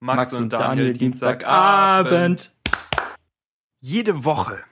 Max, 0.00 0.16
Max 0.16 0.32
und 0.34 0.42
und 0.44 0.52
Daniel, 0.52 0.68
Daniel 0.68 0.92
Dienstagabend. 0.92 2.10
Dienstagabend. 2.10 2.56
Jede 3.80 4.24
Woche, 4.24 4.62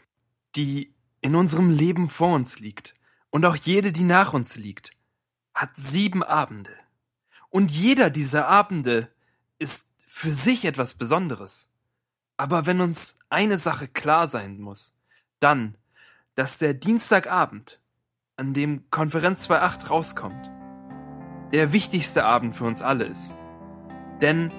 die 0.57 0.95
in 1.21 1.35
unserem 1.35 1.71
Leben 1.71 2.09
vor 2.09 2.35
uns 2.35 2.61
liegt 2.61 2.95
und 3.31 3.47
auch 3.47 3.57
jede, 3.57 3.93
die 3.93 4.05
nach 4.05 4.35
uns 4.35 4.57
liegt, 4.57 4.91
hat 5.55 5.71
sieben 5.75 6.23
Abende. 6.23 6.73
Und 7.49 7.71
jeder 7.71 8.11
dieser 8.11 8.49
Abende 8.49 9.09
ist 9.59 9.93
für 10.07 10.33
sich 10.33 10.65
etwas 10.65 10.95
Besonderes. 10.95 11.73
Aber 12.37 12.67
wenn 12.67 12.81
uns 12.81 13.21
eine 13.31 13.59
Sache 13.59 13.89
klar 13.89 14.27
sein 14.27 14.61
muss, 14.61 14.99
dann, 15.39 15.77
dass 16.35 16.59
der 16.59 16.75
Dienstagabend, 16.75 17.81
an 18.37 18.53
dem 18.53 18.91
Konferenz 18.91 19.49
2.8 19.49 19.87
rauskommt, 19.89 20.51
der 21.53 21.73
wichtigste 21.73 22.25
Abend 22.25 22.55
für 22.55 22.65
uns 22.65 22.83
alle 22.83 23.05
ist. 23.05 23.37
Denn 24.21 24.51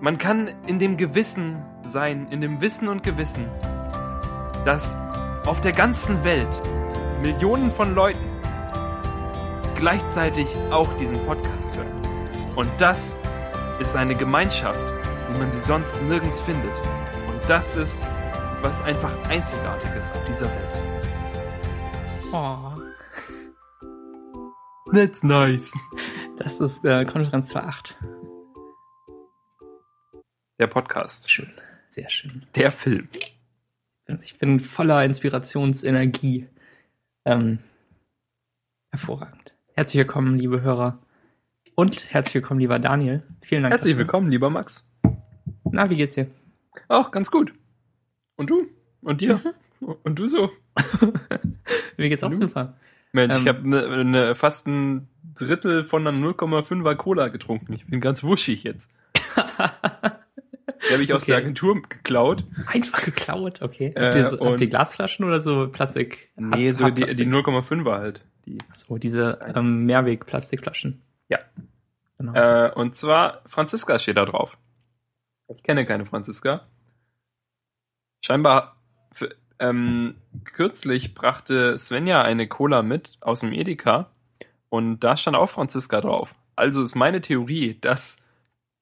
man 0.00 0.18
kann 0.18 0.48
in 0.66 0.78
dem 0.78 0.96
Gewissen 0.96 1.62
sein, 1.84 2.28
in 2.30 2.40
dem 2.40 2.60
Wissen 2.60 2.88
und 2.88 3.02
Gewissen, 3.02 3.46
dass 4.64 4.98
auf 5.46 5.60
der 5.60 5.72
ganzen 5.72 6.22
Welt 6.24 6.60
Millionen 7.22 7.70
von 7.70 7.94
Leuten 7.94 8.20
gleichzeitig 9.76 10.56
auch 10.70 10.92
diesen 10.94 11.24
Podcast 11.24 11.76
hören. 11.76 11.88
Und 12.54 12.68
das 12.78 13.16
ist 13.80 13.96
eine 13.96 14.14
Gemeinschaft, 14.14 14.84
wie 15.30 15.38
man 15.38 15.50
sie 15.50 15.60
sonst 15.60 16.00
nirgends 16.02 16.40
findet. 16.40 16.76
Und 17.28 17.40
das 17.48 17.76
ist 17.76 18.06
was 18.62 18.82
einfach 18.82 19.16
Einzigartiges 19.28 20.10
auf 20.10 20.24
dieser 20.24 20.46
Welt. 20.46 20.80
Oh, 22.32 22.56
That's 24.92 25.22
nice. 25.22 25.72
das 26.36 26.60
ist 26.60 26.84
äh, 26.84 27.04
Konferenz 27.04 27.54
2.8. 27.54 28.17
Der 30.58 30.66
Podcast. 30.66 31.30
Schön, 31.30 31.52
sehr 31.88 32.10
schön. 32.10 32.42
Der 32.54 32.72
Film. 32.72 33.08
Ich 34.22 34.38
bin 34.38 34.58
voller 34.60 35.04
Inspirationsenergie. 35.04 36.46
Ähm, 37.24 37.58
hervorragend. 38.90 39.52
Herzlich 39.74 39.98
willkommen, 39.98 40.38
liebe 40.38 40.62
Hörer. 40.62 40.98
Und 41.74 42.10
herzlich 42.12 42.34
willkommen, 42.36 42.60
lieber 42.60 42.78
Daniel. 42.78 43.22
Vielen 43.42 43.62
Dank. 43.62 43.72
Herzlich 43.72 43.92
dafür. 43.94 44.06
willkommen, 44.06 44.30
lieber 44.30 44.50
Max. 44.50 44.90
Na, 45.70 45.90
wie 45.90 45.96
geht's 45.96 46.14
dir? 46.14 46.26
Auch 46.88 47.10
ganz 47.10 47.30
gut. 47.30 47.52
Und 48.36 48.50
du? 48.50 48.66
Und 49.02 49.20
dir? 49.20 49.40
Und 49.80 50.18
du 50.18 50.26
so? 50.26 50.50
Mir 51.96 52.08
geht's 52.08 52.24
auch 52.24 52.30
Du? 52.30 52.36
super. 52.48 52.74
Mensch, 53.12 53.34
Ähm. 53.34 53.42
ich 53.42 53.48
habe 53.48 53.68
ne, 53.68 54.04
ne, 54.04 54.34
fast 54.34 54.66
ein 54.66 55.08
Drittel 55.34 55.84
von 55.84 56.04
einer 56.06 56.16
0,5er 56.18 56.96
Cola 56.96 57.28
getrunken. 57.28 57.72
Ich 57.74 57.86
bin 57.86 58.00
ganz 58.00 58.24
wuschig 58.24 58.64
jetzt. 58.64 58.90
Die 60.88 60.92
habe 60.92 61.02
ich 61.02 61.12
aus 61.12 61.22
Okay. 61.24 61.32
der 61.32 61.38
Agentur 61.38 61.82
geklaut. 61.82 62.44
Einfach 62.66 63.04
geklaut, 63.04 63.62
okay. 63.62 63.92
Äh, 63.94 64.06
habt, 64.06 64.16
ihr 64.16 64.26
so, 64.26 64.44
habt 64.44 64.60
ihr 64.60 64.68
Glasflaschen 64.68 65.24
oder 65.24 65.40
so 65.40 65.68
Plastik? 65.68 66.30
Nee, 66.36 66.70
so 66.70 66.88
die, 66.90 66.94
die 67.06 67.26
Hartplastik? 67.26 67.28
0,5er 67.28 67.98
halt. 67.98 68.24
Die. 68.46 68.58
So, 68.72 68.98
diese 68.98 69.38
ähm, 69.54 69.86
Mehrweg-Plastikflaschen. 69.86 71.02
Ja. 71.28 71.38
Genau. 72.18 72.34
Äh, 72.34 72.72
und 72.74 72.94
zwar 72.94 73.42
Franziska 73.46 73.98
steht 73.98 74.16
da 74.16 74.24
drauf. 74.24 74.58
Ich 75.48 75.62
kenne 75.62 75.86
keine 75.86 76.06
Franziska. 76.06 76.66
Scheinbar 78.24 78.76
für, 79.12 79.34
ähm, 79.58 80.16
kürzlich 80.44 81.14
brachte 81.14 81.78
Svenja 81.78 82.22
eine 82.22 82.48
Cola 82.48 82.82
mit 82.82 83.16
aus 83.20 83.40
dem 83.40 83.52
Edeka 83.52 84.10
und 84.68 85.00
da 85.00 85.16
stand 85.16 85.36
auch 85.36 85.50
Franziska 85.50 86.00
drauf. 86.00 86.34
Also 86.56 86.82
ist 86.82 86.94
meine 86.96 87.20
Theorie, 87.20 87.78
dass 87.80 88.24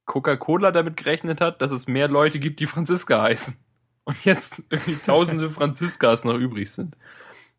Coca-Cola 0.07 0.71
damit 0.73 0.97
gerechnet 0.97 1.41
hat, 1.41 1.61
dass 1.61 1.71
es 1.71 1.87
mehr 1.87 2.09
Leute 2.09 2.39
gibt, 2.39 2.61
die 2.61 2.67
Franziska 2.67 3.23
heißen. 3.23 3.57
Und 4.05 4.25
jetzt 4.25 4.63
irgendwie 4.71 4.97
tausende 5.05 5.51
Franziskas 5.51 6.25
noch 6.25 6.35
übrig 6.37 6.71
sind. 6.71 6.97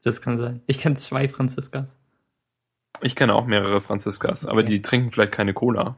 das 0.03 0.21
kann 0.21 0.37
sein. 0.37 0.61
Ich 0.65 0.79
kenne 0.79 0.95
zwei 0.95 1.27
Franziskas. 1.27 1.97
Ich 3.01 3.15
kenne 3.15 3.35
auch 3.35 3.45
mehrere 3.45 3.81
Franziskas, 3.81 4.45
aber 4.45 4.61
Okay. 4.61 4.71
die 4.71 4.81
trinken 4.81 5.11
vielleicht 5.11 5.33
keine 5.33 5.53
Cola. 5.53 5.97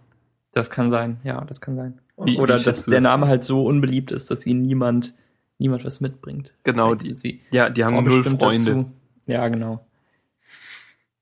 Das 0.52 0.70
kann 0.72 0.90
sein, 0.90 1.20
ja, 1.24 1.40
das 1.46 1.62
kann 1.62 1.76
sein. 1.76 2.00
Wie- 2.18 2.34
wie 2.34 2.38
Oder 2.40 2.58
schätzt 2.58 2.88
dass 2.88 2.92
der? 2.92 3.02
Name 3.02 3.28
halt 3.28 3.44
so 3.44 3.64
unbeliebt 3.66 4.12
ist, 4.12 4.32
dass 4.32 4.46
ihnen 4.48 4.64
niemand, 4.64 5.14
niemand 5.60 5.86
was 5.86 6.02
mitbringt. 6.02 6.52
Genau, 6.64 6.96
die, 6.96 7.16
sie 7.16 7.42
ja, 7.52 7.70
die 7.70 7.86
haben 7.86 8.04
null 8.04 8.24
Freunde. 8.24 8.66
dazu. 8.76 8.92
Ja, 9.28 9.48
genau. 9.48 9.86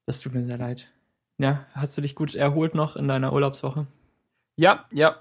Das 0.05 0.21
tut 0.21 0.33
mir 0.33 0.45
sehr 0.45 0.57
leid. 0.57 0.87
Ja, 1.37 1.65
hast 1.73 1.97
du 1.97 2.01
dich 2.01 2.15
gut 2.15 2.33
erholt 2.33 2.73
noch 2.73 2.95
in 2.95 3.07
deiner 3.09 3.33
Urlaubswoche? 3.33 3.85
Ja, 4.55 4.85
ja, 4.91 5.17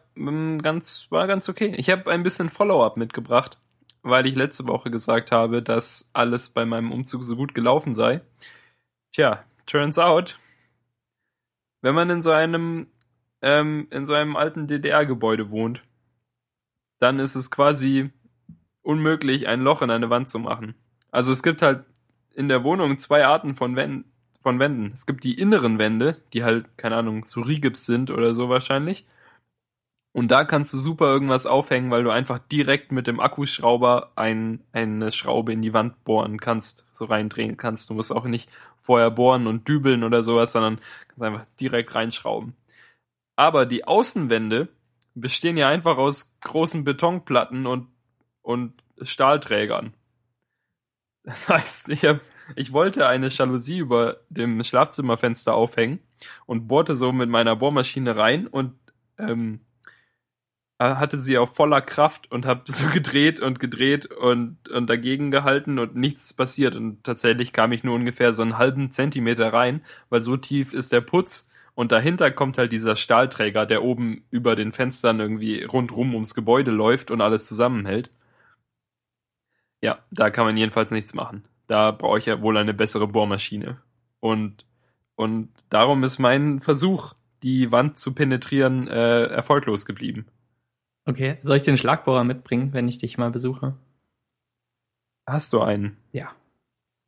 ganz, 0.62 1.06
war 1.10 1.26
ganz 1.26 1.48
okay. 1.48 1.74
Ich 1.76 1.90
habe 1.90 2.10
ein 2.10 2.22
bisschen 2.22 2.48
Follow-up 2.48 2.96
mitgebracht, 2.96 3.58
weil 4.02 4.26
ich 4.26 4.34
letzte 4.34 4.66
Woche 4.66 4.90
gesagt 4.90 5.32
habe, 5.32 5.62
dass 5.62 6.10
alles 6.12 6.48
bei 6.48 6.64
meinem 6.64 6.92
Umzug 6.92 7.24
so 7.24 7.36
gut 7.36 7.54
gelaufen 7.54 7.94
sei. 7.94 8.20
Tja, 9.12 9.44
turns 9.66 9.98
out, 9.98 10.38
wenn 11.82 11.94
man 11.94 12.10
in 12.10 12.22
so 12.22 12.30
einem, 12.30 12.88
ähm, 13.42 13.88
in 13.90 14.06
so 14.06 14.14
einem 14.14 14.36
alten 14.36 14.66
DDR-Gebäude 14.66 15.50
wohnt, 15.50 15.82
dann 16.98 17.18
ist 17.18 17.34
es 17.34 17.50
quasi 17.50 18.10
unmöglich, 18.82 19.48
ein 19.48 19.60
Loch 19.60 19.82
in 19.82 19.90
eine 19.90 20.10
Wand 20.10 20.28
zu 20.28 20.38
machen. 20.38 20.74
Also 21.10 21.32
es 21.32 21.42
gibt 21.42 21.62
halt 21.62 21.84
in 22.34 22.48
der 22.48 22.64
Wohnung 22.64 22.98
zwei 22.98 23.26
Arten 23.26 23.54
von 23.54 23.76
Wänden. 23.76 24.12
Von 24.42 24.60
Wänden. 24.60 24.92
Es 24.92 25.06
gibt 25.06 25.24
die 25.24 25.34
inneren 25.34 25.78
Wände, 25.78 26.22
die 26.32 26.44
halt, 26.44 26.78
keine 26.78 26.96
Ahnung, 26.96 27.26
so 27.26 27.40
Rigips 27.40 27.84
sind 27.84 28.10
oder 28.10 28.32
so 28.32 28.48
wahrscheinlich. 28.48 29.04
Und 30.16 30.28
da 30.28 30.44
kannst 30.44 30.72
du 30.72 30.78
super 30.78 31.08
irgendwas 31.08 31.44
aufhängen, 31.44 31.90
weil 31.90 32.02
du 32.02 32.08
einfach 32.08 32.38
direkt 32.38 32.90
mit 32.90 33.06
dem 33.06 33.20
Akkuschrauber 33.20 34.12
ein, 34.16 34.64
eine 34.72 35.12
Schraube 35.12 35.52
in 35.52 35.60
die 35.60 35.74
Wand 35.74 36.04
bohren 36.04 36.40
kannst, 36.40 36.86
so 36.94 37.04
reindrehen 37.04 37.58
kannst. 37.58 37.90
Du 37.90 37.94
musst 37.94 38.10
auch 38.10 38.24
nicht 38.24 38.48
vorher 38.80 39.10
bohren 39.10 39.46
und 39.46 39.68
dübeln 39.68 40.04
oder 40.04 40.22
sowas, 40.22 40.52
sondern 40.52 40.80
kannst 41.08 41.22
einfach 41.22 41.46
direkt 41.60 41.94
reinschrauben. 41.94 42.56
Aber 43.36 43.66
die 43.66 43.84
Außenwände 43.84 44.68
bestehen 45.14 45.58
ja 45.58 45.68
einfach 45.68 45.98
aus 45.98 46.34
großen 46.40 46.82
Betonplatten 46.82 47.66
und, 47.66 47.88
und 48.40 48.72
Stahlträgern. 49.02 49.92
Das 51.24 51.46
heißt, 51.50 51.90
ich 51.90 52.06
hab, 52.06 52.22
ich 52.54 52.72
wollte 52.72 53.06
eine 53.06 53.28
Jalousie 53.28 53.80
über 53.80 54.20
dem 54.30 54.64
Schlafzimmerfenster 54.64 55.52
aufhängen 55.52 55.98
und 56.46 56.68
bohrte 56.68 56.94
so 56.94 57.12
mit 57.12 57.28
meiner 57.28 57.54
Bohrmaschine 57.54 58.16
rein 58.16 58.46
und 58.46 58.72
ähm, 59.18 59.60
hatte 60.78 61.16
sie 61.16 61.38
auf 61.38 61.54
voller 61.54 61.80
Kraft 61.80 62.30
und 62.30 62.46
habe 62.46 62.62
so 62.72 62.88
gedreht 62.88 63.40
und 63.40 63.58
gedreht 63.60 64.06
und, 64.06 64.68
und 64.68 64.88
dagegen 64.88 65.30
gehalten 65.30 65.78
und 65.78 65.96
nichts 65.96 66.34
passiert. 66.34 66.76
Und 66.76 67.04
tatsächlich 67.04 67.52
kam 67.52 67.72
ich 67.72 67.84
nur 67.84 67.94
ungefähr 67.94 68.32
so 68.32 68.42
einen 68.42 68.58
halben 68.58 68.90
Zentimeter 68.90 69.52
rein, 69.52 69.82
weil 70.10 70.20
so 70.20 70.36
tief 70.36 70.74
ist 70.74 70.92
der 70.92 71.00
Putz. 71.00 71.50
Und 71.74 71.92
dahinter 71.92 72.30
kommt 72.30 72.56
halt 72.56 72.72
dieser 72.72 72.96
Stahlträger, 72.96 73.66
der 73.66 73.82
oben 73.82 74.24
über 74.30 74.56
den 74.56 74.72
Fenstern 74.72 75.20
irgendwie 75.20 75.62
rundrum 75.62 76.14
ums 76.14 76.34
Gebäude 76.34 76.70
läuft 76.70 77.10
und 77.10 77.20
alles 77.20 77.46
zusammenhält. 77.46 78.10
Ja, 79.82 79.98
da 80.10 80.30
kann 80.30 80.46
man 80.46 80.56
jedenfalls 80.56 80.90
nichts 80.90 81.12
machen. 81.12 81.44
Da 81.66 81.90
brauche 81.90 82.18
ich 82.18 82.26
ja 82.26 82.40
wohl 82.40 82.56
eine 82.56 82.72
bessere 82.72 83.06
Bohrmaschine. 83.06 83.78
Und, 84.20 84.64
und 85.16 85.50
darum 85.68 86.02
ist 86.02 86.18
mein 86.18 86.60
Versuch, 86.60 87.12
die 87.42 87.70
Wand 87.72 87.98
zu 87.98 88.14
penetrieren, 88.14 88.88
äh, 88.88 89.24
erfolglos 89.24 89.84
geblieben. 89.84 90.26
Okay. 91.06 91.38
Soll 91.42 91.56
ich 91.56 91.62
den 91.62 91.78
Schlagbohrer 91.78 92.24
mitbringen, 92.24 92.72
wenn 92.72 92.88
ich 92.88 92.98
dich 92.98 93.16
mal 93.16 93.30
besuche? 93.30 93.74
Hast 95.26 95.52
du 95.52 95.60
einen? 95.60 95.96
Ja. 96.12 96.32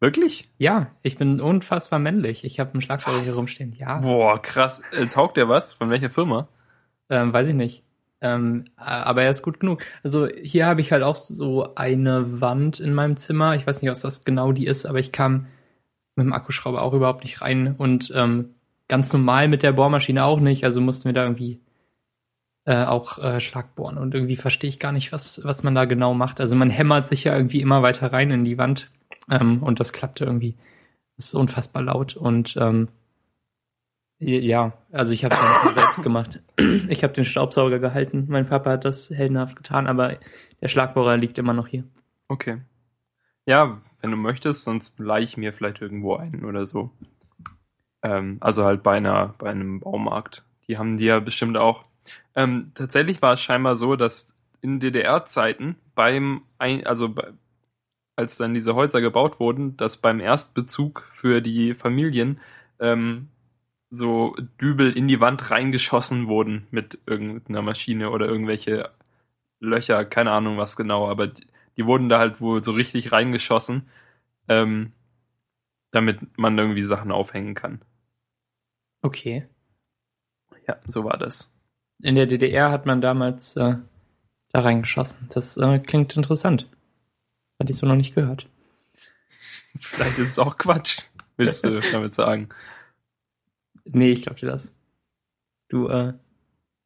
Wirklich? 0.00 0.48
Ja, 0.58 0.92
ich 1.02 1.18
bin 1.18 1.40
unfassbar 1.40 1.98
männlich. 1.98 2.44
Ich 2.44 2.60
habe 2.60 2.72
einen 2.72 2.80
Schlagbohrer 2.82 3.18
Was? 3.18 3.26
hier 3.26 3.34
rumstehen. 3.34 3.72
Ja, 3.72 3.98
Boah, 3.98 4.40
krass. 4.40 4.82
Äh, 4.92 5.06
taugt 5.06 5.36
der 5.36 5.48
was? 5.48 5.72
Von 5.72 5.90
welcher 5.90 6.10
Firma? 6.10 6.48
ähm, 7.10 7.32
weiß 7.32 7.48
ich 7.48 7.54
nicht. 7.54 7.82
Ähm, 8.20 8.66
aber 8.76 9.22
er 9.22 9.30
ist 9.30 9.42
gut 9.42 9.60
genug. 9.60 9.82
Also 10.02 10.28
hier 10.28 10.66
habe 10.66 10.80
ich 10.80 10.92
halt 10.92 11.02
auch 11.02 11.16
so 11.16 11.74
eine 11.76 12.40
Wand 12.40 12.80
in 12.80 12.92
meinem 12.92 13.16
Zimmer. 13.16 13.54
Ich 13.54 13.66
weiß 13.66 13.80
nicht, 13.80 13.90
was 13.90 14.00
das 14.00 14.24
genau 14.24 14.52
die 14.52 14.66
ist, 14.66 14.86
aber 14.86 14.98
ich 14.98 15.12
kam 15.12 15.46
mit 16.16 16.26
dem 16.26 16.32
Akkuschrauber 16.32 16.82
auch 16.82 16.94
überhaupt 16.94 17.22
nicht 17.24 17.40
rein 17.40 17.74
und 17.78 18.12
ähm, 18.14 18.54
ganz 18.88 19.12
normal 19.12 19.46
mit 19.48 19.62
der 19.62 19.72
Bohrmaschine 19.72 20.24
auch 20.24 20.40
nicht. 20.40 20.64
Also 20.64 20.80
mussten 20.80 21.08
wir 21.08 21.12
da 21.12 21.22
irgendwie 21.22 21.60
äh, 22.68 22.84
auch 22.84 23.18
äh, 23.18 23.40
Schlagbohren 23.40 23.96
und 23.96 24.14
irgendwie 24.14 24.36
verstehe 24.36 24.68
ich 24.68 24.78
gar 24.78 24.92
nicht, 24.92 25.10
was 25.10 25.40
was 25.42 25.62
man 25.62 25.74
da 25.74 25.86
genau 25.86 26.12
macht. 26.12 26.38
Also 26.38 26.54
man 26.54 26.68
hämmert 26.68 27.08
sich 27.08 27.24
ja 27.24 27.34
irgendwie 27.34 27.62
immer 27.62 27.82
weiter 27.82 28.12
rein 28.12 28.30
in 28.30 28.44
die 28.44 28.58
Wand 28.58 28.90
ähm, 29.30 29.62
und 29.62 29.80
das 29.80 29.94
klappte 29.94 30.26
irgendwie. 30.26 30.54
Das 31.16 31.28
ist 31.28 31.34
unfassbar 31.34 31.82
laut 31.82 32.14
und 32.14 32.58
ähm, 32.60 32.88
ja, 34.18 34.74
also 34.92 35.14
ich 35.14 35.24
habe 35.24 35.34
es 35.68 35.74
selbst 35.74 36.02
gemacht. 36.02 36.40
Ich 36.88 37.04
habe 37.04 37.12
den 37.12 37.24
Staubsauger 37.24 37.78
gehalten. 37.78 38.26
Mein 38.28 38.46
Papa 38.46 38.72
hat 38.72 38.84
das 38.84 39.10
heldenhaft 39.10 39.56
getan, 39.56 39.86
aber 39.86 40.16
der 40.60 40.68
Schlagbohrer 40.68 41.16
liegt 41.16 41.38
immer 41.38 41.52
noch 41.52 41.68
hier. 41.68 41.84
Okay. 42.26 42.60
Ja, 43.46 43.80
wenn 44.00 44.10
du 44.10 44.16
möchtest, 44.16 44.64
sonst 44.64 44.98
leih 44.98 45.22
ich 45.22 45.36
mir 45.36 45.52
vielleicht 45.52 45.80
irgendwo 45.80 46.16
einen 46.16 46.44
oder 46.44 46.66
so. 46.66 46.90
Ähm, 48.02 48.38
also 48.40 48.64
halt 48.64 48.82
bei 48.82 48.96
einer, 48.96 49.34
bei 49.38 49.50
einem 49.50 49.80
Baumarkt. 49.80 50.44
Die 50.66 50.78
haben 50.78 50.96
die 50.96 51.04
ja 51.04 51.20
bestimmt 51.20 51.56
auch. 51.56 51.87
Ähm, 52.34 52.72
tatsächlich 52.74 53.22
war 53.22 53.34
es 53.34 53.40
scheinbar 53.40 53.76
so, 53.76 53.96
dass 53.96 54.36
in 54.60 54.80
DDR-Zeiten 54.80 55.76
beim, 55.94 56.42
ein, 56.58 56.86
also 56.86 57.08
bei, 57.08 57.32
als 58.16 58.36
dann 58.36 58.54
diese 58.54 58.74
Häuser 58.74 59.00
gebaut 59.00 59.38
wurden, 59.40 59.76
dass 59.76 59.98
beim 59.98 60.20
Erstbezug 60.20 61.04
für 61.06 61.40
die 61.40 61.74
Familien 61.74 62.40
ähm, 62.80 63.28
so 63.90 64.36
Dübel 64.60 64.96
in 64.96 65.08
die 65.08 65.20
Wand 65.20 65.50
reingeschossen 65.50 66.26
wurden 66.26 66.66
mit 66.70 66.98
irgendeiner 67.06 67.62
Maschine 67.62 68.10
oder 68.10 68.26
irgendwelche 68.26 68.90
Löcher, 69.60 70.04
keine 70.04 70.32
Ahnung 70.32 70.58
was 70.58 70.76
genau, 70.76 71.08
aber 71.08 71.28
die, 71.28 71.46
die 71.76 71.86
wurden 71.86 72.08
da 72.08 72.18
halt 72.18 72.40
wohl 72.40 72.62
so 72.62 72.72
richtig 72.72 73.12
reingeschossen, 73.12 73.88
ähm, 74.48 74.92
damit 75.90 76.36
man 76.36 76.58
irgendwie 76.58 76.82
Sachen 76.82 77.12
aufhängen 77.12 77.54
kann. 77.54 77.80
Okay. 79.00 79.46
Ja, 80.66 80.76
so 80.86 81.04
war 81.04 81.16
das. 81.16 81.57
In 82.00 82.14
der 82.14 82.26
DDR 82.26 82.70
hat 82.70 82.86
man 82.86 83.00
damals 83.00 83.56
äh, 83.56 83.76
da 84.52 84.60
reingeschossen. 84.60 85.28
Das 85.32 85.56
äh, 85.56 85.78
klingt 85.80 86.16
interessant. 86.16 86.68
Hatte 87.58 87.70
ich 87.70 87.76
so 87.76 87.86
noch 87.86 87.96
nicht 87.96 88.14
gehört. 88.14 88.48
Vielleicht 89.80 90.18
ist 90.18 90.30
es 90.30 90.38
auch 90.38 90.56
Quatsch, 90.58 91.00
willst 91.36 91.64
du 91.64 91.80
damit 91.92 92.14
sagen? 92.14 92.48
Nee, 93.84 94.12
ich 94.12 94.22
glaub 94.22 94.36
dir 94.36 94.46
das. 94.46 94.72
Du 95.68 95.88
äh, 95.88 96.14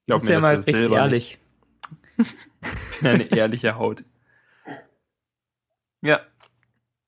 Glaub 0.07 0.19
bist 0.19 0.29
ja 0.29 0.41
mal 0.41 0.57
recht 0.57 0.69
ehrlich. 0.69 1.39
Nicht. 2.17 2.35
Eine 3.03 3.25
ehrliche 3.25 3.77
Haut. 3.77 4.05
Ja. 6.03 6.21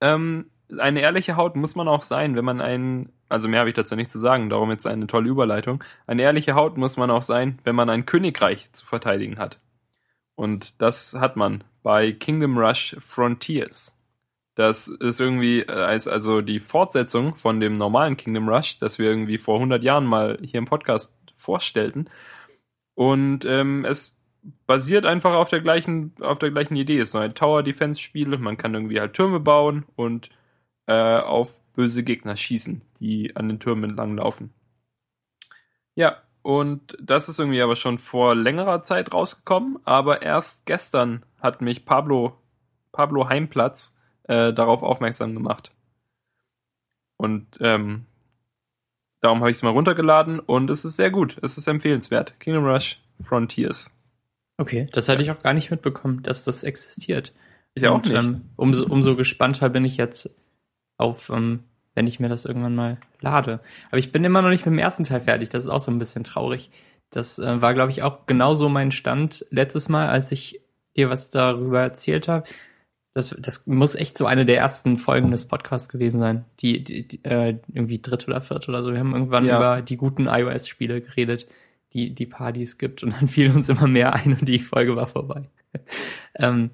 Ähm, 0.00 0.50
eine 0.78 1.00
ehrliche 1.00 1.36
Haut 1.36 1.56
muss 1.56 1.74
man 1.74 1.88
auch 1.88 2.02
sein, 2.02 2.36
wenn 2.36 2.44
man 2.44 2.60
ein, 2.60 3.12
also 3.34 3.48
mehr 3.48 3.60
habe 3.60 3.68
ich 3.68 3.74
dazu 3.74 3.96
nicht 3.96 4.10
zu 4.10 4.18
sagen, 4.18 4.48
darum 4.48 4.70
jetzt 4.70 4.86
eine 4.86 5.06
tolle 5.06 5.28
Überleitung. 5.28 5.84
Eine 6.06 6.22
ehrliche 6.22 6.54
Haut 6.54 6.78
muss 6.78 6.96
man 6.96 7.10
auch 7.10 7.22
sein, 7.22 7.58
wenn 7.64 7.76
man 7.76 7.90
ein 7.90 8.06
Königreich 8.06 8.72
zu 8.72 8.86
verteidigen 8.86 9.38
hat. 9.38 9.60
Und 10.36 10.80
das 10.80 11.14
hat 11.14 11.36
man 11.36 11.64
bei 11.82 12.12
Kingdom 12.12 12.56
Rush 12.58 12.96
Frontiers. 13.00 14.00
Das 14.54 14.88
ist 14.88 15.20
irgendwie 15.20 15.60
äh, 15.60 15.72
als 15.72 16.08
also 16.08 16.40
die 16.40 16.60
Fortsetzung 16.60 17.34
von 17.34 17.60
dem 17.60 17.72
normalen 17.72 18.16
Kingdom 18.16 18.48
Rush, 18.48 18.78
das 18.78 18.98
wir 18.98 19.06
irgendwie 19.10 19.38
vor 19.38 19.56
100 19.56 19.82
Jahren 19.82 20.06
mal 20.06 20.38
hier 20.42 20.58
im 20.58 20.66
Podcast 20.66 21.18
vorstellten. 21.36 22.08
Und 22.94 23.44
ähm, 23.44 23.84
es 23.84 24.16
basiert 24.66 25.06
einfach 25.06 25.34
auf 25.34 25.50
der 25.50 25.60
gleichen 25.60 26.14
auf 26.20 26.38
der 26.38 26.50
gleichen 26.50 26.76
Idee. 26.76 26.98
Es 26.98 27.08
ist 27.08 27.12
so 27.12 27.18
ein 27.18 27.34
Tower 27.34 27.62
Defense 27.62 28.00
Spiel. 28.00 28.38
Man 28.38 28.56
kann 28.56 28.74
irgendwie 28.74 29.00
halt 29.00 29.14
Türme 29.14 29.40
bauen 29.40 29.84
und 29.96 30.30
äh, 30.86 31.18
auf 31.18 31.54
böse 31.74 32.02
Gegner 32.02 32.36
schießen, 32.36 32.82
die 33.00 33.36
an 33.36 33.48
den 33.48 33.60
Türmen 33.60 33.90
entlang 33.90 34.16
laufen. 34.16 34.52
Ja, 35.94 36.22
und 36.42 36.96
das 37.00 37.28
ist 37.28 37.38
irgendwie 37.38 37.62
aber 37.62 37.76
schon 37.76 37.98
vor 37.98 38.34
längerer 38.34 38.82
Zeit 38.82 39.12
rausgekommen, 39.12 39.78
aber 39.84 40.22
erst 40.22 40.66
gestern 40.66 41.24
hat 41.40 41.60
mich 41.60 41.84
Pablo, 41.84 42.38
Pablo 42.92 43.28
Heimplatz 43.28 43.98
äh, 44.24 44.52
darauf 44.52 44.82
aufmerksam 44.82 45.34
gemacht. 45.34 45.72
Und 47.16 47.46
ähm, 47.60 48.06
darum 49.20 49.40
habe 49.40 49.50
ich 49.50 49.56
es 49.56 49.62
mal 49.62 49.70
runtergeladen 49.70 50.40
und 50.40 50.68
es 50.70 50.84
ist 50.84 50.96
sehr 50.96 51.10
gut. 51.10 51.38
Es 51.42 51.56
ist 51.56 51.66
empfehlenswert. 51.66 52.38
Kingdom 52.40 52.66
Rush 52.66 53.00
Frontiers. 53.22 53.98
Okay, 54.58 54.86
das 54.92 55.08
hatte 55.08 55.22
ich 55.22 55.30
auch 55.30 55.42
gar 55.42 55.54
nicht 55.54 55.70
mitbekommen, 55.70 56.22
dass 56.22 56.44
das 56.44 56.62
existiert. 56.62 57.32
Ich 57.74 57.86
auch 57.88 57.96
Und, 57.96 58.08
nicht. 58.08 58.22
Ähm, 58.22 58.50
umso, 58.56 58.86
umso 58.86 59.16
gespannter 59.16 59.68
bin 59.68 59.84
ich 59.84 59.96
jetzt 59.96 60.36
auf, 60.96 61.30
ähm, 61.30 61.60
wenn 61.94 62.06
ich 62.06 62.20
mir 62.20 62.28
das 62.28 62.44
irgendwann 62.44 62.74
mal 62.74 62.98
lade. 63.20 63.60
Aber 63.88 63.98
ich 63.98 64.12
bin 64.12 64.24
immer 64.24 64.42
noch 64.42 64.50
nicht 64.50 64.66
mit 64.66 64.72
dem 64.72 64.78
ersten 64.78 65.04
Teil 65.04 65.20
fertig. 65.20 65.48
Das 65.48 65.64
ist 65.64 65.70
auch 65.70 65.80
so 65.80 65.90
ein 65.90 65.98
bisschen 65.98 66.24
traurig. 66.24 66.70
Das 67.10 67.38
äh, 67.38 67.62
war, 67.62 67.74
glaube 67.74 67.92
ich, 67.92 68.02
auch 68.02 68.26
genauso 68.26 68.68
mein 68.68 68.90
Stand 68.90 69.46
letztes 69.50 69.88
Mal, 69.88 70.08
als 70.08 70.32
ich 70.32 70.60
dir 70.96 71.10
was 71.10 71.30
darüber 71.30 71.80
erzählt 71.80 72.28
habe. 72.28 72.48
Das, 73.14 73.34
das 73.38 73.68
muss 73.68 73.94
echt 73.94 74.18
so 74.18 74.26
eine 74.26 74.44
der 74.44 74.58
ersten 74.58 74.98
Folgen 74.98 75.30
des 75.30 75.46
Podcasts 75.46 75.88
gewesen 75.88 76.18
sein. 76.18 76.44
Die, 76.58 76.82
die, 76.82 77.06
die 77.06 77.24
äh, 77.24 77.58
irgendwie 77.72 78.02
dritte 78.02 78.26
oder 78.26 78.42
vierte 78.42 78.68
oder 78.68 78.82
so. 78.82 78.92
Wir 78.92 78.98
haben 78.98 79.12
irgendwann 79.12 79.44
Ja. 79.44 79.56
über 79.56 79.82
die 79.82 79.96
guten 79.96 80.26
iOS-Spiele 80.26 81.00
geredet, 81.00 81.46
die 81.92 82.12
die 82.12 82.26
Partys 82.26 82.76
gibt. 82.76 83.04
Und 83.04 83.14
dann 83.14 83.28
fiel 83.28 83.50
uns 83.52 83.68
immer 83.68 83.86
mehr 83.86 84.14
ein 84.14 84.32
und 84.32 84.48
die 84.48 84.58
Folge 84.58 84.96
war 84.96 85.06
vorbei. 85.06 85.48
ähm, 86.34 86.70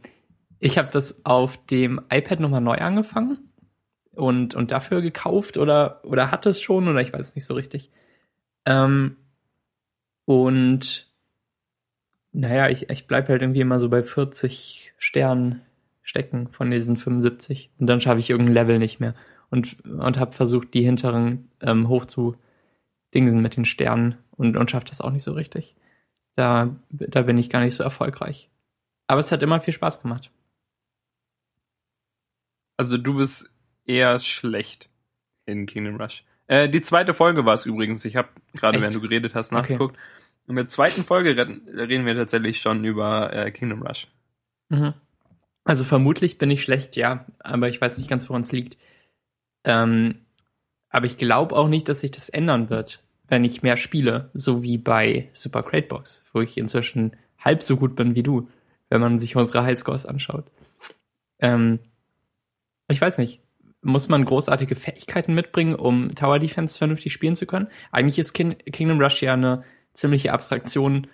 ich 0.59 0.79
habe 0.79 0.89
das 0.91 1.27
auf 1.27 1.59
dem 1.67 2.01
iPad 2.11 2.41
nochmal 2.41 2.61
neu 2.63 2.77
angefangen 2.77 3.50
und, 4.15 4.55
und 4.55 4.71
dafür 4.71 5.03
gekauft 5.03 5.57
oder, 5.57 6.01
oder 6.05 6.31
hatte 6.31 6.51
es 6.51 6.61
schon 6.61 6.89
oder 6.89 7.01
ich 7.01 7.13
weiß 7.13 7.35
nicht 7.35 7.45
so 7.45 7.55
richtig. 7.55 7.91
Ähm, 8.67 9.17
und 10.25 11.11
naja, 12.33 12.69
ich, 12.69 12.91
ich 12.91 13.07
bleib 13.07 13.29
halt 13.29 13.43
irgendwie 13.43 13.61
immer 13.61 13.81
so 13.81 13.89
bei 13.89 14.03
40 14.03 14.95
Sternen 14.99 15.63
stecken 16.03 16.49
von 16.49 16.71
diesen 16.71 16.97
75 16.97 17.71
und 17.79 17.87
dann 17.87 18.01
schaffe 18.01 18.21
ich 18.21 18.31
irgendein 18.31 18.55
Level 18.55 18.79
nicht 18.79 19.01
mehr 19.01 19.15
und, 19.51 19.85
und 19.85 20.19
habe 20.19 20.33
versucht, 20.33 20.75
die 20.75 20.83
hinteren 20.83 21.51
ähm, 21.61 21.89
hoch 21.89 22.05
zu 22.05 22.37
dingsen 23.15 23.43
mit 23.43 23.57
den 23.57 23.65
Sternen 23.65 24.17
und, 24.37 24.57
und 24.57 24.71
schafft 24.71 24.91
das 24.91 25.01
auch 25.01 25.11
nicht 25.11 25.25
so 25.25 25.33
richtig. 25.33 25.77
Da, 26.37 26.77
da 26.91 27.23
bin 27.23 27.39
ich 27.39 27.51
gar 27.51 27.61
nicht 27.61 27.75
so 27.75 27.83
erfolgreich. 27.83 28.49
Aber 29.09 29.21
es 29.21 29.33
hat 29.33 29.43
immer 29.43 29.61
viel 29.61 29.75
Spaß 29.75 30.03
gemacht. 30.03 30.31
Also 32.77 32.97
du 32.97 33.17
bist 33.17 33.55
eher 33.85 34.19
schlecht 34.21 34.89
in 35.47 35.67
Kingdom 35.67 35.97
Rush. 36.01 36.25
Äh, 36.47 36.69
die 36.69 36.83
zweite 36.83 37.15
Folge 37.15 37.45
war 37.45 37.55
es 37.55 37.67
übrigens. 37.67 38.05
Ich 38.05 38.17
habe 38.17 38.29
gerade, 38.55 38.81
während 38.81 38.95
du 38.95 39.01
geredet 39.01 39.35
hast, 39.35 39.53
Okay. 39.53 39.61
nachgeguckt. 39.63 39.97
In 40.49 40.57
der 40.57 40.67
zweiten 40.69 41.05
Folge 41.05 41.37
reden, 41.37 41.69
reden 41.69 42.07
wir 42.07 42.17
tatsächlich 42.17 42.61
schon 42.61 42.85
über 42.85 43.33
äh, 43.33 43.51
Kingdom 43.53 43.83
Rush. 43.83 44.09
Mhm. 44.69 44.95
Also 45.65 45.85
vermutlich 45.85 46.39
bin 46.39 46.51
ich 46.51 46.63
schlecht, 46.63 46.97
ja, 46.97 47.25
aber 47.39 47.69
ich 47.69 47.81
weiß 47.81 47.99
nicht 47.99 48.11
ganz, 48.11 48.29
woran 48.29 48.41
es 48.43 48.51
liegt. 48.51 48.77
Ähm, 49.65 50.23
aber 50.89 51.07
ich 51.07 51.19
glaube 51.19 51.55
auch 51.55 51.69
nicht, 51.69 51.89
dass 51.89 52.01
sich 52.01 52.11
das 52.11 52.29
ändern 52.31 52.71
wird, 52.71 53.05
wenn 53.29 53.45
ich 53.45 53.63
mehr 53.63 53.77
spiele, 53.77 54.31
so 54.35 54.63
wie 54.63 54.79
bei 54.79 55.29
Super 55.33 55.63
Crate 55.63 55.87
Box, 55.87 56.25
wo 56.33 56.41
ich 56.41 56.59
inzwischen 56.59 57.13
halb 57.39 57.63
so 57.63 57.77
gut 57.77 57.95
bin 57.95 58.17
wie 58.17 58.25
du, 58.25 58.49
wenn 58.89 59.01
man 59.01 59.19
sich 59.19 59.37
unsere 59.37 59.63
Highscores 59.63 60.07
anschaut. 60.07 60.51
Ähm, 61.39 61.79
ich 62.89 63.01
weiß 63.01 63.19
nicht. 63.19 63.41
Muss 63.83 64.09
man 64.09 64.25
großartige 64.25 64.75
Fähigkeiten 64.75 65.35
mitbringen, 65.35 65.75
um 65.75 66.15
Tower 66.15 66.39
Defense 66.39 66.77
vernünftig 66.77 67.13
spielen 67.13 67.35
zu 67.35 67.47
können? 67.47 67.69
Eigentlich 67.93 68.19
ist 68.19 68.35
Kin 68.35 68.59
Kingdom 68.59 69.01
Rush 69.01 69.23
ja 69.23 69.33
eine 69.33 69.65
ziemliche 69.95 70.33
Abstraktion 70.33 71.07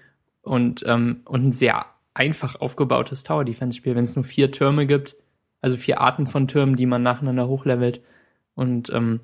und, 0.42 0.84
ähm, 0.86 1.20
und 1.24 1.44
ein 1.44 1.52
sehr 1.52 1.86
einfach 2.14 2.60
aufgebautes 2.60 3.22
Tower 3.22 3.44
Defense 3.44 3.76
Spiel, 3.76 3.94
wenn 3.94 4.04
es 4.04 4.16
nur 4.16 4.24
vier 4.24 4.50
Türme 4.50 4.86
gibt, 4.86 5.16
also 5.60 5.76
vier 5.76 6.00
Arten 6.00 6.26
von 6.26 6.48
Türmen, 6.48 6.76
die 6.76 6.86
man 6.86 7.02
nacheinander 7.02 7.46
hochlevelt 7.46 8.00
und 8.54 8.90
ähm, 8.90 9.20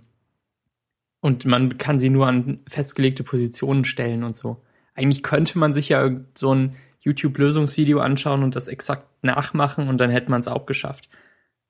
und 1.21 1.45
man 1.47 1.78
kann 1.78 2.00
sie 2.00 2.11
nur 2.11 2.26
an 2.26 2.59
festgelegte 2.67 3.23
Positionen 3.23 3.85
stellen 3.85 4.25
und 4.25 4.37
so. 4.37 4.61
Eigentlich 4.95 5.23
könnte 5.23 5.57
man 5.57 5.73
sich 5.73 5.88
ja 5.88 6.11
so 6.35 6.52
ein 6.52 6.75
YouTube-Lösungsvideo 7.00 8.00
anschauen 8.00 8.43
und 8.43 8.57
das 8.57 8.67
exakt 8.67 9.07
nachmachen 9.23 9.88
und 9.88 9.99
dann 9.99 10.11
hätte 10.11 10.33
man 10.33 10.40
es 10.40 10.49
auch 10.49 10.67
geschafft. 10.67 11.09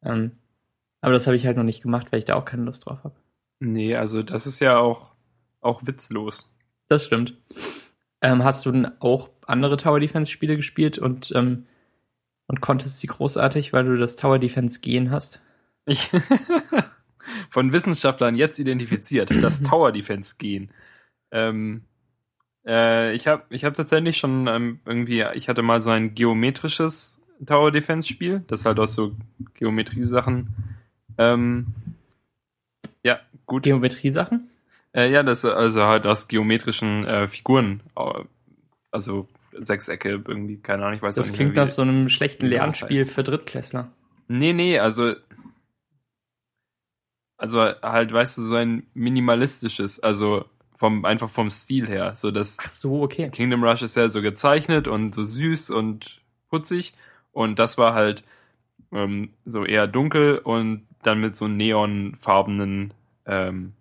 Ähm, 0.03 0.33
aber 1.03 1.13
das 1.13 1.27
habe 1.27 1.37
ich 1.37 1.45
halt 1.45 1.57
noch 1.59 1.65
nicht 1.65 1.83
gemacht, 1.83 2.07
weil 2.11 2.21
ich 2.21 2.25
da 2.25 2.37
auch 2.37 2.47
keine 2.47 2.63
Lust 2.63 2.87
drauf 2.87 3.05
habe. 3.05 3.15
Nee, 3.61 3.97
also 3.97 4.23
das 4.23 4.47
ist 4.47 4.61
ja 4.61 4.79
auch, 4.79 5.13
auch 5.61 5.87
witzlos. 5.87 6.57
Das 6.89 7.05
stimmt. 7.05 7.37
Ähm, 8.23 8.45
hast 8.45 8.65
du 8.65 8.73
denn 8.73 8.91
auch 9.01 9.29
andere 9.47 9.77
Tower 9.77 10.01
Defense 10.01 10.31
Spiele 10.31 10.57
gespielt 10.57 10.99
und, 10.99 11.33
ähm, 11.35 11.67
und 12.47 12.61
konntest 12.61 13.01
sie 13.01 13.09
großartig, 13.09 13.73
weil 13.73 13.85
du 13.85 13.99
das 13.99 14.17
Tower 14.17 14.39
Defense 14.39 14.81
gehen 14.81 15.11
hast? 15.11 15.43
Ich 15.87 16.11
von 17.51 17.73
Wissenschaftlern 17.73 18.37
jetzt 18.37 18.59
identifiziert, 18.59 19.31
das 19.43 19.63
Tower 19.65 19.91
Defense 19.91 20.37
gehen. 20.39 20.71
Ähm, 21.33 21.83
äh, 22.65 23.13
ich 23.15 23.27
habe 23.27 23.45
ich 23.51 23.65
hab 23.65 23.75
tatsächlich 23.75 24.19
schon 24.19 24.47
ähm, 24.47 24.81
irgendwie, 24.87 25.25
ich 25.35 25.49
hatte 25.49 25.63
mal 25.63 25.81
so 25.81 25.91
ein 25.91 26.15
geometrisches 26.15 27.25
Tower 27.45 27.73
Defense 27.73 28.09
Spiel, 28.09 28.45
das 28.47 28.65
halt 28.65 28.79
aus 28.79 28.95
so 28.95 29.17
Geometrie-Sachen. 29.55 30.55
Ähm, 31.19 31.67
ja, 33.05 33.21
gut. 33.47 33.65
Geometrie-Sachen? 33.65 34.51
Äh, 34.95 35.11
ja, 35.11 35.23
das 35.23 35.45
also 35.45 35.85
halt 35.85 36.07
aus 36.07 36.29
geometrischen 36.29 37.05
äh, 37.05 37.29
Figuren, 37.29 37.81
also 38.91 39.29
Sechsecke 39.59 40.23
irgendwie, 40.27 40.59
keine 40.59 40.85
Ahnung, 40.85 40.97
ich 40.97 41.03
weiß 41.03 41.15
Das 41.15 41.29
nicht 41.29 41.37
klingt 41.37 41.55
mehr, 41.55 41.65
nach 41.65 41.71
so 41.71 41.83
einem 41.83 42.09
schlechten 42.09 42.45
das 42.45 42.51
Lernspiel 42.51 43.07
für 43.07 43.23
Drittklässler. 43.23 43.91
Nee, 44.29 44.53
nee, 44.53 44.79
also 44.79 45.15
also 47.43 47.61
halt, 47.61 48.13
weißt 48.13 48.39
du, 48.39 48.43
so 48.43 48.55
ein 48.55 48.87
minimalistisches, 48.95 49.99
also 49.99 50.45
vom 50.77 51.05
einfach 51.05 51.29
vom 51.29 51.51
Stil 51.51 51.89
her, 51.89 52.15
so 52.15 52.31
das 52.31 52.59
Ach 52.63 52.71
so, 52.71 53.03
okay. 53.03 53.31
Kingdom 53.31 53.65
Rush 53.65 53.83
ist 53.83 53.97
ja 53.97 54.09
so 54.09 54.23
gezeichnet 54.23 54.87
und 54.87 55.13
so 55.13 55.25
süß 55.25 55.71
und 55.71 56.21
putzig 56.51 56.95
und 57.33 57.59
das 57.59 57.79
war 57.79 57.95
halt 57.95 58.23
ähm, 58.93 59.31
so 59.45 59.65
eher 59.65 59.87
dunkel 59.89 60.39
und 60.39 60.87
dann 61.03 61.21
mit 61.21 61.37
so 61.37 61.49
neonfarbenen 61.49 62.95
ähm, 63.27 63.75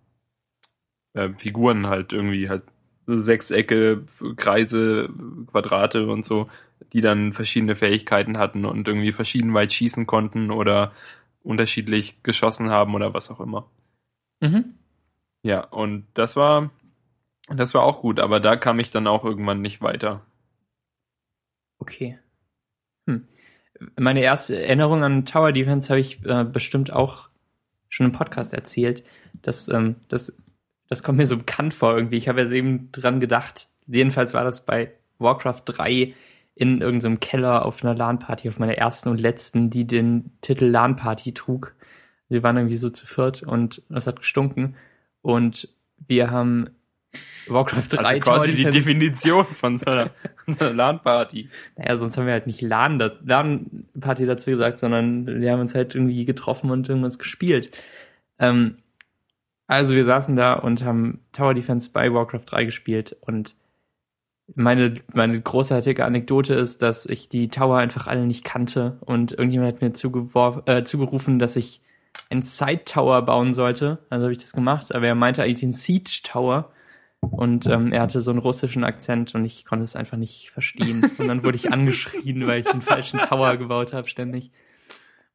äh, 1.14 1.30
Figuren 1.38 1.88
halt 1.88 2.14
irgendwie 2.14 2.50
halt 2.50 2.64
so 3.08 3.18
Sechsecke, 3.18 4.04
Kreise, 4.36 5.10
Quadrate 5.48 6.08
und 6.08 6.24
so, 6.24 6.50
die 6.94 7.02
dann 7.02 7.34
verschiedene 7.34 7.76
Fähigkeiten 7.76 8.38
hatten 8.38 8.66
und 8.66 8.88
irgendwie 8.88 9.12
verschieden 9.12 9.54
weit 9.54 9.72
schießen 9.74 10.08
konnten 10.08 10.52
oder 10.52 10.92
unterschiedlich 11.44 12.22
geschossen 12.24 12.70
haben 12.70 12.94
oder 12.96 13.14
was 13.14 13.32
auch 13.32 13.40
immer. 13.40 13.70
Mhm. 14.42 14.76
Ja, 15.44 15.62
und 15.62 16.06
das 16.14 16.36
war, 16.36 16.70
das 17.48 17.74
war 17.74 17.84
auch 17.84 18.02
gut, 18.02 18.20
aber 18.20 18.40
da 18.40 18.56
kam 18.56 18.80
ich 18.80 18.92
dann 18.92 19.08
auch 19.08 19.26
irgendwann 19.26 19.62
nicht 19.62 19.82
weiter. 19.82 20.22
Okay. 21.80 22.20
Meine 23.98 24.22
erste 24.22 24.62
Erinnerung 24.62 25.04
an 25.04 25.26
Tower 25.26 25.52
Defense 25.52 25.90
habe 25.90 26.00
ich 26.00 26.26
äh, 26.26 26.44
bestimmt 26.44 26.94
auch 26.94 27.30
schon 27.90 28.08
im 28.08 28.12
Podcast 28.12 28.54
erzählt. 28.54 29.04
Das, 29.42 29.68
ähm, 29.70 29.96
das, 30.08 30.38
das 30.88 31.04
kommt 31.04 31.18
mir 31.18 31.28
so 31.28 31.38
bekannt 31.38 31.74
vor 31.74 31.96
irgendwie. 31.96 32.18
Ich 32.18 32.28
habe 32.28 32.42
ja 32.42 32.52
eben 32.52 32.92
dran 32.92 33.20
gedacht. 33.20 33.68
Jedenfalls 33.88 34.34
war 34.34 34.44
das 34.44 34.66
bei 34.66 34.92
Warcraft 35.20 35.64
3 35.66 36.14
in 36.56 36.82
irgendeinem 36.82 37.20
Keller 37.20 37.66
auf 37.66 37.84
einer 37.84 37.96
LAN-Party, 37.96 38.50
auf 38.50 38.60
meiner 38.60 38.78
ersten 38.78 39.10
und 39.10 39.20
letzten, 39.20 39.70
die 39.70 39.88
den 39.88 40.32
Titel 40.42 40.66
LAN-Party 40.66 41.34
trug. 41.34 41.76
Wir 42.30 42.44
waren 42.44 42.58
irgendwie 42.58 42.78
so 42.78 42.90
zu 42.90 43.08
viert 43.08 43.44
und 43.44 43.82
es 43.90 44.08
hat 44.08 44.20
gestunken. 44.20 44.76
Und 45.22 45.70
wir 46.08 46.32
haben 46.32 46.70
Warcraft 47.48 47.88
3 47.90 47.98
also 47.98 48.20
quasi 48.20 48.54
die 48.54 48.66
Definition 48.66 49.46
von 49.46 49.78
so 49.78 49.86
einer, 49.86 50.12
so 50.48 50.66
einer 50.66 50.74
LAN-Party. 50.74 51.50
Naja, 51.78 51.98
sonst 51.98 52.18
haben 52.18 52.26
wir 52.26 52.34
halt 52.34 52.48
nicht 52.48 52.62
LAN, 52.62 53.00
LAN-Party 53.26 54.26
dazu 54.26 54.52
gesagt, 54.52 54.80
sondern 54.80 55.42
wir 55.42 55.52
haben 55.52 55.60
uns 55.60 55.76
halt 55.76 55.96
irgendwie 55.96 56.26
getroffen 56.26 56.72
und 56.72 56.88
irgendwas 56.88 57.20
gespielt. 57.20 57.72
Ähm, 58.40 58.78
also 59.68 59.96
wir 59.96 60.06
saßen 60.06 60.36
da 60.36 60.54
und 60.54 60.84
haben 60.84 61.22
Tower 61.32 61.54
Defense 61.54 61.90
bei 61.94 62.14
Warcraft 62.14 62.46
3 62.46 62.66
gespielt 62.66 63.16
und 63.22 63.56
meine, 64.54 64.96
meine 65.14 65.40
großartige 65.40 66.04
Anekdote 66.04 66.56
ist, 66.56 66.82
dass 66.82 67.06
ich 67.06 67.30
die 67.30 67.48
Tower 67.48 67.78
einfach 67.78 68.08
alle 68.08 68.26
nicht 68.26 68.44
kannte 68.44 68.98
und 69.02 69.32
irgendjemand 69.32 69.74
hat 69.74 69.82
mir 69.82 69.88
äh, 70.66 70.84
zugerufen, 70.84 71.40
dass 71.40 71.56
ich 71.56 71.82
einen 72.30 72.42
Side 72.42 72.84
Tower 72.84 73.22
bauen 73.22 73.54
sollte. 73.54 74.00
Also 74.10 74.24
habe 74.24 74.34
ich 74.34 74.40
das 74.40 74.52
gemacht, 74.52 74.94
aber 74.94 75.08
er 75.08 75.16
meinte 75.16 75.44
eigentlich 75.44 75.62
den 75.62 75.74
Siege 75.74 76.20
Tower 76.24 76.72
und 77.22 77.68
ähm, 77.68 77.94
er 77.94 78.02
hatte 78.02 78.20
so 78.22 78.32
einen 78.32 78.40
russischen 78.40 78.84
Akzent 78.84 79.36
und 79.36 79.46
ich 79.46 79.64
konnte 79.64 79.84
es 79.84 79.96
einfach 79.96 80.18
nicht 80.18 80.50
verstehen. 80.52 81.10
Und 81.18 81.28
dann 81.28 81.44
wurde 81.44 81.56
ich 81.56 81.72
angeschrien, 81.74 82.48
weil 82.48 82.62
ich 82.62 82.68
den 82.68 82.82
falschen 82.82 83.20
Tower 83.20 83.58
gebaut 83.58 83.94
habe 83.94 84.08
ständig. 84.08 84.52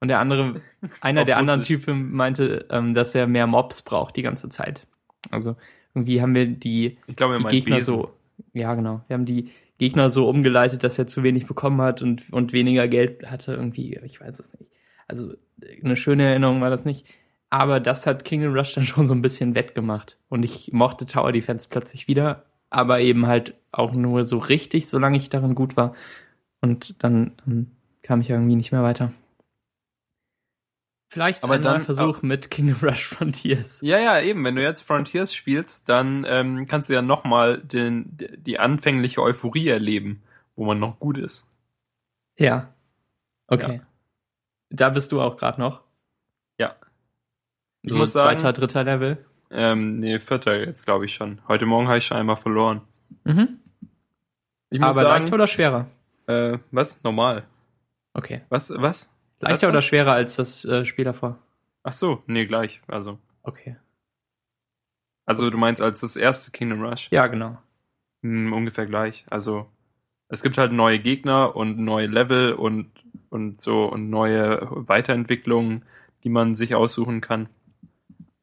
Und 0.00 0.09
der 0.09 0.19
andere, 0.19 0.61
einer 1.00 1.25
der 1.25 1.38
anderen 1.38 1.62
Typen 1.62 2.12
meinte, 2.12 2.66
ähm, 2.71 2.93
dass 2.93 3.14
er 3.14 3.26
mehr 3.26 3.47
Mobs 3.47 3.83
braucht 3.83 4.16
die 4.16 4.23
ganze 4.23 4.49
Zeit. 4.49 4.87
Also 5.31 5.57
irgendwie 5.95 6.21
haben 6.21 6.35
wir 6.35 6.47
die, 6.47 6.99
ich 7.07 7.16
glaube, 7.16 7.38
die 7.38 7.49
Gegner 7.49 7.76
Wesen. 7.76 7.95
so, 7.95 8.11
ja 8.52 8.75
genau, 8.75 9.02
wir 9.07 9.14
haben 9.14 9.25
die 9.25 9.50
Gegner 9.78 10.11
so 10.11 10.28
umgeleitet, 10.28 10.85
dass 10.85 10.99
er 10.99 11.07
zu 11.07 11.23
wenig 11.23 11.47
bekommen 11.47 11.81
hat 11.81 12.02
und, 12.02 12.31
und 12.33 12.52
weniger 12.52 12.88
Geld 12.88 13.31
hatte 13.31 13.55
irgendwie, 13.55 13.99
ich 14.05 14.21
weiß 14.21 14.38
es 14.38 14.52
nicht. 14.59 14.71
Also 15.09 15.35
eine 15.83 15.97
schöne 15.97 16.25
Erinnerung 16.25 16.61
war 16.61 16.71
das 16.71 16.85
nicht. 16.85 17.07
Aber 17.50 17.79
das 17.81 18.07
hat 18.07 18.25
Kingdom 18.25 18.55
Rush 18.55 18.75
dann 18.75 18.85
schon 18.85 19.07
so 19.07 19.15
ein 19.15 19.23
bisschen 19.23 19.55
wettgemacht. 19.55 20.19
Und 20.29 20.43
ich 20.43 20.73
mochte 20.73 21.07
Tower 21.07 21.33
Defense 21.33 21.69
plötzlich 21.71 22.09
wieder, 22.09 22.45
aber 22.71 23.00
eben 23.00 23.26
halt 23.26 23.55
auch 23.73 23.93
nur 23.93 24.25
so 24.25 24.38
richtig, 24.38 24.88
solange 24.88 25.17
ich 25.17 25.29
darin 25.31 25.55
gut 25.55 25.76
war. 25.76 25.95
Und 26.61 27.03
dann 27.05 27.33
ähm, 27.47 27.71
kam 28.03 28.21
ich 28.21 28.31
irgendwie 28.31 28.57
nicht 28.57 28.73
mehr 28.73 28.83
weiter. 28.83 29.12
Vielleicht 31.09 31.45
Aber 31.45 31.59
dann- 31.59 31.76
neuer 31.79 31.85
Versuch 31.85 32.23
mit 32.23 32.50
Kingdom 32.50 32.79
Rush 32.83 33.07
Frontiers. 33.07 33.81
Ja, 33.81 33.99
ja, 33.99 34.21
eben. 34.21 34.43
Wenn 34.45 34.57
du 34.57 34.62
jetzt 34.62 34.83
Frontiers 34.83 35.33
spielst, 35.35 35.88
dann 35.88 36.26
ähm, 36.29 36.67
kannst 36.67 36.88
du 36.88 36.95
ja 36.95 37.03
nochmal 37.03 37.62
die 37.62 38.59
anfängliche 38.59 39.23
Euphorie 39.23 39.69
erleben, 39.69 40.23
wo 40.57 40.65
man 40.65 40.81
noch 40.81 40.99
gut 40.99 41.17
ist. 41.19 41.50
Ja. 42.38 42.75
Okay. 43.47 43.81
Da 44.69 44.91
bist 44.91 45.12
du 45.12 45.21
auch 45.23 45.37
gerade 45.37 45.61
noch. 45.61 45.83
Ich 47.87 47.93
so 47.93 47.99
muss 47.99 48.12
sagen- 48.12 48.37
zweiter, 48.38 48.52
dritter 48.52 48.85
Level. 48.85 49.25
Ähm, 49.50 50.00
nee, 50.00 50.19
vierter 50.19 50.59
jetzt, 50.59 50.85
glaube 50.85 51.05
ich 51.05 51.14
schon. 51.14 51.40
Heute 51.47 51.66
Morgen 51.66 51.87
habe 51.87 51.99
ich 51.99 52.05
schon 52.05 52.16
einmal 52.16 52.37
verloren. 52.37 52.81
Mhm. 53.25 53.61
Ich 54.71 54.81
Aber 54.81 54.88
muss 54.88 54.97
sagen, 54.97 55.09
leichter 55.09 55.35
oder 55.35 55.47
schwerer? 55.47 55.87
äh, 56.26 56.59
was? 56.73 57.05
Normal. 57.05 57.45
Okay. 58.12 58.43
Was? 58.49 58.71
Was? 58.71 59.14
Leichter 59.38 59.69
Was, 59.69 59.71
oder 59.71 59.75
was? 59.78 59.85
schwerer 59.85 60.12
als 60.12 60.35
das 60.37 60.64
äh, 60.64 60.85
Spiel 60.85 61.05
davor? 61.05 61.38
Ach 61.85 61.93
so, 61.93 62.23
nee, 62.26 62.47
gleich. 62.47 62.81
Also, 62.88 63.19
Okay. 63.45 63.76
also 65.25 65.49
du 65.50 65.59
meinst 65.59 65.81
als 65.81 66.00
das 66.00 66.16
erste 66.16 66.50
Kingdom 66.50 66.83
Rush? 66.83 67.09
Ja, 67.12 67.28
genau. 67.28 67.59
Hm, 68.25 68.52
ungefähr 68.52 68.87
gleich. 68.87 69.25
Also 69.31 69.66
es 70.28 70.43
gibt 70.43 70.59
halt 70.59 70.73
neue 70.73 70.99
Gegner 70.99 71.55
und 71.55 71.78
neue 71.78 72.09
Level 72.09 72.52
und 72.55 72.90
und 73.31 73.61
so 73.61 73.85
und 73.87 74.11
neue 74.11 74.66
Weiterentwicklungen, 74.71 75.85
die 76.25 76.28
man 76.31 76.55
sich 76.57 76.75
aussuchen 76.75 77.21
kann. 77.21 77.49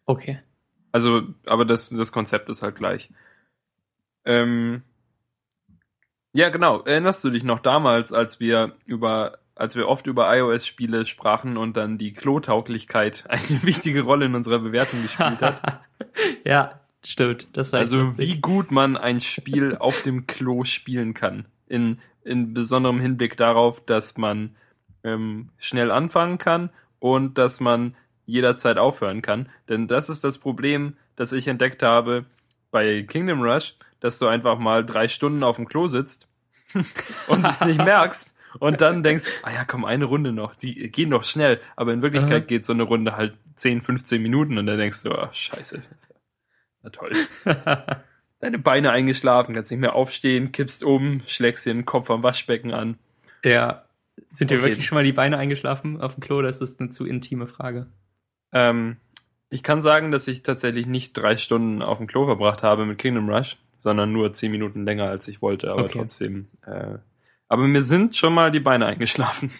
Okay. 0.06 0.40
Also, 0.92 1.24
aber 1.46 1.66
das 1.66 1.90
das 1.90 2.12
Konzept 2.12 2.50
ist 2.50 2.62
halt 2.62 2.76
gleich. 2.76 3.10
Ähm, 4.26 4.84
ja, 6.34 6.50
genau. 6.50 6.82
Erinnerst 6.82 7.24
du 7.24 7.30
dich 7.30 7.44
noch 7.44 7.60
damals, 7.60 8.14
als 8.14 8.40
wir 8.40 8.76
über 8.86 9.40
als 9.56 9.76
wir 9.76 9.88
oft 9.88 10.08
über 10.08 10.36
iOS-Spiele 10.36 11.06
sprachen 11.06 11.58
und 11.58 11.78
dann 11.78 11.98
die 11.98 12.14
Klotauglichkeit 12.14 13.26
eine 13.30 13.64
wichtige 13.64 14.02
Rolle 14.02 14.26
in 14.26 14.36
unserer 14.36 14.60
Bewertung 14.60 15.02
gespielt 15.02 15.42
hat? 15.42 15.82
ja, 16.44 16.80
stimmt. 17.06 17.48
Das 17.54 17.72
war 17.72 17.80
Also 17.80 18.18
wie 18.18 18.40
gut 18.40 18.72
man 18.72 18.98
ein 18.98 19.20
Spiel 19.20 19.76
auf 19.78 20.02
dem 20.02 20.28
Klo 20.28 20.64
spielen 20.64 21.14
kann. 21.14 21.46
In, 21.68 22.00
in 22.24 22.54
besonderem 22.54 23.00
Hinblick 23.00 23.38
darauf, 23.38 23.86
dass 23.86 24.18
man 24.18 24.56
ähm, 25.04 25.50
schnell 25.58 25.92
anfangen 25.92 26.38
kann 26.38 26.70
und 27.00 27.38
dass 27.38 27.60
man 27.60 27.96
jederzeit 28.26 28.78
aufhören 28.78 29.22
kann. 29.22 29.50
Denn 29.70 29.88
das 29.88 30.10
ist 30.10 30.24
das 30.24 30.38
Problem, 30.38 30.98
das 31.16 31.32
ich 31.32 31.48
entdeckt 31.48 31.84
habe 31.84 32.26
bei 32.72 33.04
Kingdom 33.04 33.42
Rush, 33.42 33.76
dass 34.00 34.20
du 34.20 34.28
einfach 34.28 34.58
mal 34.60 34.86
drei 34.86 35.08
Stunden 35.08 35.44
auf 35.44 35.58
dem 35.58 35.68
Klo 35.68 35.88
sitzt 35.88 36.28
und 37.28 37.46
es 37.46 37.62
nicht 37.64 37.78
merkst 37.78 38.36
und 38.60 38.82
dann 38.82 39.04
denkst, 39.04 39.26
ah 39.44 39.52
ja, 39.52 39.64
komm, 39.66 39.86
eine 39.86 40.06
Runde 40.06 40.32
noch, 40.32 40.56
die 40.56 40.92
gehen 40.92 41.10
doch 41.10 41.24
schnell. 41.24 41.60
Aber 41.76 41.94
in 41.94 42.02
Wirklichkeit 42.02 42.48
geht 42.48 42.66
so 42.66 42.74
eine 42.74 42.84
Runde 42.84 43.16
halt 43.16 43.36
10, 43.56 43.82
15 43.82 44.22
Minuten 44.22 44.58
und 44.58 44.66
dann 44.66 44.78
denkst 44.78 45.04
du, 45.04 45.12
ach, 45.14 45.34
scheiße. 45.34 45.84
Na 46.82 46.90
toll 46.90 47.14
deine 48.40 48.60
Beine 48.60 48.92
eingeschlafen, 48.92 49.56
kannst 49.56 49.72
nicht 49.72 49.80
mehr 49.80 49.96
aufstehen, 49.96 50.52
kippst 50.52 50.84
um, 50.84 51.22
schlägst 51.28 51.66
dir 51.66 51.74
den 51.74 51.86
Kopf 51.86 52.10
am 52.12 52.24
Waschbecken 52.24 52.74
an. 52.74 52.98
ja. 53.44 53.84
Sind 54.34 54.52
dir 54.52 54.58
Okay. 54.58 54.66
wirklich 54.68 54.86
schon 54.86 54.96
mal 54.96 55.04
die 55.04 55.12
Beine 55.14 55.38
eingeschlafen 55.40 56.00
auf 56.00 56.14
dem 56.16 56.22
Klo? 56.22 56.42
Das 56.44 56.62
ist 56.62 56.80
eine 56.80 56.90
zu 56.90 57.06
intime 57.06 57.48
Frage. 57.48 57.88
Ähm, 58.54 58.98
ich 59.50 59.64
kann 59.64 59.82
sagen, 59.82 60.12
dass 60.12 60.28
ich 60.28 60.44
tatsächlich 60.44 60.86
nicht 60.86 61.14
drei 61.14 61.38
Stunden 61.38 61.82
auf 61.82 61.98
dem 61.98 62.08
Klo 62.08 62.26
verbracht 62.26 62.64
habe 62.64 62.86
mit 62.86 62.98
Kingdom 62.98 63.30
Rush, 63.30 63.58
sondern 63.78 64.12
nur 64.14 64.34
zehn 64.34 64.52
Minuten 64.52 64.86
länger, 64.86 65.10
als 65.10 65.28
ich 65.28 65.42
wollte, 65.42 65.72
aber 65.72 65.84
Okay. 65.86 66.00
trotzdem. 66.00 66.48
Äh, 66.66 66.98
aber 67.50 67.68
mir 67.68 67.82
sind 67.82 68.16
schon 68.16 68.34
mal 68.34 68.52
die 68.52 68.60
Beine 68.62 68.86
eingeschlafen. 68.86 69.52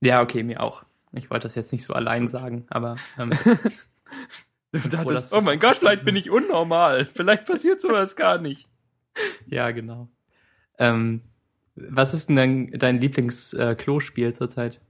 Ja, 0.00 0.22
okay, 0.22 0.42
mir 0.42 0.60
auch. 0.62 0.84
Ich 1.12 1.30
wollte 1.30 1.42
das 1.44 1.54
jetzt 1.54 1.72
nicht 1.72 1.84
so 1.84 1.92
allein 1.92 2.28
sagen, 2.28 2.64
aber 2.70 2.96
ähm, 3.18 3.32
Du 4.72 4.88
dachtest, 4.88 5.34
oh 5.34 5.42
mein 5.42 5.58
Gott, 5.60 5.76
vielleicht 5.76 6.04
bin 6.04 6.16
ich 6.16 6.30
unnormal. 6.30 7.06
Vielleicht 7.12 7.44
passiert 7.46 7.80
sowas 7.82 8.16
gar 8.16 8.38
nicht. 8.38 8.68
ja, 9.46 9.70
genau. 9.70 10.08
Ähm, 10.78 11.20
was 11.74 12.14
ist 12.14 12.30
denn 12.30 12.36
dein, 12.36 12.70
dein 12.78 12.98
Lieblings-Klospiel 13.00 14.32
zurzeit? 14.34 14.80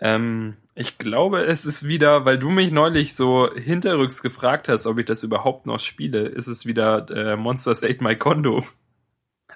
Ähm, 0.00 0.56
ich 0.80 0.96
glaube, 0.96 1.44
es 1.44 1.66
ist 1.66 1.88
wieder, 1.88 2.24
weil 2.24 2.38
du 2.38 2.50
mich 2.50 2.70
neulich 2.70 3.16
so 3.16 3.52
hinterrücks 3.52 4.22
gefragt 4.22 4.68
hast, 4.68 4.86
ob 4.86 4.98
ich 4.98 5.06
das 5.06 5.24
überhaupt 5.24 5.66
noch 5.66 5.80
spiele, 5.80 6.20
ist 6.20 6.46
es 6.46 6.66
wieder 6.66 7.10
äh, 7.10 7.36
Monsters 7.36 7.82
Ate 7.82 8.02
My 8.02 8.14
Condo. 8.14 8.62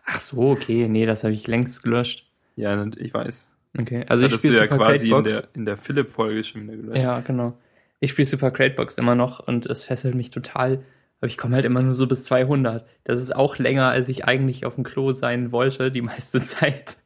Ach 0.05 0.19
so, 0.19 0.51
okay, 0.51 0.89
nee, 0.89 1.07
das 1.07 1.23
habe 1.23 1.33
ich 1.33 1.47
längst 1.47 1.85
gelöscht. 1.85 2.29
Ja, 2.57 2.85
ich 2.97 3.15
weiß. 3.15 3.55
Okay, 3.79 4.05
also 4.09 4.27
ich 4.27 4.35
spiele 4.35 4.57
ja 4.57 4.63
Super 4.65 4.77
quasi 4.79 5.07
in 5.07 5.13
Cratebox. 5.13 5.33
der, 5.33 5.49
in 5.55 5.65
der 5.65 5.77
Philipp-Folge 5.77 6.43
schon 6.43 6.65
wieder 6.65 6.77
gelöscht. 6.77 7.03
Ja, 7.03 7.21
genau. 7.21 7.57
Ich 8.01 8.11
spiele 8.11 8.27
Super 8.27 8.51
Cratebox 8.51 8.99
immer 8.99 9.15
noch 9.15 9.39
und 9.39 9.67
es 9.67 9.85
fesselt 9.85 10.17
mich 10.17 10.33
total. 10.33 10.83
Aber 11.21 11.29
ich 11.29 11.39
komme 11.39 11.55
halt 11.55 11.65
immer 11.65 11.83
nur 11.83 11.95
so 11.95 12.09
bis 12.09 12.25
200. 12.25 12.85
Das 13.05 13.23
ist 13.23 13.35
auch 13.35 13.59
länger, 13.59 13.91
als 13.91 14.09
ich 14.09 14.25
eigentlich 14.25 14.67
auf 14.67 14.75
dem 14.75 14.83
Klo 14.83 15.13
sein 15.13 15.53
wollte, 15.53 15.93
die 15.93 16.03
meiste 16.03 16.43
Zeit. 16.43 16.97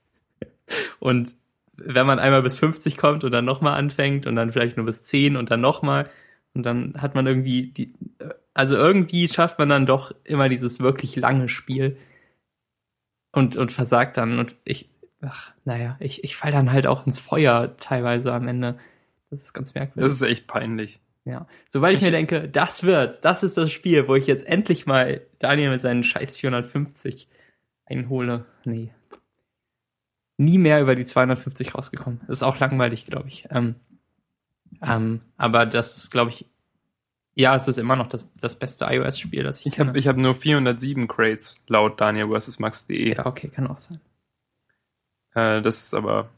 Und 1.01 1.35
wenn 1.77 2.07
man 2.07 2.19
einmal 2.19 2.43
bis 2.43 2.59
50 2.59 2.97
kommt 2.97 3.25
und 3.25 3.33
dann 3.33 3.45
nochmal 3.45 3.79
anfängt 3.79 4.27
und 4.27 4.37
dann 4.37 4.53
vielleicht 4.53 4.77
nur 4.77 4.87
bis 4.87 5.03
10 5.03 5.37
und 5.37 5.51
dann 5.51 5.61
nochmal 5.61 6.09
und 6.55 6.65
dann 6.65 6.95
hat 7.01 7.15
man 7.15 7.27
irgendwie 7.27 7.69
die, 7.69 7.93
also 8.55 8.77
irgendwie 8.77 9.29
schafft 9.29 9.59
man 9.59 9.69
dann 9.69 9.87
doch 9.87 10.15
immer 10.25 10.49
dieses 10.49 10.81
wirklich 10.81 11.17
lange 11.17 11.49
Spiel 11.49 11.97
und, 13.33 13.57
und 13.57 13.73
versagt 13.73 14.17
dann 14.17 14.39
und 14.39 14.57
ich, 14.65 14.89
ach, 15.21 15.53
naja, 15.65 15.97
ich, 16.01 16.25
ich 16.25 16.37
fall 16.37 16.53
dann 16.53 16.73
halt 16.73 16.87
auch 16.87 17.07
ins 17.07 17.21
Feuer 17.21 17.77
teilweise 17.79 18.33
am 18.33 18.49
Ende. 18.49 18.79
Das 19.31 19.43
ist 19.43 19.53
ganz 19.53 19.75
merkwürdig. 19.75 20.05
Das 20.05 20.15
ist 20.15 20.23
echt 20.23 20.47
peinlich. 20.47 21.01
Ja. 21.25 21.47
Sobald 21.71 21.95
ich, 21.95 22.01
Ich- 22.01 22.07
mir 22.07 22.13
denke, 22.13 22.49
das 22.49 22.85
wird's, 22.85 23.21
das 23.21 23.43
ist 23.43 23.57
das 23.57 23.73
Spiel, 23.73 24.09
wo 24.09 24.15
ich 24.15 24.27
jetzt 24.27 24.47
endlich 24.47 24.87
mal 24.87 25.21
Daniel 25.39 25.71
mit 25.71 25.81
seinen 25.81 26.05
scheiß 26.05 26.37
450 26.37 27.29
einhole. 27.85 28.47
Nee. 28.65 28.93
Nie 30.39 30.59
mehr 30.59 30.81
über 30.83 30.95
die 30.95 31.07
250 31.07 31.75
rausgekommen. 31.75 32.21
Das 32.27 32.39
ist 32.39 32.43
auch 32.43 32.59
langweilig, 32.59 33.07
glaube 33.07 33.29
ich. 33.29 33.49
Ähm, 33.51 33.77
ähm, 34.83 35.21
aber 35.37 35.65
das 35.67 35.97
ist, 35.97 36.11
glaube 36.11 36.31
ich, 36.31 36.47
ja, 37.35 37.55
es 37.55 37.69
ist 37.69 37.79
immer 37.79 37.97
noch 37.97 38.09
das, 38.09 38.33
das 38.37 38.59
beste 38.59 38.87
iOS-Spiel, 38.87 39.43
das 39.43 39.61
ich, 39.61 39.67
Ich 39.67 39.79
habe 39.79 39.89
kenne. 39.91 39.99
ich 39.99 40.09
hab 40.09 40.17
nur 40.17 40.35
407 40.35 41.07
Crates 41.07 41.63
laut 41.69 42.01
Daniel 42.01 42.29
vs. 42.29 42.59
Max.de. 42.59 43.15
Ja, 43.15 43.27
okay, 43.27 43.49
kann 43.49 43.67
auch 43.67 43.79
sein. 43.79 44.01
Äh, 45.35 45.61
das 45.63 45.85
ist 45.85 45.95
aber. 45.95 46.31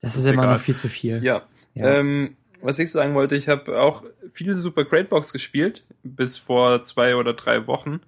Das 0.00 0.16
ist 0.16 0.26
ist 0.26 0.32
immer 0.32 0.46
noch 0.46 0.60
viel 0.60 0.76
zu 0.76 0.88
viel. 0.88 1.24
Ja. 1.24 1.42
Ja. 1.74 1.86
Ähm, 1.86 2.36
was 2.60 2.78
ich 2.78 2.90
sagen 2.90 3.14
wollte, 3.14 3.36
ich 3.36 3.48
habe 3.48 3.80
auch 3.80 4.04
viele 4.32 4.54
Super 4.54 4.84
Crate 4.84 5.08
Box 5.08 5.32
gespielt, 5.32 5.84
bis 6.02 6.36
vor 6.36 6.82
zwei 6.84 7.16
oder 7.16 7.32
drei 7.32 7.66
Wochen. 7.66 8.00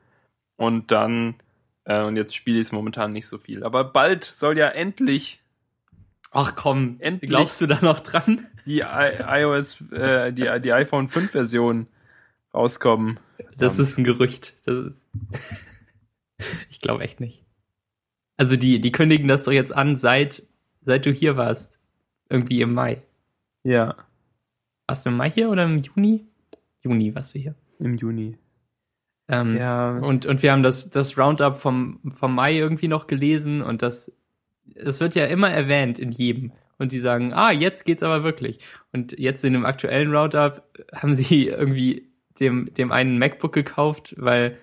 Und 0.57 0.91
dann, 0.93 1.35
äh, 1.87 2.03
und 2.03 2.17
jetzt 2.17 2.37
spiele 2.37 2.59
ich 2.59 2.67
es 2.67 2.73
momentan 2.73 3.13
nicht 3.13 3.27
so 3.27 3.39
viel. 3.39 3.65
Aber 3.65 3.83
bald 3.85 4.25
soll 4.25 4.59
ja 4.59 4.69
endlich 4.69 5.43
Ach 6.33 6.55
komm, 6.55 6.97
Endlich. 6.99 7.31
glaubst 7.31 7.61
du 7.63 7.67
da 7.67 7.79
noch 7.81 8.01
dran? 8.01 8.47
die 8.67 8.81
I 8.81 9.41
iOS, 9.41 9.81
äh, 9.93 10.33
die, 10.35 10.61
die 10.61 10.73
iPhone 10.73 11.09
5 11.09 11.31
Version 11.31 11.87
rauskommen. 12.53 13.19
Das 13.57 13.77
Ähm, 13.77 13.81
ist 13.83 13.97
ein 13.99 14.05
Gerücht. 14.05 14.55
Das 14.67 14.75
ist 14.87 15.07
ich 16.69 16.81
glaube 16.81 17.05
echt 17.05 17.21
nicht. 17.21 17.43
Also 18.37 18.57
die, 18.57 18.81
die 18.81 18.93
kündigen 18.93 19.29
das 19.29 19.45
doch 19.45 19.53
jetzt 19.53 19.75
an, 19.75 19.97
seit, 19.97 20.43
seit 20.83 21.07
du 21.07 21.11
hier 21.13 21.37
warst. 21.39 21.79
Irgendwie 22.29 22.61
im 22.61 22.75
Mai. 22.75 23.03
Ja, 23.63 23.97
Warst 24.89 25.07
du 25.07 25.11
im 25.11 25.17
Mai 25.17 25.31
hier 25.31 25.49
oder 25.49 25.65
im 25.65 25.79
Juni? 25.79 26.27
Juni 26.83 27.15
warst 27.15 27.35
du 27.35 27.39
hier. 27.39 27.55
im 27.79 27.97
Juni. 27.97 28.37
Ähm, 29.29 29.57
Ja, 29.57 29.99
und, 29.99 30.27
und 30.27 30.43
wir 30.43 30.53
haben 30.53 30.63
das, 30.63 30.91
das 30.91 31.19
Roundup 31.19 31.59
vom, 31.59 32.01
vom 32.15 32.35
Mai 32.35 32.57
irgendwie 32.57 32.89
noch 32.89 33.07
gelesen 33.07 33.63
und 33.63 33.83
das, 33.83 34.13
es 34.75 35.01
wird 35.01 35.15
ja 35.15 35.27
immer 35.27 35.51
erwähnt 35.51 35.99
in 35.99 36.13
jedem. 36.13 36.53
Und 36.79 36.93
die 36.93 36.99
sagen, 36.99 37.33
ah, 37.33 37.51
jetzt 37.51 37.85
geht's 37.87 38.03
aber 38.03 38.23
wirklich. 38.23 38.59
Und 38.93 39.19
jetzt 39.19 39.43
in 39.45 39.55
dem 39.55 39.65
aktuellen 39.65 40.15
Roundup 40.15 40.63
haben 40.95 41.15
sie 41.15 41.47
irgendwie 41.49 42.11
dem, 42.39 42.73
dem 42.75 42.93
einen 42.93 43.19
MacBook 43.19 43.53
gekauft, 43.53 44.15
weil, 44.19 44.59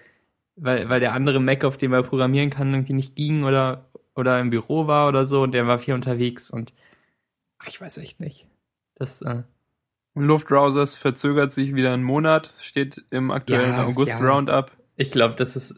weil, 0.56 0.90
weil 0.90 1.00
der 1.00 1.14
andere 1.14 1.40
Mac, 1.40 1.64
auf 1.64 1.78
dem 1.78 1.92
er 1.92 2.04
programmieren 2.04 2.52
kann, 2.52 2.72
irgendwie 2.72 2.94
nicht 2.94 3.16
ging 3.16 3.44
oder, 3.44 3.90
oder 4.16 4.40
im 4.40 4.52
Büro 4.52 4.86
war 4.86 5.08
oder 5.08 5.26
so 5.26 5.42
und 5.42 5.54
der 5.54 5.66
war 5.66 5.80
viel 5.80 5.96
unterwegs 5.96 6.52
und 6.52 6.74
ach, 7.58 7.68
ich 7.68 7.82
weiß 7.82 7.98
echt 7.98 8.20
nicht. 8.20 8.48
Das, 8.96 9.24
äh, 9.24 9.42
Luftbrowsers 10.16 10.96
verzögert 10.96 11.52
sich 11.52 11.74
wieder 11.74 11.94
einen 11.94 12.04
Monat, 12.04 12.54
steht 12.60 13.04
im 13.10 13.32
aktuellen 13.32 13.72
Ja, 13.72 13.86
August 13.86 14.20
ja. 14.20 14.26
Roundup. 14.26 14.72
Ich 14.96 15.12
glaube, 15.12 15.36
das 15.36 15.56
ist. 15.56 15.76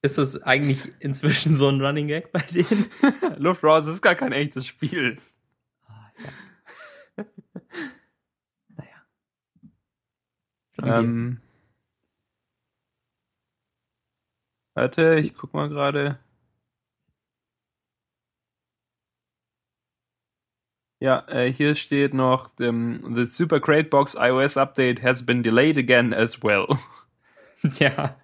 Ist 0.00 0.16
es 0.16 0.40
eigentlich 0.44 0.92
inzwischen 1.00 1.56
so 1.56 1.68
ein 1.68 1.80
Running 1.84 2.06
Gag 2.06 2.30
bei 2.30 2.40
denen? 2.54 2.86
Luftbrowser 3.38 3.90
ist 3.90 4.00
gar 4.00 4.14
kein 4.14 4.30
echtes 4.30 4.64
Spiel. 4.64 5.18
Ah, 5.88 6.12
ja. 7.16 7.24
naja. 10.76 10.98
Ähm, 11.00 11.40
warte, 14.74 15.16
ich 15.16 15.34
guck 15.34 15.52
mal 15.52 15.68
gerade. 15.68 16.20
Ja, 21.00 21.24
äh, 21.28 21.52
hier 21.52 21.74
steht 21.76 22.12
noch, 22.12 22.48
the 22.56 23.24
Super 23.24 23.60
Crate 23.60 23.88
Box 23.88 24.16
iOS 24.18 24.56
Update 24.56 25.02
has 25.02 25.24
been 25.24 25.42
delayed 25.42 25.78
again 25.78 26.12
as 26.12 26.42
well. 26.42 26.66
Tja. 27.70 28.16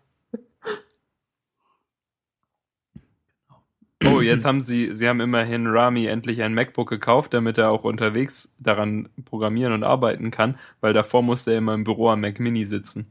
Oh, 4.05 4.21
jetzt 4.21 4.45
haben 4.45 4.61
sie, 4.61 4.93
sie 4.95 5.09
haben 5.09 5.21
immerhin 5.21 5.67
Rami 5.67 6.07
endlich 6.07 6.43
ein 6.43 6.53
MacBook 6.53 6.91
gekauft, 6.91 7.33
damit 7.33 7.57
er 7.57 7.71
auch 7.71 7.85
unterwegs 7.85 8.55
daran 8.59 9.09
programmieren 9.25 9.73
und 9.73 9.83
arbeiten 9.83 10.31
kann, 10.31 10.59
weil 10.81 10.93
davor 10.93 11.23
musste 11.23 11.53
er 11.53 11.59
immer 11.59 11.73
im 11.75 11.85
Büro 11.85 12.11
am 12.11 12.21
Mac 12.21 12.39
Mini 12.39 12.67
sitzen. 12.67 13.11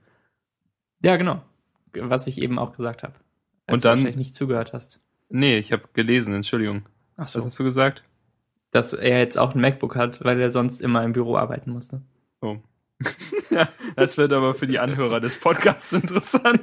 Ja, 1.01 1.15
genau. 1.15 1.41
Was 1.93 2.27
ich 2.27 2.39
eben 2.41 2.59
auch 2.59 2.73
gesagt 2.75 3.01
habe. 3.03 3.13
Und 3.67 3.83
dann- 3.85 3.99
du 3.99 4.03
wahrscheinlich 4.03 4.15
nicht 4.17 4.35
zugehört 4.35 4.73
hast. 4.73 4.99
Nee, 5.29 5.57
ich 5.57 5.71
habe 5.71 5.83
gelesen, 5.93 6.33
Entschuldigung. 6.35 6.83
Ach 7.15 7.23
Was 7.23 7.31
so. 7.31 7.43
hast 7.45 7.59
du 7.59 7.63
gesagt? 7.63 8.03
Dass 8.73 8.93
er 8.93 9.19
jetzt 9.19 9.37
auch 9.37 9.55
ein 9.55 9.61
MacBook 9.61 9.95
hat, 9.95 10.23
weil 10.23 10.41
er 10.41 10.51
sonst 10.51 10.81
immer 10.81 11.03
im 11.03 11.13
Büro 11.13 11.37
arbeiten 11.37 11.71
musste. 11.71 12.01
Oh. 12.41 12.57
Das 13.95 14.17
wird 14.17 14.33
aber 14.33 14.55
für 14.55 14.65
die 14.65 14.79
Anhörer 14.79 15.19
des 15.19 15.39
Podcasts 15.39 15.93
interessant. 15.93 16.59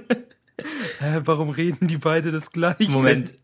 Hä, 0.98 1.20
warum 1.24 1.50
reden 1.50 1.86
die 1.86 1.98
beide 1.98 2.32
das 2.32 2.50
gleiche? 2.50 2.90
Moment. 2.90 3.34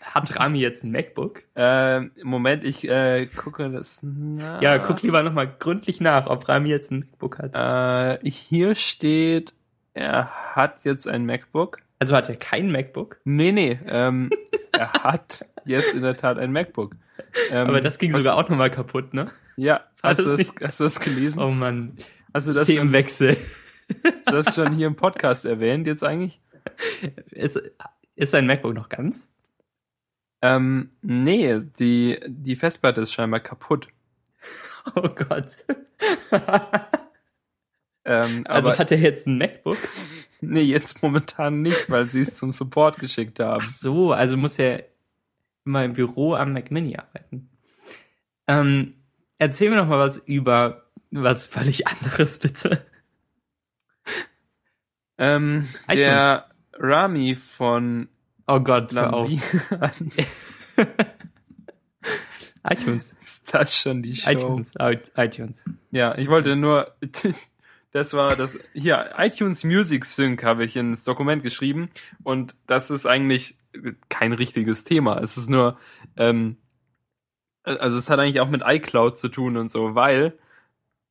Hat 0.00 0.38
Rami 0.38 0.60
jetzt 0.60 0.84
ein 0.84 0.92
MacBook? 0.92 1.42
Ähm, 1.54 2.12
Moment, 2.22 2.64
ich 2.64 2.88
äh, 2.88 3.26
gucke 3.26 3.70
das 3.70 4.02
nach. 4.02 4.62
Ja, 4.62 4.78
guck 4.78 5.02
lieber 5.02 5.22
nochmal 5.22 5.54
gründlich 5.58 6.00
nach, 6.00 6.26
ob 6.28 6.48
Rami 6.48 6.70
jetzt 6.70 6.90
ein 6.90 7.00
MacBook 7.00 7.38
hat. 7.38 7.54
Äh, 7.54 8.30
hier 8.30 8.74
steht, 8.74 9.52
er 9.92 10.54
hat 10.56 10.84
jetzt 10.84 11.06
ein 11.08 11.26
MacBook. 11.26 11.78
Also 11.98 12.14
hat 12.14 12.28
er 12.28 12.36
kein 12.36 12.70
MacBook? 12.70 13.18
Nee, 13.24 13.52
nee, 13.52 13.78
ähm, 13.86 14.30
er 14.72 14.92
hat 14.92 15.44
jetzt 15.64 15.94
in 15.94 16.02
der 16.02 16.16
Tat 16.16 16.38
ein 16.38 16.52
MacBook. 16.52 16.94
Ähm, 17.50 17.68
Aber 17.68 17.80
das 17.80 17.98
ging 17.98 18.12
was- 18.12 18.22
sogar 18.22 18.36
auch 18.36 18.48
nochmal 18.48 18.70
kaputt, 18.70 19.14
ne? 19.14 19.30
Ja, 19.56 19.84
hast 20.02 20.20
du, 20.20 20.36
das 20.36 20.54
hast 20.62 20.80
du 20.80 20.84
das 20.84 21.00
gelesen? 21.00 21.42
Oh 21.42 21.50
Mann. 21.50 21.96
Hast 22.34 22.48
du 22.48 22.52
das 22.52 22.66
schon, 22.66 22.76
Themenwechsel. 22.76 23.36
hast 24.04 24.26
du 24.28 24.42
das 24.42 24.54
schon 24.54 24.74
hier 24.74 24.86
im 24.88 24.96
Podcast 24.96 25.44
erwähnt 25.46 25.86
jetzt 25.86 26.02
eigentlich? 26.04 26.40
Ist, 27.30 27.60
ist 28.16 28.30
sein 28.32 28.46
MacBook 28.46 28.74
noch 28.74 28.88
ganz? 28.88 29.30
Ähm, 30.42 30.90
nee, 31.00 31.58
die, 31.78 32.18
die 32.26 32.56
Festplatte 32.56 33.00
ist 33.02 33.12
scheinbar 33.12 33.40
kaputt. 33.40 33.88
Oh 34.94 35.08
Gott. 35.08 35.46
Ähm, 38.04 38.44
Also 38.46 38.70
aber 38.70 38.78
hat 38.78 38.90
er 38.92 38.98
jetzt 38.98 39.26
ein 39.26 39.38
MacBook? 39.38 39.78
nee, 40.40 40.60
jetzt 40.62 41.02
momentan 41.02 41.62
nicht, 41.62 41.90
weil 41.90 42.08
sie 42.10 42.20
es 42.20 42.36
zum 42.36 42.52
Support 42.52 42.98
geschickt 43.00 43.40
haben. 43.40 43.64
Ach 43.66 43.68
so, 43.68 44.12
also 44.12 44.36
muss 44.36 44.58
er 44.58 44.84
immer 45.66 45.84
im 45.84 45.92
Büro 45.92 46.34
am 46.34 46.52
Mac 46.52 46.70
Mini 46.70 46.96
arbeiten. 46.96 47.50
Ähm, 48.46 48.94
erzähl 49.38 49.70
mir 49.70 49.76
noch 49.76 49.88
mal 49.88 49.98
was 49.98 50.16
über 50.16 50.86
was 51.10 51.46
völlig 51.46 51.86
anderes, 51.86 52.38
bitte. 52.42 52.86
Ähm, 55.18 55.68
der 55.90 56.50
Rami 56.74 57.34
von 57.34 58.08
Oh 58.46 58.60
Gott, 58.60 58.94
hör 58.94 59.12
auf. 59.12 59.30
ITunes. 62.68 63.16
ist 63.22 63.54
das 63.54 63.76
schon 63.76 64.02
die 64.02 64.14
Show? 64.16 64.30
iTunes. 64.30 64.74
ITunes. 65.16 65.64
Ja, 65.90 66.16
ich 66.16 66.28
wollte 66.28 66.54
nur, 66.56 66.94
das 67.92 68.14
war 68.14 68.36
das, 68.36 68.58
hier, 68.72 69.14
iTunes 69.18 69.64
Music 69.64 70.04
Sync 70.04 70.44
habe 70.44 70.64
ich 70.64 70.76
ins 70.76 71.04
Dokument 71.04 71.42
geschrieben 71.42 71.90
und 72.22 72.54
das 72.66 72.90
ist 72.90 73.06
eigentlich 73.06 73.56
kein 74.08 74.32
richtiges 74.32 74.84
Thema. 74.84 75.18
Es 75.18 75.36
ist 75.36 75.50
nur, 75.50 75.76
ähm, 76.16 76.56
also 77.62 77.98
es 77.98 78.10
hat 78.10 78.18
eigentlich 78.18 78.40
auch 78.40 78.48
mit 78.48 78.62
iCloud 78.64 79.18
zu 79.18 79.28
tun 79.28 79.56
und 79.56 79.70
so, 79.70 79.94
weil 79.94 80.38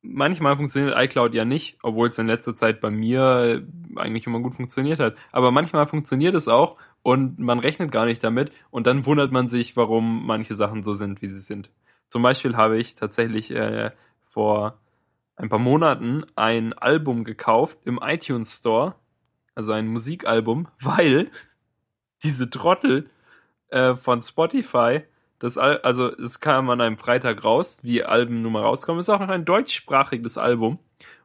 manchmal 0.02 0.56
funktioniert 0.56 0.96
iCloud 0.96 1.34
ja 1.34 1.44
nicht, 1.44 1.78
obwohl 1.82 2.08
es 2.08 2.18
in 2.18 2.26
letzter 2.26 2.54
Zeit 2.54 2.80
bei 2.80 2.90
mir 2.90 3.66
eigentlich 3.96 4.26
immer 4.26 4.40
gut 4.40 4.54
funktioniert 4.54 5.00
hat. 5.00 5.16
Aber 5.32 5.50
manchmal 5.50 5.86
funktioniert 5.86 6.34
es 6.34 6.48
auch 6.48 6.76
und 7.02 7.38
man 7.38 7.58
rechnet 7.58 7.92
gar 7.92 8.06
nicht 8.06 8.22
damit 8.22 8.52
und 8.70 8.86
dann 8.86 9.06
wundert 9.06 9.32
man 9.32 9.48
sich, 9.48 9.76
warum 9.76 10.26
manche 10.26 10.54
Sachen 10.54 10.82
so 10.82 10.94
sind, 10.94 11.22
wie 11.22 11.28
sie 11.28 11.38
sind. 11.38 11.70
Zum 12.08 12.22
Beispiel 12.22 12.56
habe 12.56 12.78
ich 12.78 12.94
tatsächlich 12.94 13.50
äh, 13.50 13.90
vor 14.24 14.78
ein 15.36 15.48
paar 15.48 15.58
Monaten 15.58 16.24
ein 16.34 16.72
Album 16.72 17.24
gekauft 17.24 17.78
im 17.84 18.00
iTunes 18.02 18.56
Store, 18.56 18.94
also 19.54 19.72
ein 19.72 19.86
Musikalbum, 19.88 20.68
weil 20.80 21.30
diese 22.22 22.50
Trottel 22.50 23.10
äh, 23.68 23.94
von 23.94 24.20
Spotify, 24.22 25.02
das 25.38 25.58
Al 25.58 25.78
also 25.78 26.10
es 26.16 26.40
kam 26.40 26.70
an 26.70 26.80
einem 26.80 26.96
Freitag 26.96 27.44
raus, 27.44 27.80
wie 27.82 28.02
Alben 28.02 28.42
nun 28.42 28.52
mal 28.52 28.62
rauskommen, 28.62 29.00
ist 29.00 29.10
auch 29.10 29.20
noch 29.20 29.28
ein 29.28 29.44
deutschsprachiges 29.44 30.38
Album. 30.38 30.78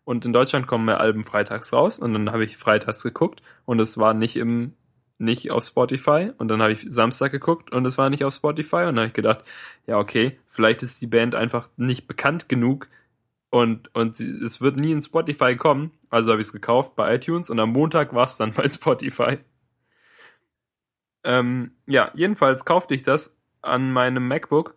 Und 0.04 0.26
in 0.26 0.34
Deutschland 0.34 0.68
kommen 0.68 0.86
mehr 0.86 1.00
Alben 1.00 1.24
freitags 1.24 1.72
raus. 1.74 2.00
Und 2.00 2.14
dann 2.14 2.32
habe 2.32 2.44
ich 2.44 2.58
freitags 2.58 3.04
geguckt. 3.04 3.42
Und 3.66 3.80
es 3.80 3.98
war 3.98 4.14
nicht 4.14 4.36
im 4.36 4.74
nicht 5.20 5.52
auf 5.52 5.64
Spotify. 5.64 6.32
Und 6.38 6.48
dann 6.48 6.62
habe 6.62 6.74
ich 6.74 6.86
Samstag 6.90 7.32
geguckt. 7.32 7.72
Und 7.72 7.86
es 7.86 7.98
war 7.98 8.10
nicht 8.10 8.26
auf 8.26 8.34
Spotify. 8.34 8.78
Und 8.78 8.96
dann 8.96 8.98
habe 8.98 9.08
ich 9.08 9.14
gedacht, 9.14 9.44
ja 9.86 9.98
okay, 9.98 10.40
vielleicht 10.48 10.82
ist 10.84 11.02
die 11.02 11.08
Band 11.08 11.36
einfach 11.36 11.70
nicht 11.78 12.08
bekannt 12.08 12.50
genug. 12.50 12.88
Und 13.52 13.94
und 13.96 14.16
sie, 14.16 14.30
es 14.44 14.62
wird 14.62 14.78
nie 14.78 14.92
in 14.92 15.02
Spotify 15.02 15.56
kommen, 15.58 15.92
also 16.10 16.32
habe 16.32 16.42
ich 16.42 16.48
es 16.48 16.54
gekauft 16.54 16.96
bei 16.96 17.16
iTunes. 17.16 17.50
Und 17.50 17.60
am 17.60 17.72
Montag 17.72 18.14
war 18.14 18.24
es 18.24 18.38
dann 18.38 18.54
bei 18.54 18.68
Spotify. 18.68 19.40
Ähm, 21.24 21.72
ja, 21.88 22.12
jedenfalls 22.14 22.66
kaufte 22.66 22.94
ich 22.94 23.04
das 23.04 23.40
an 23.62 23.92
meinem 23.92 24.28
MacBook 24.28 24.76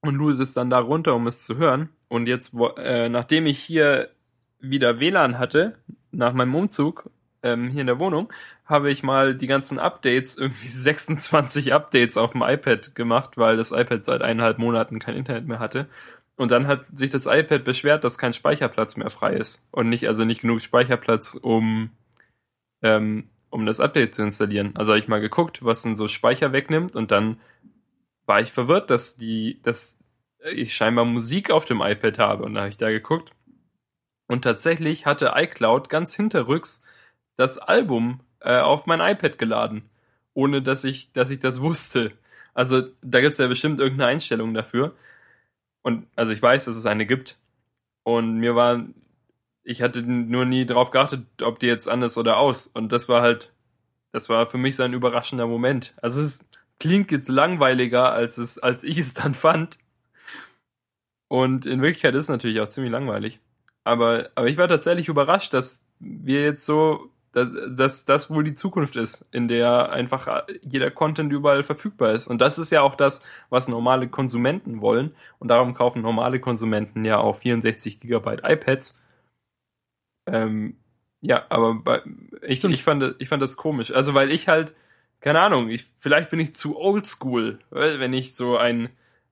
und 0.00 0.14
lud 0.14 0.40
es 0.40 0.54
dann 0.54 0.70
da 0.70 0.78
runter, 0.78 1.14
um 1.14 1.26
es 1.26 1.44
zu 1.44 1.56
hören. 1.56 1.90
Und 2.08 2.26
jetzt, 2.26 2.54
äh, 2.78 3.08
nachdem 3.08 3.46
ich 3.46 3.58
hier 3.58 4.10
wieder 4.58 5.00
WLAN 5.00 5.38
hatte, 5.38 5.78
nach 6.10 6.32
meinem 6.32 6.54
Umzug 6.54 7.10
ähm, 7.42 7.68
hier 7.68 7.82
in 7.82 7.86
der 7.86 8.00
Wohnung, 8.00 8.32
habe 8.64 8.90
ich 8.90 9.02
mal 9.02 9.34
die 9.34 9.46
ganzen 9.46 9.78
Updates, 9.78 10.38
irgendwie 10.38 10.68
26 10.68 11.72
Updates 11.72 12.16
auf 12.16 12.32
dem 12.32 12.42
iPad 12.42 12.94
gemacht, 12.94 13.36
weil 13.36 13.56
das 13.56 13.72
iPad 13.72 14.04
seit 14.04 14.22
eineinhalb 14.22 14.58
Monaten 14.58 14.98
kein 14.98 15.16
Internet 15.16 15.46
mehr 15.46 15.58
hatte. 15.58 15.88
Und 16.36 16.50
dann 16.50 16.66
hat 16.66 16.86
sich 16.96 17.10
das 17.10 17.26
iPad 17.26 17.64
beschwert, 17.64 18.02
dass 18.02 18.16
kein 18.16 18.32
Speicherplatz 18.32 18.96
mehr 18.96 19.10
frei 19.10 19.34
ist. 19.34 19.68
Und 19.72 19.90
nicht, 19.90 20.06
also 20.06 20.24
nicht 20.24 20.40
genug 20.40 20.62
Speicherplatz, 20.62 21.34
um, 21.34 21.90
ähm, 22.82 23.28
um 23.50 23.66
das 23.66 23.80
Update 23.80 24.14
zu 24.14 24.22
installieren. 24.22 24.72
Also 24.76 24.92
habe 24.92 25.00
ich 25.00 25.08
mal 25.08 25.20
geguckt, 25.20 25.64
was 25.64 25.82
denn 25.82 25.96
so 25.96 26.08
Speicher 26.08 26.52
wegnimmt 26.52 26.96
und 26.96 27.10
dann 27.10 27.40
war 28.26 28.40
ich 28.40 28.52
verwirrt, 28.52 28.90
dass 28.90 29.16
die, 29.16 29.60
dass 29.62 30.02
ich 30.52 30.74
scheinbar 30.74 31.04
Musik 31.04 31.50
auf 31.50 31.64
dem 31.64 31.80
iPad 31.82 32.18
habe. 32.18 32.44
Und 32.44 32.54
da 32.54 32.60
habe 32.60 32.70
ich 32.70 32.76
da 32.76 32.90
geguckt. 32.90 33.32
Und 34.28 34.42
tatsächlich 34.42 35.06
hatte 35.06 35.32
iCloud 35.34 35.88
ganz 35.88 36.14
hinterrücks 36.14 36.84
das 37.36 37.58
Album 37.58 38.20
äh, 38.40 38.58
auf 38.58 38.86
mein 38.86 39.00
iPad 39.00 39.38
geladen, 39.38 39.90
ohne 40.34 40.62
dass 40.62 40.84
ich, 40.84 41.12
dass 41.12 41.30
ich 41.30 41.40
das 41.40 41.60
wusste. 41.60 42.12
Also 42.54 42.82
da 43.02 43.20
gibt 43.20 43.32
es 43.32 43.38
ja 43.38 43.48
bestimmt 43.48 43.80
irgendeine 43.80 44.10
Einstellung 44.10 44.54
dafür. 44.54 44.94
Und 45.82 46.06
also 46.14 46.32
ich 46.32 46.40
weiß, 46.40 46.66
dass 46.66 46.76
es 46.76 46.86
eine 46.86 47.06
gibt. 47.06 47.38
Und 48.04 48.38
mir 48.38 48.54
war, 48.54 48.84
ich 49.62 49.82
hatte 49.82 50.02
nur 50.02 50.44
nie 50.44 50.66
drauf 50.66 50.90
geachtet, 50.90 51.26
ob 51.42 51.58
die 51.58 51.66
jetzt 51.66 51.88
an 51.88 52.02
ist 52.02 52.18
oder 52.18 52.38
aus. 52.38 52.66
Und 52.66 52.92
das 52.92 53.08
war 53.08 53.22
halt, 53.22 53.52
das 54.12 54.28
war 54.28 54.46
für 54.46 54.58
mich 54.58 54.76
so 54.76 54.82
ein 54.82 54.92
überraschender 54.92 55.46
Moment. 55.46 55.94
Also 56.02 56.22
es 56.22 56.48
klingt 56.78 57.12
jetzt 57.12 57.28
langweiliger, 57.28 58.12
als 58.12 58.38
es, 58.38 58.58
als 58.58 58.84
ich 58.84 58.98
es 58.98 59.14
dann 59.14 59.34
fand. 59.34 59.78
Und 61.28 61.66
in 61.66 61.82
Wirklichkeit 61.82 62.14
ist 62.14 62.24
es 62.24 62.30
natürlich 62.30 62.60
auch 62.60 62.68
ziemlich 62.68 62.92
langweilig. 62.92 63.40
Aber, 63.84 64.30
aber 64.34 64.48
ich 64.48 64.56
war 64.56 64.68
tatsächlich 64.68 65.08
überrascht, 65.08 65.54
dass 65.54 65.86
wir 65.98 66.42
jetzt 66.42 66.66
so 66.66 67.10
dass, 67.32 67.50
dass 67.76 68.04
das 68.04 68.30
wohl 68.30 68.44
die 68.44 68.54
Zukunft 68.54 68.96
ist, 68.96 69.28
in 69.32 69.46
der 69.48 69.90
einfach 69.92 70.44
jeder 70.62 70.90
Content 70.90 71.32
überall 71.32 71.62
verfügbar 71.62 72.12
ist. 72.12 72.26
Und 72.26 72.40
das 72.40 72.58
ist 72.58 72.70
ja 72.70 72.82
auch 72.82 72.94
das, 72.94 73.24
was 73.50 73.68
normale 73.68 74.08
Konsumenten 74.08 74.80
wollen. 74.80 75.14
Und 75.38 75.48
darum 75.48 75.74
kaufen 75.74 76.02
normale 76.02 76.40
Konsumenten 76.40 77.04
ja 77.04 77.18
auch 77.18 77.38
64 77.38 78.00
Gigabyte 78.00 78.42
iPads. 78.42 79.00
Ähm, 80.26 80.76
ja, 81.20 81.44
aber 81.48 81.74
bei, 81.74 82.02
ich, 82.42 82.64
ich, 82.64 82.82
fand, 82.82 83.14
ich 83.18 83.28
fand 83.28 83.42
das 83.42 83.56
komisch. 83.56 83.92
Also, 83.94 84.14
weil 84.14 84.30
ich 84.30 84.48
halt, 84.48 84.74
keine 85.20 85.40
Ahnung, 85.40 85.68
ich, 85.68 85.86
vielleicht 85.98 86.30
bin 86.30 86.40
ich 86.40 86.54
zu 86.54 86.78
oldschool, 86.78 87.58
wenn 87.70 88.12
ich 88.12 88.34
so 88.34 88.56
ein 88.56 88.90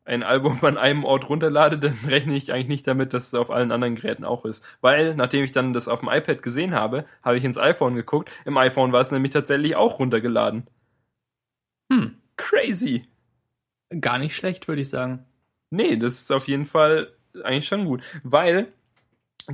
ein 0.09 0.23
Album 0.23 0.59
an 0.63 0.79
einem 0.79 1.05
Ort 1.05 1.29
runterlade, 1.29 1.79
dann 1.79 1.93
rechne 2.07 2.35
ich 2.35 2.53
eigentlich 2.53 2.69
nicht 2.69 2.87
damit, 2.87 3.13
dass 3.13 3.29
es 3.29 3.35
auf 3.35 3.51
allen 3.51 3.71
anderen 3.71 3.95
Geräten 3.95 4.25
auch 4.25 4.45
ist. 4.45 4.65
Weil, 4.81 5.15
nachdem 5.15 5.45
ich 5.45 5.53
dann 5.53 5.73
das 5.73 5.87
auf 5.87 6.01
dem 6.01 6.09
iPad 6.09 6.43
gesehen 6.43 6.75
habe, 6.75 7.05
habe 7.23 7.37
ich 7.37 7.45
ins 7.45 7.59
iPhone 7.59 7.95
geguckt. 7.95 8.31
Im 8.45 8.57
iPhone 8.57 8.93
war 8.93 9.03
es 9.03 9.13
nämlich 9.13 9.33
tatsächlich 9.33 9.77
auch 9.77 9.99
runtergeladen. 9.99 10.67
Hm, 11.93 12.17
crazy. 12.37 13.07
Gar 14.01 14.19
nicht 14.19 14.35
schlecht, 14.35 14.67
würde 14.67 14.81
ich 14.81 14.89
sagen. 14.89 15.27
Nee, 15.71 15.97
das 15.97 16.21
ist 16.21 16.33
auf 16.33 16.49
jeden 16.49 16.67
Fall 16.67 17.13
eigentlich 17.45 17.69
schon 17.69 17.85
gut. 17.85 18.03
Weil 18.23 18.73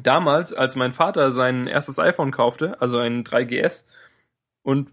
damals, 0.03 0.53
als 0.53 0.77
mein 0.77 0.93
Vater 0.93 1.33
sein 1.33 1.67
erstes 1.67 1.99
iPhone 1.99 2.31
kaufte, 2.31 2.81
also 2.81 2.99
ein 2.99 3.25
3GS, 3.25 3.87
und, 4.63 4.91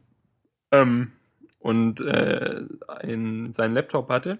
ähm, 0.72 1.14
und 1.60 2.02
äh, 2.02 2.64
ein, 2.88 3.54
seinen 3.54 3.74
Laptop 3.74 4.10
hatte, 4.10 4.40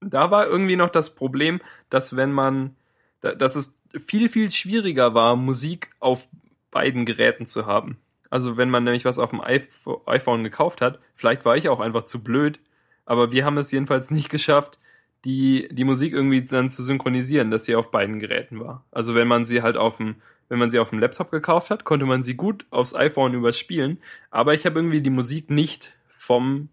da 0.00 0.30
war 0.30 0.46
irgendwie 0.46 0.76
noch 0.76 0.90
das 0.90 1.14
Problem, 1.14 1.60
dass 1.90 2.16
wenn 2.16 2.32
man, 2.32 2.76
dass 3.20 3.56
es 3.56 3.80
viel, 4.06 4.28
viel 4.28 4.50
schwieriger 4.50 5.14
war, 5.14 5.36
Musik 5.36 5.90
auf 6.00 6.28
beiden 6.70 7.06
Geräten 7.06 7.46
zu 7.46 7.66
haben. 7.66 7.98
Also 8.30 8.56
wenn 8.56 8.70
man 8.70 8.84
nämlich 8.84 9.04
was 9.04 9.18
auf 9.18 9.30
dem 9.30 9.40
iPhone 9.40 10.44
gekauft 10.44 10.80
hat, 10.80 10.98
vielleicht 11.14 11.44
war 11.44 11.56
ich 11.56 11.68
auch 11.68 11.80
einfach 11.80 12.02
zu 12.02 12.22
blöd, 12.22 12.58
aber 13.04 13.32
wir 13.32 13.44
haben 13.44 13.58
es 13.58 13.70
jedenfalls 13.70 14.10
nicht 14.10 14.28
geschafft, 14.30 14.78
die, 15.24 15.68
die 15.72 15.84
Musik 15.84 16.12
irgendwie 16.12 16.42
dann 16.44 16.68
zu 16.68 16.82
synchronisieren, 16.82 17.50
dass 17.50 17.64
sie 17.64 17.76
auf 17.76 17.90
beiden 17.90 18.18
Geräten 18.18 18.60
war. 18.60 18.84
Also 18.90 19.14
wenn 19.14 19.28
man 19.28 19.44
sie 19.44 19.62
halt 19.62 19.76
auf 19.76 19.96
dem, 19.96 20.16
wenn 20.48 20.58
man 20.58 20.70
sie 20.70 20.78
auf 20.78 20.90
dem 20.90 20.98
Laptop 20.98 21.30
gekauft 21.30 21.70
hat, 21.70 21.84
konnte 21.84 22.06
man 22.06 22.22
sie 22.22 22.34
gut 22.34 22.66
aufs 22.70 22.94
iPhone 22.94 23.34
überspielen, 23.34 23.98
aber 24.30 24.54
ich 24.54 24.66
habe 24.66 24.78
irgendwie 24.78 25.00
die 25.00 25.10
Musik 25.10 25.50
nicht 25.50 25.96
vom 26.16 26.68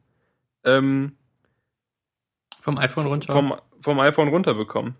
ähm, 0.63 1.13
vom 2.61 2.77
iPhone 2.77 3.07
runter? 3.07 3.33
Vom, 3.33 3.55
vom 3.79 3.99
iPhone 3.99 4.27
runterbekommen. 4.27 4.95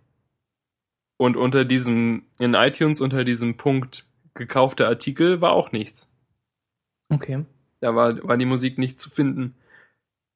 Und 1.17 1.37
unter 1.37 1.63
diesem, 1.63 2.23
in 2.39 2.55
iTunes 2.55 2.99
unter 2.99 3.23
diesem 3.23 3.55
Punkt 3.55 4.07
gekaufte 4.33 4.87
Artikel 4.87 5.41
war 5.41 5.51
auch 5.51 5.71
nichts. 5.71 6.11
Okay. 7.09 7.45
Da 7.79 7.95
war, 7.95 8.27
war 8.27 8.37
die 8.37 8.45
Musik 8.45 8.79
nicht 8.79 8.99
zu 8.99 9.11
finden. 9.11 9.55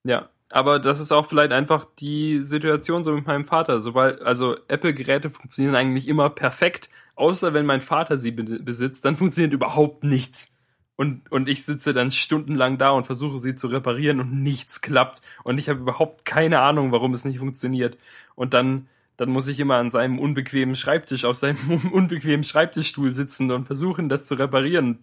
Ja. 0.04 0.30
Aber 0.50 0.80
das 0.80 1.00
ist 1.00 1.12
auch 1.12 1.28
vielleicht 1.28 1.52
einfach 1.52 1.86
die 2.00 2.44
Situation 2.44 3.04
so 3.04 3.14
mit 3.14 3.26
meinem 3.26 3.46
Vater. 3.46 3.82
Sobald, 3.82 4.22
also 4.22 4.56
Apple-Geräte 4.68 5.30
funktionieren 5.30 5.76
eigentlich 5.76 6.08
immer 6.08 6.30
perfekt, 6.30 6.90
außer 7.16 7.54
wenn 7.54 7.66
mein 7.66 7.82
Vater 7.82 8.18
sie 8.18 8.32
besitzt, 8.32 9.06
dann 9.06 9.18
funktioniert 9.18 9.54
überhaupt 9.54 10.04
nichts 10.04 10.56
und, 10.96 11.30
und 11.32 11.50
ich 11.50 11.66
sitze 11.66 11.94
dann 11.94 12.12
stundenlang 12.12 12.78
da 12.78 12.92
und 12.92 13.06
versuche 13.06 13.40
sie 13.40 13.56
zu 13.56 13.68
reparieren 13.68 14.22
und 14.22 14.44
nichts 14.44 14.82
klappt. 14.82 15.22
Und 15.44 15.58
ich 15.58 15.68
habe 15.68 15.80
überhaupt 15.80 16.26
keine 16.26 16.62
Ahnung, 16.62 16.92
warum 16.92 17.14
es 17.14 17.26
nicht 17.26 17.40
funktioniert. 17.40 17.98
Und 18.36 18.54
dann, 18.54 18.88
dann 19.18 19.30
muss 19.30 19.48
ich 19.48 19.60
immer 19.60 19.76
an 19.76 19.90
seinem 19.90 20.20
unbequemen 20.20 20.76
Schreibtisch, 20.76 21.26
auf 21.26 21.36
seinem 21.36 21.82
unbequemen 21.92 22.44
Schreibtischstuhl 22.44 23.12
sitzen 23.12 23.52
und 23.52 23.66
versuchen, 23.66 24.08
das 24.08 24.26
zu 24.26 24.36
reparieren. 24.36 25.00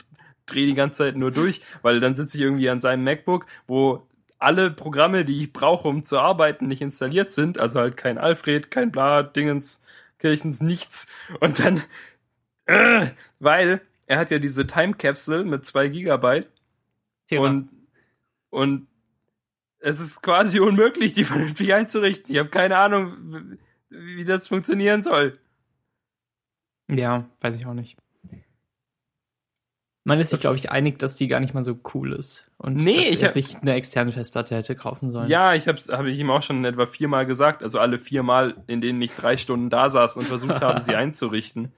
Drehe 0.46 0.66
die 0.66 0.74
ganze 0.74 0.98
Zeit 1.04 1.16
nur 1.16 1.30
durch, 1.30 1.60
weil 1.82 2.00
dann 2.00 2.14
sitze 2.14 2.36
ich 2.36 2.42
irgendwie 2.42 2.70
an 2.70 2.80
seinem 2.80 3.04
MacBook, 3.04 3.46
wo 3.66 4.06
alle 4.42 4.70
Programme, 4.70 5.24
die 5.24 5.42
ich 5.42 5.52
brauche, 5.52 5.88
um 5.88 6.02
zu 6.02 6.18
arbeiten, 6.18 6.66
nicht 6.66 6.82
installiert 6.82 7.30
sind. 7.32 7.58
Also 7.58 7.80
halt 7.80 7.96
kein 7.96 8.18
Alfred, 8.18 8.70
kein 8.70 8.90
Bla, 8.90 9.22
Dingens, 9.22 9.82
Kirchens, 10.18 10.60
nichts. 10.60 11.08
Und 11.40 11.58
dann, 11.58 11.82
äh, 12.66 13.08
weil 13.38 13.80
er 14.06 14.18
hat 14.18 14.30
ja 14.30 14.38
diese 14.38 14.66
Time 14.66 14.94
Capsule 14.94 15.44
mit 15.44 15.64
zwei 15.64 15.88
Gigabyte. 15.88 16.48
Thema. 17.28 17.46
Und, 17.46 17.70
und 18.50 18.86
es 19.78 20.00
ist 20.00 20.22
quasi 20.22 20.60
unmöglich, 20.60 21.14
die 21.14 21.24
vernünftig 21.24 21.72
einzurichten. 21.74 22.32
Ich 22.32 22.38
habe 22.38 22.50
keine 22.50 22.78
Ahnung, 22.78 23.58
wie 23.88 24.24
das 24.24 24.48
funktionieren 24.48 25.02
soll. 25.02 25.38
Ja, 26.88 27.28
weiß 27.40 27.56
ich 27.56 27.66
auch 27.66 27.74
nicht. 27.74 27.96
Man 30.04 30.18
ist 30.18 30.30
sich, 30.30 30.40
glaube 30.40 30.56
ich, 30.56 30.70
einig, 30.70 30.98
dass 30.98 31.14
die 31.14 31.28
gar 31.28 31.38
nicht 31.38 31.54
mal 31.54 31.62
so 31.62 31.78
cool 31.94 32.12
ist. 32.12 32.50
Und 32.56 32.74
nee, 32.74 32.96
dass 32.96 33.12
ich 33.12 33.22
er 33.22 33.32
sich 33.32 33.56
eine 33.58 33.74
externe 33.74 34.10
Festplatte 34.10 34.56
hätte 34.56 34.74
kaufen 34.74 35.12
sollen. 35.12 35.28
Ja, 35.28 35.54
ich 35.54 35.68
habe 35.68 35.78
hab 35.78 36.06
ich 36.06 36.18
ihm 36.18 36.30
auch 36.30 36.42
schon 36.42 36.64
etwa 36.64 36.86
viermal 36.86 37.24
gesagt. 37.24 37.62
Also 37.62 37.78
alle 37.78 37.98
viermal, 37.98 38.56
in 38.66 38.80
denen 38.80 39.00
ich 39.00 39.12
drei 39.12 39.36
Stunden 39.36 39.70
da 39.70 39.90
saß 39.90 40.16
und 40.16 40.24
versucht 40.24 40.60
habe, 40.60 40.80
sie 40.80 40.94
einzurichten. 40.96 41.72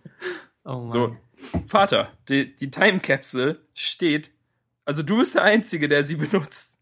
Oh 0.64 0.78
Mann. 0.78 0.90
So, 0.90 1.16
Vater, 1.66 2.08
die, 2.30 2.54
die 2.54 2.70
Time 2.70 3.00
Capsule 3.00 3.58
steht, 3.74 4.30
also 4.86 5.02
du 5.02 5.18
bist 5.18 5.34
der 5.34 5.42
Einzige, 5.42 5.90
der 5.90 6.04
sie 6.04 6.16
benutzt. 6.16 6.80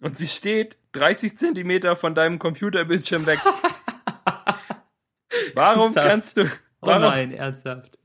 Und 0.00 0.16
sie 0.16 0.28
steht 0.28 0.76
30 0.92 1.36
Zentimeter 1.36 1.96
von 1.96 2.14
deinem 2.14 2.38
Computerbildschirm 2.38 3.26
weg. 3.26 3.40
warum 5.54 5.94
ernsthaft? 5.94 6.08
kannst 6.08 6.36
du. 6.36 6.42
Oh 6.42 6.88
warum? 6.88 7.02
Oh 7.02 7.08
nein, 7.08 7.32
ernsthaft. 7.32 7.98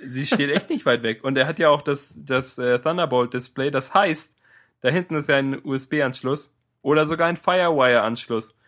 Sie 0.00 0.26
steht 0.26 0.50
echt 0.50 0.70
nicht 0.70 0.86
weit 0.86 1.02
weg. 1.02 1.24
Und 1.24 1.36
er 1.36 1.46
hat 1.46 1.58
ja 1.58 1.68
auch 1.70 1.82
das, 1.82 2.24
das 2.24 2.58
äh, 2.58 2.78
Thunderbolt-Display. 2.78 3.70
Das 3.70 3.94
heißt, 3.94 4.40
da 4.80 4.88
hinten 4.88 5.14
ist 5.16 5.28
ja 5.28 5.36
ein 5.36 5.64
USB-Anschluss 5.64 6.56
oder 6.82 7.06
sogar 7.06 7.28
ein 7.28 7.36
Firewire-Anschluss. 7.36 8.58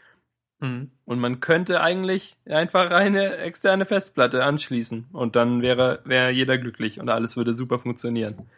Mhm. 0.61 0.91
Und 1.05 1.21
man 1.21 1.41
könnte 1.41 1.81
eigentlich 1.81 2.37
einfach 2.47 2.91
eine 2.91 3.37
externe 3.39 3.87
Festplatte 3.87 4.45
anschließen 4.45 5.07
und 5.13 5.37
dann 5.37 5.63
wäre, 5.63 6.01
wäre 6.05 6.31
jeder 6.31 6.59
glücklich 6.59 6.99
und 6.99 7.09
alles 7.09 7.37
würde 7.37 7.55
super 7.55 7.79
funktionieren. 7.79 8.49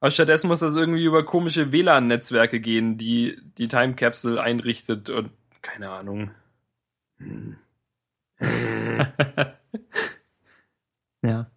Aber 0.00 0.10
stattdessen 0.10 0.48
muss 0.48 0.60
das 0.60 0.74
irgendwie 0.74 1.04
über 1.04 1.24
komische 1.24 1.72
WLAN-Netzwerke 1.72 2.60
gehen, 2.60 2.98
die 2.98 3.38
die 3.56 3.68
Time 3.68 3.94
Capsule 3.94 4.42
einrichtet 4.42 5.10
und 5.10 5.30
keine 5.62 5.90
Ahnung. 5.90 6.32
Hm. 7.18 7.56
ja. 11.22 11.50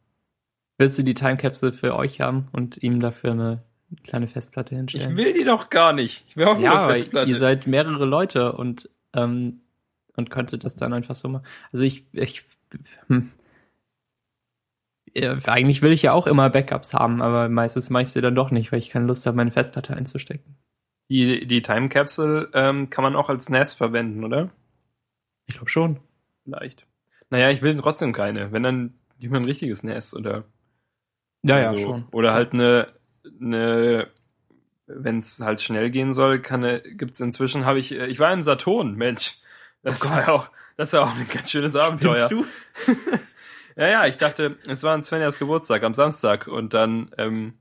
Willst 0.77 0.97
du 0.99 1.03
die 1.03 1.13
Time 1.13 1.37
Capsule 1.37 1.73
für 1.73 1.95
euch 1.95 2.21
haben 2.21 2.47
und 2.51 2.81
ihm 2.83 2.99
dafür 2.99 3.31
eine 3.31 3.63
kleine 4.03 4.27
Festplatte 4.27 4.75
hinstellen? 4.75 5.11
Ich 5.11 5.17
will 5.17 5.33
die 5.33 5.45
doch 5.45 5.69
gar 5.69 5.93
nicht. 5.93 6.25
Ich 6.27 6.37
will 6.37 6.45
auch 6.45 6.59
ja, 6.59 6.85
eine 6.85 6.93
Festplatte. 6.93 7.29
Ihr 7.29 7.37
seid 7.37 7.65
mehrere 7.65 8.05
Leute 8.05 8.53
und 8.53 8.89
ähm, 9.13 9.61
und 10.15 10.29
könnte 10.29 10.57
das 10.57 10.75
dann 10.75 10.93
einfach 10.93 11.15
so 11.15 11.29
machen. 11.29 11.45
Also 11.71 11.83
ich, 11.83 12.05
ich 12.13 12.45
hm. 13.07 13.31
ja, 15.13 15.37
eigentlich 15.45 15.81
will 15.81 15.91
ich 15.91 16.03
ja 16.03 16.13
auch 16.13 16.27
immer 16.27 16.49
Backups 16.49 16.93
haben, 16.93 17.21
aber 17.21 17.49
meistens 17.49 17.89
mache 17.89 18.03
ich 18.03 18.09
sie 18.09 18.21
dann 18.21 18.35
doch 18.35 18.51
nicht, 18.51 18.71
weil 18.71 18.79
ich 18.79 18.89
keine 18.89 19.05
Lust 19.05 19.25
habe, 19.25 19.37
meine 19.37 19.51
Festplatte 19.51 19.95
einzustecken. 19.95 20.57
Die, 21.09 21.45
die 21.45 21.61
Time 21.61 21.89
Capsule 21.89 22.49
ähm, 22.53 22.89
kann 22.89 23.03
man 23.03 23.15
auch 23.15 23.29
als 23.29 23.49
NAS 23.49 23.75
verwenden, 23.75 24.23
oder? 24.23 24.49
Ich 25.45 25.55
glaube 25.55 25.69
schon. 25.69 25.99
Vielleicht. 26.43 26.87
Naja, 27.29 27.51
ich 27.51 27.61
will 27.61 27.75
trotzdem 27.77 28.13
keine. 28.13 28.51
Wenn 28.51 28.63
dann 28.63 28.93
Nicht 29.17 29.31
mal 29.31 29.39
ein 29.39 29.45
richtiges 29.45 29.83
NES 29.83 30.15
oder 30.15 30.45
Ja, 31.43 31.59
ja, 31.59 31.69
also, 31.69 31.77
schon. 31.77 32.07
Oder 32.11 32.33
halt 32.33 32.53
eine, 32.53 32.93
eine 33.39 34.07
wenn 34.87 35.17
es 35.17 35.39
halt 35.39 35.61
schnell 35.61 35.89
gehen 35.89 36.13
soll, 36.13 36.39
kann 36.39 36.81
gibt's 36.97 37.19
inzwischen, 37.19 37.65
habe 37.65 37.79
ich, 37.79 37.91
äh, 37.93 38.07
ich 38.07 38.19
war 38.19 38.31
im 38.31 38.41
Saturn, 38.41 38.95
Mensch. 38.95 39.39
Das 39.81 40.03
Oh 40.05 40.09
war 40.09 40.21
ja 40.21 40.29
auch, 40.29 40.49
das 40.77 40.93
war 40.93 41.03
auch 41.03 41.15
ein 41.15 41.27
ganz 41.27 41.51
schönes 41.51 41.75
Abenteuer. 41.75 42.27
du? 42.29 42.45
Ja, 43.77 43.87
ja, 43.89 44.05
ich 44.05 44.17
dachte, 44.17 44.57
es 44.67 44.83
war 44.83 44.93
ein 44.93 45.01
Svenjas 45.01 45.37
Geburtstag 45.37 45.83
am 45.83 45.93
Samstag 45.93 46.47
und 46.47 46.73
dann 46.73 47.11
ähm, 47.17 47.55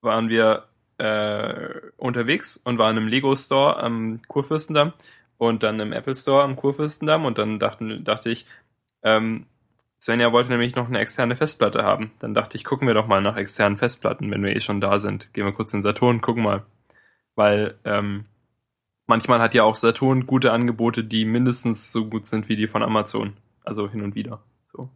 waren 0.00 0.28
wir 0.28 0.66
äh, 0.98 1.90
unterwegs 1.96 2.56
und 2.56 2.78
waren 2.78 2.96
im 2.96 3.06
Lego 3.06 3.36
Store 3.36 3.76
am 3.76 4.20
Kurfürstendamm 4.26 4.92
und 5.38 5.62
dann 5.62 5.78
im 5.78 5.92
Apple 5.92 6.16
Store 6.16 6.42
am 6.42 6.56
Kurfürstendamm 6.56 7.24
und 7.24 7.38
dann 7.38 7.60
dachten, 7.60 8.02
dachte 8.02 8.28
ich, 8.28 8.46
ähm, 9.04 9.46
Svenja 10.04 10.32
wollte 10.32 10.50
nämlich 10.50 10.74
noch 10.74 10.86
eine 10.86 10.98
externe 10.98 11.34
Festplatte 11.34 11.82
haben. 11.82 12.12
Dann 12.18 12.34
dachte 12.34 12.58
ich, 12.58 12.64
gucken 12.64 12.86
wir 12.86 12.92
doch 12.92 13.06
mal 13.06 13.22
nach 13.22 13.38
externen 13.38 13.78
Festplatten, 13.78 14.30
wenn 14.30 14.44
wir 14.44 14.54
eh 14.54 14.60
schon 14.60 14.82
da 14.82 14.98
sind. 14.98 15.32
Gehen 15.32 15.46
wir 15.46 15.54
kurz 15.54 15.72
in 15.72 15.80
Saturn, 15.80 16.20
gucken 16.20 16.42
mal. 16.42 16.62
Weil 17.36 17.76
ähm, 17.86 18.26
manchmal 19.06 19.40
hat 19.40 19.54
ja 19.54 19.62
auch 19.62 19.76
Saturn 19.76 20.26
gute 20.26 20.52
Angebote, 20.52 21.04
die 21.04 21.24
mindestens 21.24 21.90
so 21.90 22.04
gut 22.04 22.26
sind 22.26 22.50
wie 22.50 22.56
die 22.56 22.68
von 22.68 22.82
Amazon. 22.82 23.32
Also 23.64 23.88
hin 23.88 24.02
und 24.02 24.14
wieder. 24.14 24.42
So. 24.70 24.90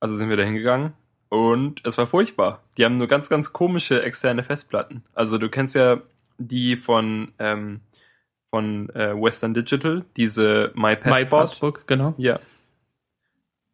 Also 0.00 0.14
sind 0.16 0.28
wir 0.28 0.36
da 0.36 0.42
hingegangen 0.42 0.92
und 1.30 1.80
es 1.86 1.96
war 1.96 2.06
furchtbar. 2.06 2.62
Die 2.76 2.84
haben 2.84 2.96
nur 2.96 3.08
ganz, 3.08 3.30
ganz 3.30 3.54
komische 3.54 4.02
externe 4.02 4.44
Festplatten. 4.44 5.02
Also 5.14 5.38
du 5.38 5.48
kennst 5.48 5.74
ja 5.74 6.02
die 6.36 6.76
von, 6.76 7.32
ähm, 7.38 7.80
von 8.50 8.90
äh, 8.90 9.14
Western 9.18 9.54
Digital, 9.54 10.04
diese 10.18 10.72
My 10.74 10.88
My 10.88 10.96
Passport. 10.96 11.30
Passbook, 11.30 11.86
genau. 11.86 12.12
Ja. 12.18 12.38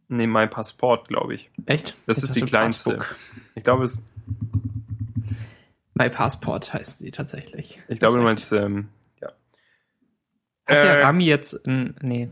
Nee, 0.09 0.27
My 0.27 0.47
Passport, 0.47 1.09
glaube 1.09 1.35
ich. 1.35 1.51
Echt? 1.67 1.97
Das 2.07 2.19
Ich 2.19 2.25
ist 2.25 2.37
die 2.37 2.41
kleinste. 2.43 2.97
Passbook. 2.97 3.17
Ich 3.55 3.65
glaube, 3.65 3.85
es, 3.85 4.03
My 5.95 6.09
Passport 6.11 6.73
heißt 6.73 6.99
sie 7.01 7.11
tatsächlich. 7.11 7.81
ich 7.89 7.99
glaube, 7.99 8.19
du 8.19 8.23
meinst, 8.23 8.53
ähm, 8.53 8.89
ja. 9.21 9.29
Hat 10.67 10.83
der 10.83 10.99
Äh. 11.01 11.03
Rami 11.05 11.25
jetzt 11.25 11.67
ein. 11.67 11.97
Nee. 12.03 12.31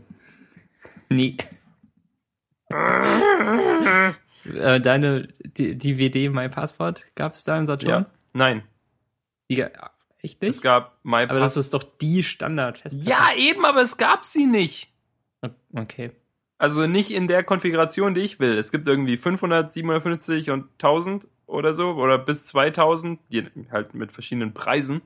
Nee. 1.09 1.37
äh, 4.53 4.79
deine 4.81 5.27
die, 5.43 5.77
DVD 5.77 6.29
My 6.29 6.49
Passport 6.49 7.05
gab 7.15 7.33
es 7.33 7.43
da 7.43 7.57
im 7.57 7.65
Saturn? 7.65 7.89
Ja. 7.89 8.05
Nein. 8.33 8.63
Die, 9.49 9.61
echt 10.21 10.41
nicht? 10.41 10.49
Es 10.55 10.61
gab 10.61 10.97
My 11.03 11.23
Aber 11.23 11.39
das 11.39 11.57
ist 11.57 11.73
doch 11.73 11.83
die 11.83 12.23
Standardfestplatte. 12.23 13.09
Ja, 13.09 13.29
eben, 13.37 13.65
aber 13.65 13.81
es 13.81 13.97
gab 13.97 14.25
sie 14.25 14.45
nicht. 14.45 14.91
Okay. 15.73 16.11
Also 16.57 16.87
nicht 16.87 17.11
in 17.11 17.27
der 17.27 17.43
Konfiguration, 17.43 18.13
die 18.13 18.21
ich 18.21 18.39
will. 18.39 18.57
Es 18.57 18.71
gibt 18.71 18.87
irgendwie 18.87 19.17
500, 19.17 19.71
750 19.71 20.51
und 20.51 20.69
1000 20.79 21.27
oder 21.47 21.73
so 21.73 21.91
oder 21.95 22.17
bis 22.17 22.45
2000, 22.45 23.19
die 23.29 23.45
halt 23.71 23.93
mit 23.93 24.11
verschiedenen 24.11 24.53
Preisen. 24.53 25.01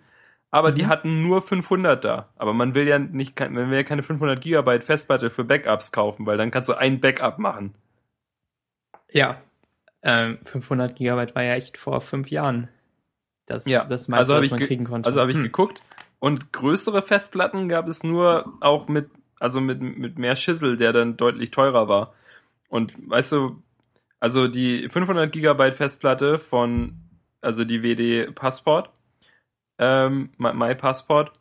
Aber 0.51 0.71
die 0.71 0.83
Mhm. 0.83 0.87
hatten 0.87 1.21
nur 1.23 1.41
500 1.41 2.03
da. 2.03 2.29
Aber 2.35 2.53
man 2.53 2.73
will 2.75 2.87
ja 2.87 2.97
nicht, 2.99 3.39
man 3.39 3.69
will 3.69 3.77
ja 3.77 3.83
keine 3.83 4.03
500 4.03 4.41
Gigabyte 4.41 4.83
Festplatte 4.83 5.29
für 5.29 5.43
Backups 5.43 5.91
kaufen, 5.91 6.25
weil 6.25 6.37
dann 6.37 6.49
kannst 6.51 6.69
du 6.69 6.73
ein 6.73 6.99
Backup 6.99 7.39
machen. 7.39 7.75
Ja. 9.11 9.41
Ähm, 10.01 10.39
500 10.45 10.95
Gigabyte 10.95 11.35
war 11.35 11.43
ja 11.43 11.55
echt 11.55 11.77
vor 11.77 12.01
fünf 12.01 12.29
Jahren. 12.29 12.69
Das, 13.47 13.65
Ja, 13.65 13.83
das 13.85 14.07
meiste, 14.07 14.33
also 14.35 14.43
was 14.43 14.51
man 14.51 14.59
ge- 14.59 14.67
kriegen 14.67 14.85
konnte. 14.85 15.07
Also 15.07 15.19
habe 15.19 15.31
ich 15.31 15.37
Hm. 15.37 15.43
geguckt 15.43 15.81
und 16.19 16.53
größere 16.53 17.01
Festplatten 17.01 17.67
gab 17.67 17.87
es 17.87 18.03
nur 18.03 18.53
auch 18.61 18.87
mit, 18.87 19.09
also 19.39 19.61
mit, 19.61 19.81
mit 19.81 20.19
mehr 20.19 20.35
Schissel, 20.35 20.77
der 20.77 20.93
dann 20.93 21.17
deutlich 21.17 21.51
teurer 21.51 21.87
war. 21.87 22.13
Und 22.69 22.93
weißt 23.09 23.31
du, 23.33 23.61
also 24.19 24.47
die 24.47 24.89
500 24.89 25.31
Gigabyte 25.31 25.73
Festplatte 25.73 26.37
von, 26.39 26.95
also 27.41 27.63
die 27.63 27.83
WD 27.83 28.33
Passport, 28.35 28.91
ähm, 29.77 30.29
My, 30.37 30.75
Passport, 30.75 31.31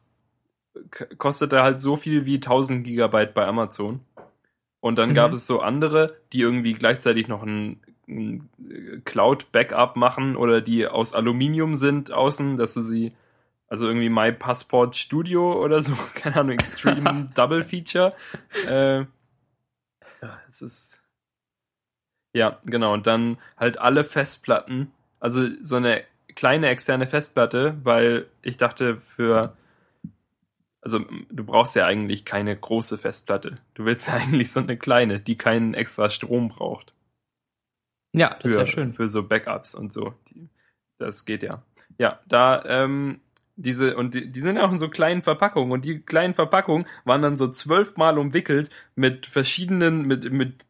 kostete 1.19 1.63
halt 1.63 1.81
so 1.81 1.97
viel 1.97 2.25
wie 2.25 2.37
1000 2.37 2.85
Gigabyte 2.85 3.35
bei 3.35 3.47
Amazon. 3.47 4.01
Und 4.81 4.97
dann 4.97 5.11
Mhm. 5.11 5.15
gab 5.15 5.33
es 5.33 5.47
so 5.47 5.61
andere, 5.61 6.17
die 6.33 6.41
irgendwie 6.41 6.73
gleichzeitig 6.73 7.27
noch 7.27 7.43
ein, 7.43 7.81
ein 8.09 8.49
Cloud-Backup 9.05 9.97
machen 9.97 10.37
oder 10.37 10.61
die 10.61 10.87
aus 10.87 11.15
Aluminium 11.15 11.75
sind 11.75 12.13
außen, 12.13 12.57
dass 12.57 12.75
du 12.75 12.81
sie, 12.81 13.13
also 13.69 13.87
irgendwie 13.87 14.09
My 14.09 14.33
Passport 14.33 14.97
Studio 14.97 15.63
oder 15.63 15.81
so, 15.83 15.95
keine 16.15 16.37
Ahnung, 16.37 16.53
Extreme 16.53 17.27
Double 17.35 17.63
Feature. 17.63 18.15
Äh, 18.67 19.01
ja, 19.01 20.41
es 20.49 20.63
ist. 20.63 21.03
Ja, 22.35 22.59
genau. 22.65 22.93
Und 22.93 23.07
dann 23.07 23.39
halt 23.57 23.79
alle 23.79 24.05
Festplatten, 24.05 24.93
also 25.21 25.49
so 25.61 25.77
eine 25.77 26.05
kleine 26.35 26.69
externe 26.69 27.07
Festplatte, 27.07 27.79
weil 27.83 28.27
ich 28.43 28.57
dachte 28.57 29.01
für, 29.01 29.57
also 30.81 31.01
du 31.31 31.45
brauchst 31.45 31.75
ja 31.75 31.87
eigentlich 31.87 32.25
keine 32.25 32.57
große 32.57 32.99
Festplatte. 32.99 33.59
Du 33.75 33.85
willst 33.85 34.09
ja 34.09 34.15
eigentlich 34.17 34.51
so 34.51 34.61
eine 34.61 34.77
kleine, 34.77 35.21
die 35.21 35.37
keinen 35.37 35.75
extra 35.75 36.11
Strom 36.11 36.49
braucht 36.49 36.93
ja, 38.13 38.37
das 38.43 38.53
für, 38.53 38.59
wäre 38.59 38.67
schön. 38.67 38.93
für 38.93 39.09
so 39.09 39.23
Backups 39.23 39.75
und 39.75 39.93
so. 39.93 40.15
Das 40.99 41.25
geht 41.25 41.43
ja. 41.43 41.63
Ja, 41.99 42.21
da, 42.27 42.63
ähm, 42.67 43.21
diese, 43.59 43.97
und 43.97 44.15
die, 44.15 44.31
die 44.31 44.41
sind 44.41 44.57
ja 44.57 44.65
auch 44.65 44.71
in 44.71 44.79
so 44.79 44.89
kleinen 44.89 45.23
Verpackungen 45.23 45.73
und 45.73 45.85
die 45.85 45.99
kleinen 45.99 46.35
Verpackungen 46.35 46.87
waren 47.05 47.23
dann 47.23 47.37
so 47.37 47.49
zwölfmal 47.49 48.17
umwickelt 48.17 48.71
mit 48.95 49.27
verschiedenen, 49.27 50.07
mit, 50.07 50.33
mit 50.33 50.65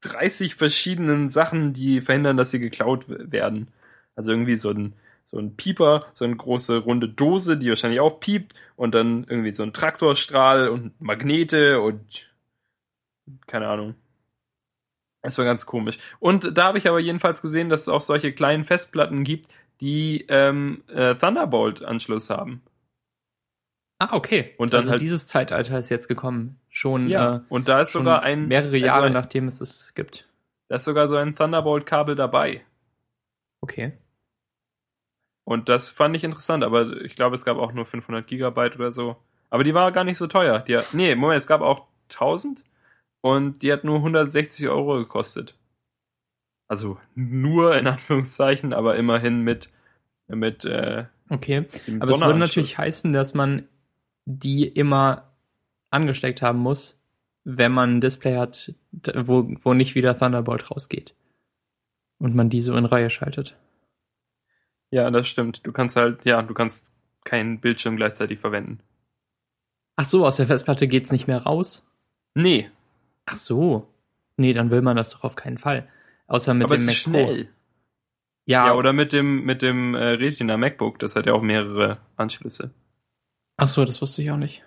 30 0.00 0.56
verschiedenen 0.56 1.28
Sachen, 1.28 1.72
die 1.72 2.00
verhindern, 2.00 2.36
dass 2.36 2.50
sie 2.50 2.58
geklaut 2.58 3.04
werden. 3.08 3.68
Also 4.16 4.32
irgendwie 4.32 4.56
so 4.56 4.70
ein, 4.70 4.94
so 5.24 5.38
ein 5.38 5.56
Pieper, 5.56 6.06
so 6.14 6.24
eine 6.24 6.36
große 6.36 6.78
runde 6.78 7.08
Dose, 7.08 7.56
die 7.56 7.68
wahrscheinlich 7.68 8.00
auch 8.00 8.18
piept 8.18 8.54
und 8.74 8.94
dann 8.94 9.24
irgendwie 9.28 9.52
so 9.52 9.62
ein 9.62 9.72
Traktorstrahl 9.72 10.68
und 10.68 11.00
Magnete 11.00 11.80
und 11.80 12.28
keine 13.46 13.68
Ahnung. 13.68 13.94
Es 15.22 15.38
war 15.38 15.44
ganz 15.44 15.66
komisch. 15.66 15.96
Und 16.18 16.56
da 16.56 16.64
habe 16.64 16.78
ich 16.78 16.88
aber 16.88 17.00
jedenfalls 17.00 17.42
gesehen, 17.42 17.68
dass 17.68 17.82
es 17.82 17.88
auch 17.88 18.00
solche 18.00 18.32
kleinen 18.32 18.64
Festplatten 18.64 19.24
gibt, 19.24 19.48
die 19.80 20.24
ähm, 20.28 20.82
äh, 20.88 21.14
Thunderbolt-Anschluss 21.14 22.30
haben. 22.30 22.62
Ah, 23.98 24.14
okay. 24.14 24.54
Und 24.58 24.72
dann 24.72 24.80
also 24.80 24.90
halt- 24.92 25.00
dieses 25.02 25.26
Zeitalter 25.26 25.78
ist 25.78 25.88
jetzt 25.90 26.08
gekommen. 26.08 26.60
Schon, 26.68 27.08
Ja. 27.08 27.36
äh, 27.36 27.40
und 27.48 27.68
da 27.68 27.80
ist 27.80 27.92
sogar 27.92 28.22
ein 28.22 28.48
mehrere 28.48 28.76
Jahre 28.76 29.04
also, 29.04 29.14
nachdem 29.14 29.48
es 29.48 29.60
es 29.60 29.94
gibt. 29.94 30.28
da 30.68 30.76
ist 30.76 30.84
sogar 30.84 31.08
so 31.08 31.16
ein 31.16 31.34
Thunderbolt-Kabel 31.34 32.14
dabei. 32.14 32.64
Okay. 33.62 33.92
Und 35.44 35.68
das 35.68 35.90
fand 35.90 36.16
ich 36.16 36.24
interessant, 36.24 36.64
aber 36.64 37.00
ich 37.02 37.14
glaube, 37.16 37.36
es 37.36 37.44
gab 37.44 37.56
auch 37.56 37.72
nur 37.72 37.86
500 37.86 38.26
Gigabyte 38.26 38.76
oder 38.76 38.92
so. 38.92 39.16
Aber 39.48 39.62
die 39.64 39.74
war 39.74 39.92
gar 39.92 40.04
nicht 40.04 40.18
so 40.18 40.26
teuer. 40.26 40.58
Die 40.60 40.76
hat, 40.76 40.92
nee, 40.92 41.14
Moment, 41.14 41.38
es 41.38 41.46
gab 41.46 41.60
auch 41.60 41.86
1000 42.10 42.64
und 43.22 43.62
die 43.62 43.72
hat 43.72 43.84
nur 43.84 43.98
160 43.98 44.68
Euro 44.68 44.96
gekostet. 44.98 45.54
Also 46.68 46.98
nur 47.14 47.76
in 47.76 47.86
Anführungszeichen, 47.86 48.72
aber 48.72 48.96
immerhin 48.96 49.40
mit, 49.40 49.70
mit 50.28 50.64
äh, 50.64 51.04
Okay. 51.28 51.66
Aber 52.00 52.12
es 52.12 52.20
würde 52.20 52.38
natürlich 52.38 52.78
heißen, 52.78 53.12
dass 53.12 53.34
man 53.34 53.68
die 54.26 54.66
immer 54.66 55.32
angesteckt 55.90 56.40
haben 56.40 56.58
muss, 56.58 57.02
wenn 57.44 57.72
man 57.72 57.96
ein 57.96 58.00
Display 58.00 58.36
hat, 58.36 58.74
wo, 58.92 59.48
wo 59.62 59.74
nicht 59.74 59.94
wieder 59.96 60.16
Thunderbolt 60.16 60.70
rausgeht. 60.70 61.14
Und 62.18 62.34
man 62.34 62.48
die 62.48 62.60
so 62.60 62.76
in 62.76 62.84
Reihe 62.84 63.10
schaltet. 63.10 63.56
Ja, 64.90 65.10
das 65.10 65.28
stimmt. 65.28 65.66
Du 65.66 65.72
kannst 65.72 65.96
halt, 65.96 66.24
ja, 66.24 66.42
du 66.42 66.54
kannst 66.54 66.94
keinen 67.24 67.60
Bildschirm 67.60 67.96
gleichzeitig 67.96 68.38
verwenden. 68.38 68.80
Ach 69.96 70.06
so, 70.06 70.24
aus 70.24 70.36
der 70.36 70.46
Festplatte 70.46 70.86
geht's 70.86 71.10
nicht 71.10 71.26
mehr 71.26 71.42
raus? 71.42 71.90
Nee, 72.34 72.70
Ach 73.26 73.36
so. 73.36 73.88
Nee, 74.36 74.52
dann 74.52 74.70
will 74.70 74.82
man 74.82 74.96
das 74.96 75.10
doch 75.10 75.24
auf 75.24 75.34
keinen 75.34 75.58
Fall. 75.58 75.88
Außer 76.26 76.54
mit 76.54 76.64
aber 76.64 76.76
dem 76.76 76.86
Mac 76.86 76.94
schnell. 76.94 77.44
Pro. 77.44 77.50
Ja, 78.46 78.66
Ja, 78.66 78.74
oder 78.74 78.92
mit 78.92 79.12
dem, 79.12 79.44
mit 79.44 79.62
dem 79.62 79.94
äh, 79.94 80.04
Retina 80.04 80.56
MacBook, 80.56 80.98
das 80.98 81.16
hat 81.16 81.26
ja 81.26 81.32
auch 81.32 81.42
mehrere 81.42 81.98
Anschlüsse. 82.16 82.70
Ach 83.56 83.68
so, 83.68 83.84
das 83.84 84.00
wusste 84.00 84.22
ich 84.22 84.30
auch 84.30 84.36
nicht. 84.36 84.62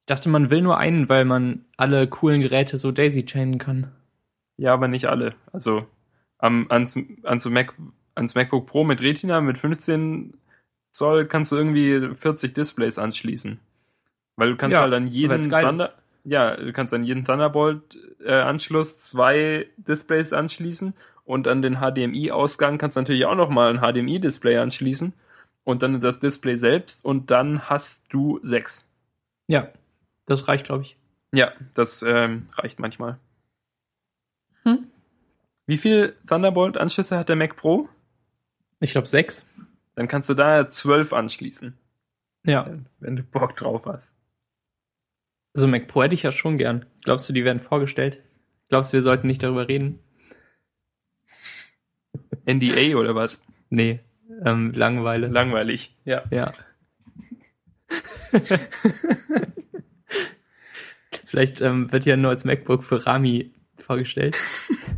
Ich 0.00 0.06
dachte, 0.06 0.28
man 0.28 0.50
will 0.50 0.62
nur 0.62 0.78
einen, 0.78 1.08
weil 1.08 1.24
man 1.24 1.64
alle 1.76 2.06
coolen 2.06 2.40
Geräte 2.40 2.78
so 2.78 2.92
daisy-chainen 2.92 3.58
kann. 3.58 3.92
Ja, 4.56 4.72
aber 4.72 4.88
nicht 4.88 5.06
alle. 5.06 5.34
Also 5.52 5.86
am, 6.38 6.66
ans, 6.70 6.98
ans, 7.22 7.44
Mac, 7.46 7.74
ans 8.14 8.34
MacBook 8.34 8.66
Pro 8.66 8.84
mit 8.84 9.00
Retina 9.00 9.40
mit 9.40 9.58
15 9.58 10.34
Zoll 10.92 11.26
kannst 11.26 11.52
du 11.52 11.56
irgendwie 11.56 12.14
40 12.14 12.54
Displays 12.54 12.98
anschließen. 12.98 13.60
Weil 14.36 14.50
du 14.50 14.56
kannst 14.56 14.74
Ja, 14.74 14.82
halt 14.82 14.94
an 14.94 15.06
jeden 15.06 15.42
Thunder. 15.42 15.92
Ja, 16.28 16.56
du 16.56 16.72
kannst 16.72 16.92
an 16.92 17.04
jeden 17.04 17.24
Thunderbolt-Anschluss 17.24 18.98
zwei 19.00 19.68
Displays 19.76 20.32
anschließen 20.32 20.94
und 21.24 21.48
an 21.48 21.62
den 21.62 21.76
HDMI-Ausgang 21.80 22.78
kannst 22.78 22.96
du 22.96 23.00
natürlich 23.00 23.26
auch 23.26 23.34
nochmal 23.36 23.70
ein 23.76 23.80
HDMI-Display 23.80 24.58
anschließen 24.58 25.12
und 25.64 25.82
dann 25.82 26.00
das 26.00 26.18
Display 26.20 26.56
selbst 26.56 27.04
und 27.04 27.30
dann 27.30 27.68
hast 27.68 28.12
du 28.12 28.40
sechs. 28.42 28.88
Ja, 29.46 29.68
das 30.26 30.48
reicht, 30.48 30.66
glaube 30.66 30.82
ich. 30.82 30.96
Ja, 31.32 31.52
das 31.74 32.02
ähm, 32.02 32.48
reicht 32.54 32.78
manchmal. 32.80 33.18
Hm. 34.64 34.86
Wie 35.66 35.76
viel 35.76 36.16
Thunderbolt-Anschlüsse 36.28 37.18
hat 37.18 37.28
der 37.28 37.36
Mac 37.36 37.56
Pro? 37.56 37.88
Ich 38.80 38.92
glaube 38.92 39.06
sechs. 39.08 39.46
Dann 39.94 40.08
kannst 40.08 40.28
du 40.28 40.34
da 40.34 40.66
zwölf 40.68 41.12
anschließen, 41.12 41.76
Ja. 42.44 42.66
wenn- 42.66 42.86
wenn 43.00 43.16
du 43.16 43.22
Bock 43.22 43.56
drauf 43.56 43.82
hast. 43.86 44.18
Also 45.56 45.66
Mac 45.68 45.88
Pro 45.88 46.02
hätte 46.02 46.14
ich 46.14 46.22
ja 46.22 46.32
schon 46.32 46.58
gern. 46.58 46.84
Glaubst 47.02 47.26
du, 47.30 47.32
die 47.32 47.46
werden 47.46 47.60
vorgestellt? 47.60 48.22
Glaubst 48.68 48.92
du, 48.92 48.98
wir 48.98 49.02
sollten 49.02 49.26
nicht 49.26 49.42
darüber 49.42 49.68
reden? 49.68 50.00
NDA 52.44 52.94
oder 52.98 53.14
was? 53.14 53.42
Nee. 53.70 54.00
Ähm, 54.44 54.72
Langeweile. 54.74 55.28
Langweilig. 55.28 55.96
Ja. 56.04 56.24
Ja. 56.30 56.52
Vielleicht 61.24 61.62
ähm, 61.62 61.90
wird 61.90 62.04
ja 62.04 62.12
ein 62.14 62.20
neues 62.20 62.44
MacBook 62.44 62.84
für 62.84 63.06
Rami 63.06 63.54
vorgestellt. 63.82 64.36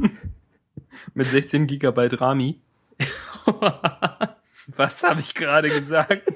Mit 1.14 1.29
16 1.29 1.68
Gigabyte 1.68 2.21
Rami. 2.21 2.61
Was 4.77 5.05
habe 5.05 5.21
ich 5.21 5.37
gerade 5.37 5.68
gesagt? 5.68 6.27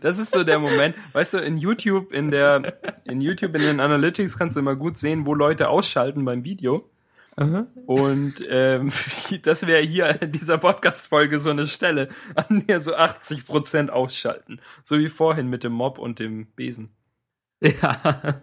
Das 0.00 0.18
ist 0.18 0.32
so 0.32 0.44
der 0.44 0.58
Moment, 0.58 0.94
weißt 1.12 1.34
du, 1.34 1.38
in 1.38 1.56
YouTube, 1.56 2.12
in 2.12 2.30
der, 2.30 2.78
in 3.04 3.20
YouTube, 3.20 3.54
in 3.54 3.62
den 3.62 3.80
Analytics 3.80 4.38
kannst 4.38 4.56
du 4.56 4.60
immer 4.60 4.76
gut 4.76 4.96
sehen, 4.96 5.26
wo 5.26 5.34
Leute 5.34 5.68
ausschalten 5.68 6.24
beim 6.24 6.44
Video. 6.44 6.88
Aha. 7.36 7.66
Und 7.84 8.42
ähm, 8.48 8.90
das 9.42 9.66
wäre 9.66 9.82
hier 9.82 10.22
in 10.22 10.32
dieser 10.32 10.58
Podcast-Folge 10.58 11.38
so 11.38 11.50
eine 11.50 11.66
Stelle, 11.66 12.08
an 12.34 12.64
der 12.66 12.80
so 12.80 12.96
80% 12.96 13.90
ausschalten. 13.90 14.60
So 14.84 14.98
wie 14.98 15.08
vorhin 15.08 15.48
mit 15.48 15.62
dem 15.62 15.72
Mob 15.72 15.98
und 15.98 16.18
dem 16.18 16.46
Besen. 16.56 16.90
Ja. 17.60 18.42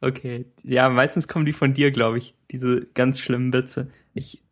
Okay. 0.00 0.46
Ja, 0.62 0.88
meistens 0.88 1.26
kommen 1.28 1.46
die 1.46 1.52
von 1.52 1.74
dir, 1.74 1.90
glaube 1.90 2.18
ich. 2.18 2.34
Diese 2.50 2.86
ganz 2.94 3.20
schlimmen 3.20 3.52
Witze. 3.52 3.90
Ich, 4.14 4.42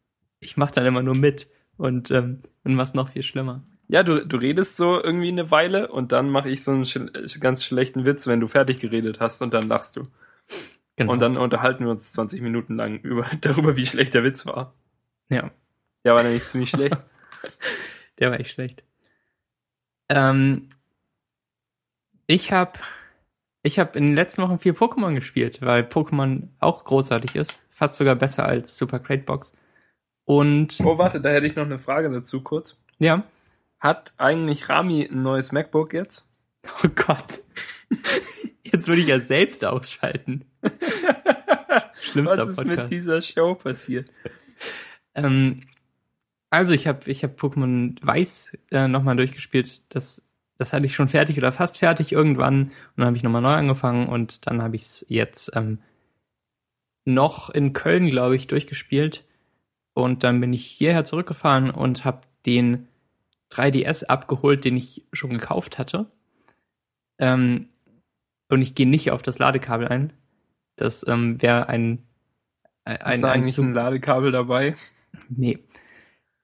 ich 0.40 0.56
mach 0.56 0.70
dann 0.70 0.86
immer 0.86 1.02
nur 1.02 1.16
mit 1.16 1.48
und, 1.76 2.10
ähm, 2.10 2.42
und 2.64 2.74
mach's 2.74 2.94
noch 2.94 3.10
viel 3.10 3.22
schlimmer. 3.22 3.62
Ja, 3.88 4.02
du, 4.02 4.24
du 4.26 4.36
redest 4.36 4.76
so 4.76 5.02
irgendwie 5.02 5.28
eine 5.28 5.50
Weile 5.50 5.88
und 5.92 6.12
dann 6.12 6.30
mache 6.30 6.48
ich 6.50 6.64
so 6.64 6.70
einen 6.72 6.84
schl 6.84 7.10
ganz 7.40 7.62
schlechten 7.64 8.06
Witz, 8.06 8.26
wenn 8.26 8.40
du 8.40 8.48
fertig 8.48 8.80
geredet 8.80 9.20
hast 9.20 9.42
und 9.42 9.52
dann 9.52 9.68
lachst 9.68 9.96
du. 9.96 10.08
Genau. 10.96 11.12
Und 11.12 11.20
dann 11.20 11.36
unterhalten 11.36 11.84
wir 11.84 11.90
uns 11.90 12.12
20 12.12 12.40
Minuten 12.40 12.76
lang 12.76 12.98
über, 13.00 13.26
darüber, 13.40 13.76
wie 13.76 13.86
schlecht 13.86 14.14
der 14.14 14.24
Witz 14.24 14.46
war. 14.46 14.74
ja. 15.28 15.50
Ja, 16.06 16.14
war 16.14 16.22
nämlich 16.22 16.44
ziemlich 16.44 16.68
schlecht. 16.68 16.98
Der 18.18 18.30
war 18.30 18.38
echt 18.38 18.50
schlecht. 18.52 18.84
Ähm, 20.10 20.68
ich 22.26 22.52
habe 22.52 22.78
ich 23.62 23.78
hab 23.78 23.96
in 23.96 24.04
den 24.04 24.14
letzten 24.14 24.42
Wochen 24.42 24.58
viel 24.58 24.72
Pokémon 24.74 25.14
gespielt, 25.14 25.62
weil 25.62 25.82
Pokémon 25.82 26.48
auch 26.58 26.84
großartig 26.84 27.36
ist. 27.36 27.62
Fast 27.70 27.94
sogar 27.94 28.16
besser 28.16 28.44
als 28.44 28.76
Super 28.76 28.98
Crate 28.98 29.22
Box. 29.24 29.54
Und 30.26 30.78
Oh, 30.84 30.98
warte, 30.98 31.20
da 31.22 31.30
hätte 31.30 31.46
ich 31.46 31.56
noch 31.56 31.64
eine 31.64 31.78
Frage 31.78 32.10
dazu 32.10 32.42
kurz. 32.42 32.82
ja. 32.98 33.24
Hat 33.84 34.14
eigentlich 34.16 34.70
Rami 34.70 35.06
ein 35.10 35.20
neues 35.20 35.52
MacBook 35.52 35.92
jetzt? 35.92 36.32
Oh 36.82 36.88
Gott. 36.88 37.40
Jetzt 38.64 38.88
würde 38.88 39.02
ich 39.02 39.06
ja 39.06 39.20
selbst 39.20 39.62
ausschalten. 39.66 40.46
Schlimmster 42.00 42.38
Was 42.38 42.48
ist 42.48 42.56
Podcast. 42.56 42.78
mit 42.78 42.90
dieser 42.90 43.20
Show 43.20 43.54
passiert? 43.54 44.10
Ähm, 45.14 45.64
also 46.48 46.72
ich 46.72 46.86
habe 46.86 47.10
ich 47.10 47.22
hab 47.22 47.38
Pokémon 47.38 47.98
Weiß 48.00 48.56
äh, 48.70 48.88
nochmal 48.88 49.16
durchgespielt. 49.16 49.82
Das, 49.90 50.24
das 50.56 50.72
hatte 50.72 50.86
ich 50.86 50.94
schon 50.94 51.08
fertig 51.08 51.36
oder 51.36 51.52
fast 51.52 51.76
fertig 51.76 52.10
irgendwann. 52.12 52.62
Und 52.62 52.72
dann 52.96 53.06
habe 53.08 53.18
ich 53.18 53.22
nochmal 53.22 53.42
neu 53.42 53.52
angefangen 53.52 54.08
und 54.08 54.46
dann 54.46 54.62
habe 54.62 54.76
ich 54.76 54.82
es 54.82 55.06
jetzt 55.10 55.54
ähm, 55.54 55.80
noch 57.04 57.50
in 57.50 57.74
Köln, 57.74 58.08
glaube 58.08 58.36
ich, 58.36 58.46
durchgespielt. 58.46 59.26
Und 59.92 60.24
dann 60.24 60.40
bin 60.40 60.54
ich 60.54 60.64
hierher 60.64 61.04
zurückgefahren 61.04 61.70
und 61.70 62.06
habe 62.06 62.22
den 62.46 62.88
3DS 63.54 64.06
abgeholt, 64.06 64.64
den 64.64 64.76
ich 64.76 65.06
schon 65.12 65.30
gekauft 65.30 65.78
hatte. 65.78 66.10
Ähm, 67.18 67.68
und 68.48 68.62
ich 68.62 68.74
gehe 68.74 68.88
nicht 68.88 69.10
auf 69.10 69.22
das 69.22 69.38
Ladekabel 69.38 69.88
ein. 69.88 70.12
Das 70.76 71.06
ähm, 71.06 71.40
wäre 71.40 71.68
ein, 71.68 72.02
ein, 72.84 72.96
Ist 73.12 73.22
da 73.22 73.30
ein 73.30 73.42
eigentlich 73.42 73.58
ein 73.58 73.74
Ladekabel 73.74 74.32
dabei? 74.32 74.74
Nee. 75.28 75.58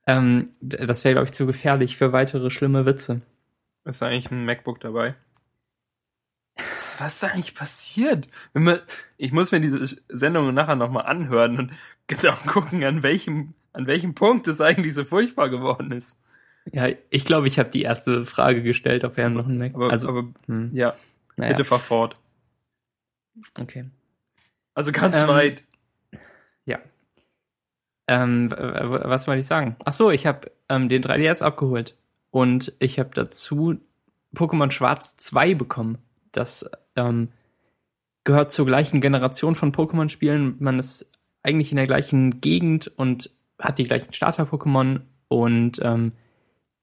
Ähm, 0.07 0.51
das 0.61 1.05
wäre, 1.05 1.15
glaube 1.15 1.27
ich, 1.27 1.33
zu 1.33 1.47
gefährlich 1.47 1.97
für 1.97 2.13
weitere 2.13 2.51
schlimme 2.51 2.87
Witze. 2.87 3.23
Ist 3.85 4.03
da 4.03 4.07
eigentlich 4.07 4.31
ein 4.31 4.45
MacBook 4.45 4.81
dabei? 4.81 5.15
Was, 6.57 7.01
ist 7.01 7.25
eigentlich 7.25 7.55
passiert? 7.55 8.29
Man, 8.53 8.81
ich 9.17 9.33
muss 9.33 9.53
mir 9.53 9.61
diese 9.61 10.01
Sendung 10.09 10.53
nachher 10.53 10.77
nochmal 10.77 11.07
anhören 11.07 11.59
und 11.59 11.73
genau 12.07 12.35
gucken, 12.47 12.85
an 12.85 13.03
welchem, 13.03 13.55
an 13.73 13.87
welchem 13.87 14.15
Punkt 14.15 14.49
es 14.49 14.61
eigentlich 14.61 14.95
so 14.95 15.05
furchtbar 15.05 15.49
geworden 15.49 15.93
ist. 15.93 16.25
Ja, 16.73 16.89
ich 17.11 17.25
glaube, 17.25 17.49
ich 17.49 17.59
habe 17.59 17.71
die 17.71 17.83
erste 17.83 18.25
Frage 18.25 18.63
gestellt, 18.63 19.05
ob 19.05 19.17
wir 19.17 19.29
noch 19.29 19.47
einen 19.47 19.59
Mac. 19.59 19.75
Aber, 19.75 19.91
also, 19.91 20.09
aber 20.09 20.29
hm, 20.47 20.71
ja, 20.75 20.95
naja, 21.37 21.53
bitte 21.53 21.65
fahr 21.65 21.79
fort. 21.79 22.17
okay. 23.61 23.87
Also 24.75 24.93
ganz 24.93 25.23
Ähm, 25.23 25.29
weit. 25.29 25.65
Ja. 26.65 26.79
Ähm, 28.07 28.51
was 28.51 29.27
wollte 29.27 29.41
ich 29.41 29.47
sagen? 29.47 29.77
Ach 29.85 29.93
so, 29.93 30.11
ich 30.11 30.27
habe 30.27 30.51
ähm, 30.69 30.89
den 30.89 31.03
3DS 31.03 31.43
abgeholt 31.43 31.97
und 32.31 32.73
ich 32.79 32.99
habe 32.99 33.11
dazu 33.15 33.79
Pokémon 34.35 34.71
Schwarz 34.71 35.17
2 35.17 35.55
bekommen. 35.55 35.99
Das 36.33 36.71
ähm, 36.97 37.31
gehört 38.25 38.53
zur 38.53 38.67
gleichen 38.67 39.01
Generation 39.01 39.55
von 39.55 39.73
Pokémon-Spielen. 39.73 40.57
Man 40.61 40.79
ist 40.79 41.11
eigentlich 41.43 41.73
in 41.73 41.77
der 41.77 41.87
gleichen 41.87 42.41
Gegend 42.41 42.89
und 42.97 43.31
hat 43.59 43.79
die 43.79 43.85
gleichen 43.85 44.13
Starter-Pokémon 44.13 45.01
und 45.29 45.81
ähm, 45.83 46.13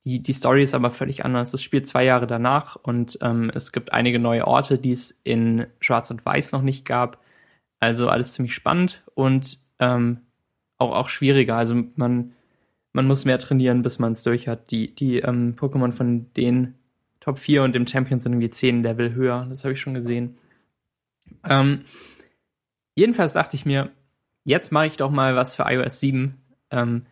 die, 0.08 0.24
die 0.24 0.32
Story 0.32 0.64
ist 0.64 0.74
aber 0.74 0.90
völlig 0.90 1.26
anders. 1.26 1.54
Es 1.54 1.62
spielt 1.62 1.86
zwei 1.86 2.06
Jahre 2.06 2.28
danach 2.28 2.78
und 2.78 3.20
ähm, 3.22 3.52
es 3.54 3.74
gibt 3.74 3.92
einige 3.92 4.20
neue 4.20 4.48
Orte, 4.48 4.80
die 4.80 4.92
es 4.92 5.12
in 5.12 5.68
Schwarz 5.82 6.10
und 6.10 6.26
Weiß 6.26 6.54
noch 6.54 6.62
nicht 6.62 6.86
gab. 6.86 7.22
Also 7.82 8.08
alles 8.08 8.32
ziemlich 8.32 8.54
spannend 8.54 9.04
und 9.16 9.60
ähm, 9.80 10.22
auch, 10.78 10.96
auch 10.96 11.10
schwieriger. 11.10 11.58
Also 11.58 11.76
man, 11.96 12.34
man 12.94 13.06
muss 13.06 13.26
mehr 13.26 13.38
trainieren, 13.38 13.82
bis 13.82 14.00
man 14.00 14.14
es 14.14 14.24
durch 14.24 14.48
hat. 14.48 14.72
Die, 14.72 14.96
die 14.96 15.20
ähm, 15.20 15.56
Pokémon 15.58 15.92
von 15.92 16.32
den 16.36 16.76
Top 17.20 17.38
4 17.38 17.64
und 17.64 17.76
dem 17.76 17.86
Champion 17.86 18.20
sind 18.20 18.32
irgendwie 18.32 18.50
10 18.50 18.84
Level 18.84 19.14
höher. 19.14 19.46
Das 19.50 19.66
habe 19.66 19.74
ich 19.74 19.82
schon 19.82 19.94
gesehen. 19.94 20.38
Ähm, 21.44 21.82
jedenfalls 22.96 23.34
dachte 23.34 23.58
ich 23.58 23.66
mir, 23.66 23.92
jetzt 24.46 24.72
mache 24.72 24.88
ich 24.88 24.96
doch 24.96 25.12
mal 25.12 25.36
was 25.36 25.54
für 25.54 25.66
iOS 25.68 26.00
7. 26.00 26.38
Ähm, 26.72 27.06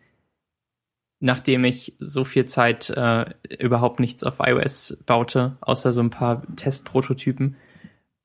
nachdem 1.26 1.64
ich 1.64 1.96
so 1.98 2.24
viel 2.24 2.46
Zeit 2.46 2.88
äh, 2.90 3.26
überhaupt 3.58 3.98
nichts 4.00 4.22
auf 4.22 4.38
iOS 4.38 5.02
baute, 5.06 5.56
außer 5.60 5.92
so 5.92 6.00
ein 6.00 6.10
paar 6.10 6.42
Testprototypen. 6.54 7.56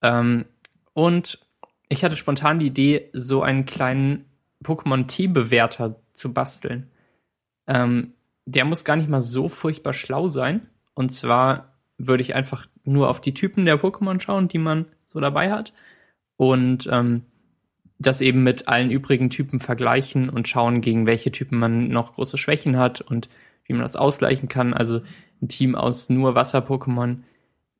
Ähm, 0.04 0.46
und 0.94 1.40
ich 1.90 2.04
hatte 2.04 2.16
spontan 2.16 2.60
die 2.60 2.68
Idee, 2.68 3.10
so 3.12 3.42
einen 3.42 3.66
kleinen 3.66 4.26
Pokémon-Teambewerter 4.64 5.96
zu 6.14 6.32
basteln. 6.32 6.92
Ähm, 7.68 8.14
der 8.46 8.66
muss 8.66 8.86
gar 8.86 8.96
nicht 8.96 9.10
mal 9.10 9.22
so 9.22 9.50
furchtbar 9.50 9.94
schlau 9.94 10.28
sein. 10.28 10.68
Und 10.94 11.10
zwar 11.10 11.74
würde 11.98 12.22
ich 12.22 12.36
einfach 12.36 12.68
nur 12.84 13.10
auf 13.10 13.20
die 13.20 13.34
Typen 13.34 13.66
der 13.66 13.82
Pokémon 13.82 14.22
schauen, 14.22 14.48
die 14.48 14.60
man 14.60 14.86
so 15.06 15.20
dabei 15.20 15.52
hat. 15.52 15.74
Und 16.38 16.88
ähm, 16.92 17.24
das 18.02 18.22
eben 18.22 18.44
mit 18.44 18.68
allen 18.68 18.92
übrigen 18.92 19.30
Typen 19.30 19.60
vergleichen 19.60 20.30
und 20.30 20.48
schauen, 20.48 20.82
gegen 20.82 21.06
welche 21.06 21.32
Typen 21.32 21.60
man 21.60 21.90
noch 21.90 22.14
große 22.14 22.38
Schwächen 22.38 22.78
hat 22.78 23.02
und 23.02 23.30
wie 23.66 23.74
man 23.74 23.84
das 23.84 23.96
ausgleichen 23.96 24.50
kann. 24.50 24.74
Also 24.74 25.02
ein 25.42 25.50
Team 25.50 25.76
aus 25.76 26.10
nur 26.10 26.36
Wasser-Pokémon 26.36 27.24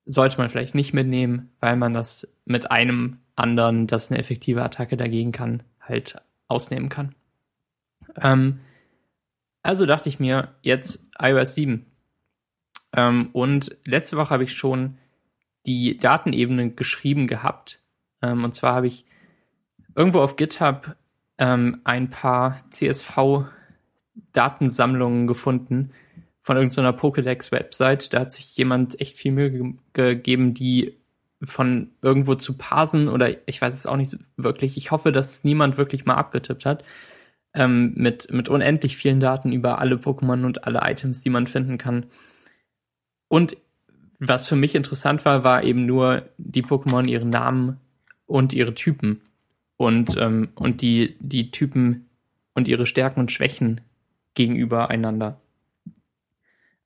sollte 0.06 0.38
man 0.38 0.50
vielleicht 0.50 0.76
nicht 0.76 0.94
mitnehmen, 0.94 1.52
weil 1.60 1.76
man 1.76 1.94
das 1.94 2.36
mit 2.46 2.72
einem 2.72 3.18
anderen, 3.36 3.88
das 3.88 4.12
eine 4.12 4.20
effektive 4.20 4.64
Attacke 4.64 4.98
dagegen 4.98 5.32
kann, 5.32 5.64
halt 5.80 6.22
ausnehmen 6.48 6.90
kann. 6.90 7.16
Ähm, 8.20 8.60
also 9.64 9.86
dachte 9.86 10.10
ich 10.10 10.20
mir, 10.20 10.50
jetzt 10.62 11.10
iOS 11.20 11.56
7. 11.56 11.86
Ähm, 12.94 13.30
und 13.34 13.76
letzte 13.86 14.18
Woche 14.18 14.32
habe 14.32 14.44
ich 14.44 14.54
schon 14.54 14.98
die 15.66 15.98
Datenebene 15.98 16.72
geschrieben 16.72 17.28
gehabt. 17.28 17.80
Ähm, 18.22 18.44
und 18.44 18.54
zwar 18.54 18.76
habe 18.76 18.88
ich 18.88 19.06
irgendwo 19.96 20.20
auf 20.20 20.36
GitHub 20.36 20.98
ähm, 21.38 21.80
ein 21.84 22.10
paar 22.10 22.60
CSV-Datensammlungen 22.70 25.28
gefunden 25.28 25.92
von 26.42 26.58
irgendeiner 26.58 26.94
Pokédex-Website. 26.94 28.14
Da 28.14 28.22
hat 28.22 28.34
sich 28.34 28.58
jemand 28.58 29.00
echt 29.00 29.18
viel 29.18 29.32
Mühe 29.32 29.52
ge 29.52 29.74
gegeben, 29.94 30.54
die 30.54 30.98
von 31.44 31.92
irgendwo 32.02 32.36
zu 32.36 32.58
parsen 32.58 33.10
oder 33.10 33.48
ich 33.48 33.62
weiß 33.62 33.74
es 33.74 33.88
auch 33.88 33.98
nicht 33.98 34.18
wirklich. 34.38 34.78
Ich 34.78 34.92
hoffe, 34.92 35.12
dass 35.12 35.44
niemand 35.44 35.78
wirklich 35.78 36.06
mal 36.06 36.16
abgetippt 36.16 36.66
hat. 36.66 36.84
Ähm, 37.54 37.94
mit, 37.96 38.32
mit 38.32 38.48
unendlich 38.48 38.96
vielen 38.96 39.20
Daten 39.20 39.52
über 39.52 39.80
alle 39.80 39.96
Pokémon 39.96 40.46
und 40.46 40.64
alle 40.64 40.80
Items, 40.84 41.22
die 41.22 41.30
man 41.30 41.48
finden 41.48 41.78
kann. 41.78 42.06
Und 43.28 43.58
was 44.20 44.48
für 44.48 44.56
mich 44.56 44.76
interessant 44.76 45.26
war, 45.26 45.44
war 45.44 45.64
eben 45.64 45.86
nur 45.86 46.30
die 46.38 46.64
Pokémon, 46.64 47.08
ihren 47.08 47.30
Namen 47.30 47.78
und 48.26 48.54
ihre 48.54 48.74
Typen. 48.74 49.22
Und, 49.82 50.16
ähm, 50.20 50.50
und 50.54 50.82
die, 50.84 51.18
die 51.20 51.50
Typen 51.50 52.08
und 52.54 52.68
ihre 52.68 52.86
Stärken 52.86 53.20
und 53.20 53.32
Schwächen 53.32 53.82
gegenüber 54.36 54.92
einander. 54.92 55.42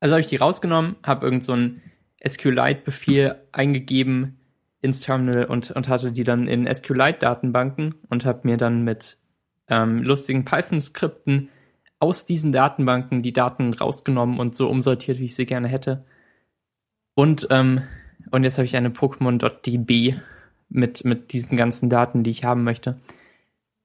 Also 0.00 0.14
habe 0.14 0.22
ich 0.22 0.28
die 0.28 0.36
rausgenommen, 0.36 0.96
habe 1.02 1.26
irgend 1.26 1.44
so 1.44 1.52
einen 1.52 1.82
SQLite-Befehl 2.26 3.34
eingegeben 3.52 4.40
ins 4.80 5.00
Terminal 5.00 5.44
und, 5.44 5.72
und 5.72 5.90
hatte 5.90 6.10
die 6.10 6.22
dann 6.22 6.48
in 6.48 6.66
SQLite-Datenbanken 6.66 7.96
und 8.08 8.24
habe 8.24 8.40
mir 8.44 8.56
dann 8.56 8.82
mit 8.82 9.18
ähm, 9.68 10.02
lustigen 10.02 10.46
Python-Skripten 10.46 11.50
aus 11.98 12.24
diesen 12.24 12.50
Datenbanken 12.50 13.22
die 13.22 13.34
Daten 13.34 13.74
rausgenommen 13.74 14.38
und 14.40 14.56
so 14.56 14.70
umsortiert, 14.70 15.18
wie 15.18 15.26
ich 15.26 15.34
sie 15.34 15.44
gerne 15.44 15.68
hätte. 15.68 16.06
Und, 17.14 17.46
ähm, 17.50 17.82
und 18.30 18.42
jetzt 18.42 18.56
habe 18.56 18.64
ich 18.64 18.74
eine 18.74 18.88
Pokémon.db 18.88 20.14
mit, 20.68 21.04
mit 21.04 21.32
diesen 21.32 21.56
ganzen 21.56 21.90
Daten, 21.90 22.24
die 22.24 22.30
ich 22.30 22.44
haben 22.44 22.64
möchte. 22.64 23.00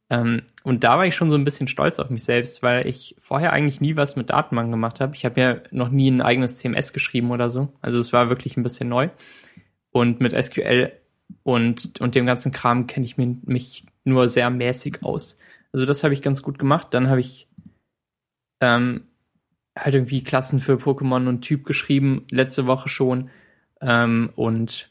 Ähm, 0.10 0.42
und 0.64 0.84
da 0.84 0.98
war 0.98 1.06
ich 1.06 1.16
schon 1.16 1.30
so 1.30 1.38
ein 1.38 1.46
bisschen 1.46 1.68
stolz 1.68 1.98
auf 2.00 2.10
mich 2.10 2.24
selbst, 2.24 2.62
weil 2.64 2.86
ich 2.88 3.16
vorher 3.20 3.54
eigentlich 3.54 3.80
nie 3.80 3.96
was 3.96 4.16
mit 4.16 4.30
Datenbanken 4.30 4.72
gemacht 4.72 5.00
habe. 5.00 5.16
Ich 5.16 5.24
habe 5.26 5.40
ja 5.40 5.58
noch 5.72 5.90
nie 5.90 6.12
ein 6.12 6.22
eigenes 6.22 6.58
CMS 6.58 6.92
geschrieben 6.94 7.32
oder 7.32 7.50
so. 7.50 7.70
Also 7.82 7.98
es 8.00 8.12
war 8.12 8.30
wirklich 8.30 8.58
ein 8.58 8.64
bisschen 8.64 8.90
neu. 8.90 9.10
Und 9.92 10.20
mit 10.20 10.34
SQL 10.34 10.92
und, 11.44 12.00
und 12.02 12.16
dem 12.16 12.26
ganzen 12.26 12.52
Kram 12.52 12.88
kenne 12.88 13.06
ich 13.06 13.18
mich 13.18 13.86
nur 14.04 14.28
sehr 14.28 14.50
mäßig 14.50 15.04
aus. 15.04 15.40
Also 15.72 15.86
das 15.86 16.04
habe 16.04 16.14
ich 16.14 16.22
ganz 16.22 16.44
gut 16.44 16.60
gemacht. 16.60 16.88
Dann 16.92 17.10
habe 17.10 17.22
ich 17.22 17.48
ähm, 18.60 19.06
halt 19.78 19.96
irgendwie 19.96 20.24
Klassen 20.24 20.60
für 20.60 20.76
Pokémon 20.76 21.28
und 21.28 21.42
Typ 21.42 21.66
geschrieben, 21.66 22.26
letzte 22.30 22.68
Woche 22.68 22.90
schon. 22.90 23.30
Ähm, 23.82 24.32
und, 24.36 24.91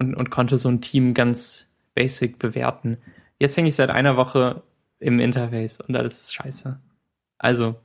und, 0.00 0.14
und 0.14 0.30
konnte 0.30 0.58
so 0.58 0.68
ein 0.68 0.80
Team 0.80 1.14
ganz 1.14 1.72
basic 1.94 2.38
bewerten. 2.38 2.98
Jetzt 3.38 3.56
hänge 3.56 3.68
ich 3.68 3.76
seit 3.76 3.90
einer 3.90 4.16
Woche 4.16 4.62
im 4.98 5.20
Interface 5.20 5.80
und 5.80 5.94
alles 5.94 6.20
ist 6.20 6.34
scheiße. 6.34 6.80
Also, 7.38 7.76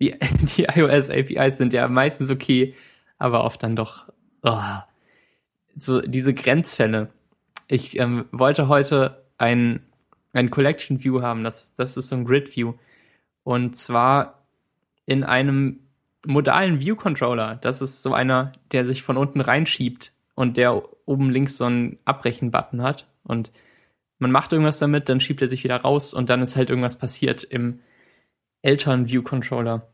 die, 0.00 0.16
die 0.56 0.64
iOS-APIs 0.64 1.58
sind 1.58 1.72
ja 1.72 1.86
meistens 1.88 2.30
okay, 2.30 2.74
aber 3.18 3.44
oft 3.44 3.62
dann 3.62 3.76
doch 3.76 4.10
oh, 4.42 4.58
so 5.76 6.00
diese 6.00 6.34
Grenzfälle. 6.34 7.10
Ich 7.68 7.98
ähm, 7.98 8.24
wollte 8.32 8.68
heute 8.68 9.24
ein, 9.38 9.80
ein 10.32 10.50
Collection 10.50 11.04
View 11.04 11.22
haben, 11.22 11.44
das, 11.44 11.74
das 11.74 11.96
ist 11.96 12.08
so 12.08 12.16
ein 12.16 12.24
Grid 12.24 12.56
View. 12.56 12.74
Und 13.44 13.76
zwar 13.76 14.42
in 15.06 15.24
einem 15.24 15.80
modalen 16.26 16.80
View 16.80 16.96
Controller. 16.96 17.56
Das 17.56 17.82
ist 17.82 18.02
so 18.02 18.12
einer, 18.12 18.52
der 18.72 18.86
sich 18.86 19.02
von 19.02 19.16
unten 19.16 19.40
reinschiebt 19.40 20.12
und 20.34 20.56
der 20.56 20.82
oben 21.10 21.30
links 21.30 21.56
so 21.56 21.64
einen 21.64 21.98
Abbrechen-Button 22.04 22.82
hat. 22.82 23.08
Und 23.24 23.50
man 24.18 24.30
macht 24.30 24.52
irgendwas 24.52 24.78
damit, 24.78 25.08
dann 25.08 25.20
schiebt 25.20 25.42
er 25.42 25.48
sich 25.48 25.64
wieder 25.64 25.76
raus 25.76 26.14
und 26.14 26.30
dann 26.30 26.40
ist 26.40 26.56
halt 26.56 26.70
irgendwas 26.70 26.98
passiert 26.98 27.42
im 27.42 27.80
Eltern 28.62 29.08
View 29.08 29.22
Controller. 29.22 29.88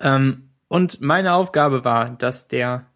Ähm, 0.00 0.50
und 0.68 1.00
meine 1.00 1.34
Aufgabe 1.34 1.84
war, 1.84 2.10
dass 2.10 2.48
der 2.48 2.86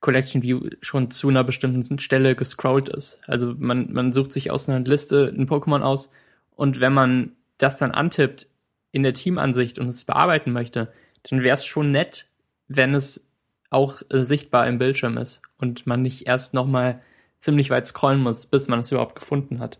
Collection 0.00 0.42
View 0.42 0.70
schon 0.80 1.10
zu 1.10 1.28
einer 1.28 1.44
bestimmten 1.44 1.98
Stelle 1.98 2.34
gescrollt 2.34 2.88
ist. 2.88 3.20
Also 3.26 3.54
man, 3.56 3.92
man 3.92 4.12
sucht 4.12 4.32
sich 4.32 4.50
aus 4.50 4.68
einer 4.68 4.84
Liste 4.84 5.32
ein 5.36 5.48
Pokémon 5.48 5.80
aus 5.80 6.10
und 6.50 6.80
wenn 6.80 6.92
man 6.92 7.32
das 7.58 7.78
dann 7.78 7.90
antippt 7.90 8.46
in 8.92 9.02
der 9.02 9.14
Teamansicht 9.14 9.78
und 9.78 9.88
es 9.88 10.04
bearbeiten 10.04 10.52
möchte, 10.52 10.92
dann 11.24 11.42
wäre 11.42 11.54
es 11.54 11.66
schon 11.66 11.90
nett, 11.90 12.26
wenn 12.68 12.94
es 12.94 13.27
auch 13.70 14.02
äh, 14.10 14.24
sichtbar 14.24 14.66
im 14.66 14.78
Bildschirm 14.78 15.16
ist 15.18 15.42
und 15.58 15.86
man 15.86 16.02
nicht 16.02 16.26
erst 16.26 16.54
nochmal 16.54 17.00
ziemlich 17.38 17.70
weit 17.70 17.86
scrollen 17.86 18.20
muss, 18.20 18.46
bis 18.46 18.68
man 18.68 18.80
es 18.80 18.90
überhaupt 18.90 19.14
gefunden 19.14 19.60
hat. 19.60 19.78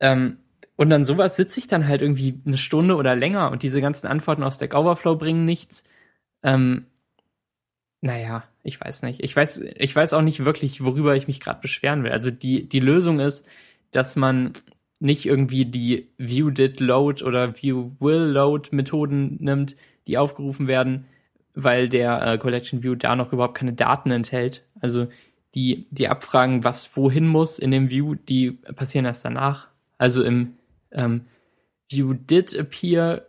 Ähm, 0.00 0.38
und 0.76 0.90
dann 0.90 1.04
sowas 1.04 1.36
sitze 1.36 1.60
ich 1.60 1.68
dann 1.68 1.86
halt 1.86 2.02
irgendwie 2.02 2.40
eine 2.46 2.58
Stunde 2.58 2.96
oder 2.96 3.14
länger 3.14 3.50
und 3.50 3.62
diese 3.62 3.80
ganzen 3.80 4.06
Antworten 4.06 4.42
aus 4.42 4.56
Stack 4.56 4.74
Overflow 4.74 5.16
bringen 5.16 5.44
nichts. 5.44 5.84
Ähm, 6.42 6.86
naja, 8.00 8.44
ich 8.64 8.80
weiß 8.80 9.02
nicht. 9.02 9.22
Ich 9.22 9.36
weiß, 9.36 9.60
ich 9.76 9.94
weiß 9.94 10.12
auch 10.14 10.22
nicht 10.22 10.44
wirklich, 10.44 10.82
worüber 10.84 11.14
ich 11.14 11.28
mich 11.28 11.40
gerade 11.40 11.60
beschweren 11.60 12.02
will. 12.02 12.10
Also 12.10 12.30
die, 12.30 12.68
die 12.68 12.80
Lösung 12.80 13.20
ist, 13.20 13.46
dass 13.92 14.16
man 14.16 14.54
nicht 14.98 15.26
irgendwie 15.26 15.66
die 15.66 16.08
View 16.16 16.50
did 16.50 16.80
load 16.80 17.24
oder 17.24 17.56
View 17.60 17.92
will 18.00 18.24
load 18.24 18.70
Methoden 18.74 19.36
nimmt, 19.40 19.76
die 20.06 20.18
aufgerufen 20.18 20.66
werden, 20.66 21.06
weil 21.54 21.88
der 21.88 22.22
äh, 22.26 22.38
Collection 22.38 22.82
View 22.82 22.94
da 22.94 23.16
noch 23.16 23.32
überhaupt 23.32 23.56
keine 23.56 23.72
Daten 23.72 24.10
enthält. 24.10 24.64
Also 24.80 25.08
die, 25.54 25.86
die 25.90 26.08
Abfragen, 26.08 26.64
was 26.64 26.96
wohin 26.96 27.26
muss 27.26 27.58
in 27.58 27.70
dem 27.70 27.90
View, 27.90 28.14
die 28.14 28.52
passieren 28.52 29.04
erst 29.04 29.24
danach. 29.24 29.68
Also 29.98 30.22
im 30.22 30.54
ähm, 30.90 31.26
View 31.88 32.14
did 32.14 32.58
appear 32.58 33.26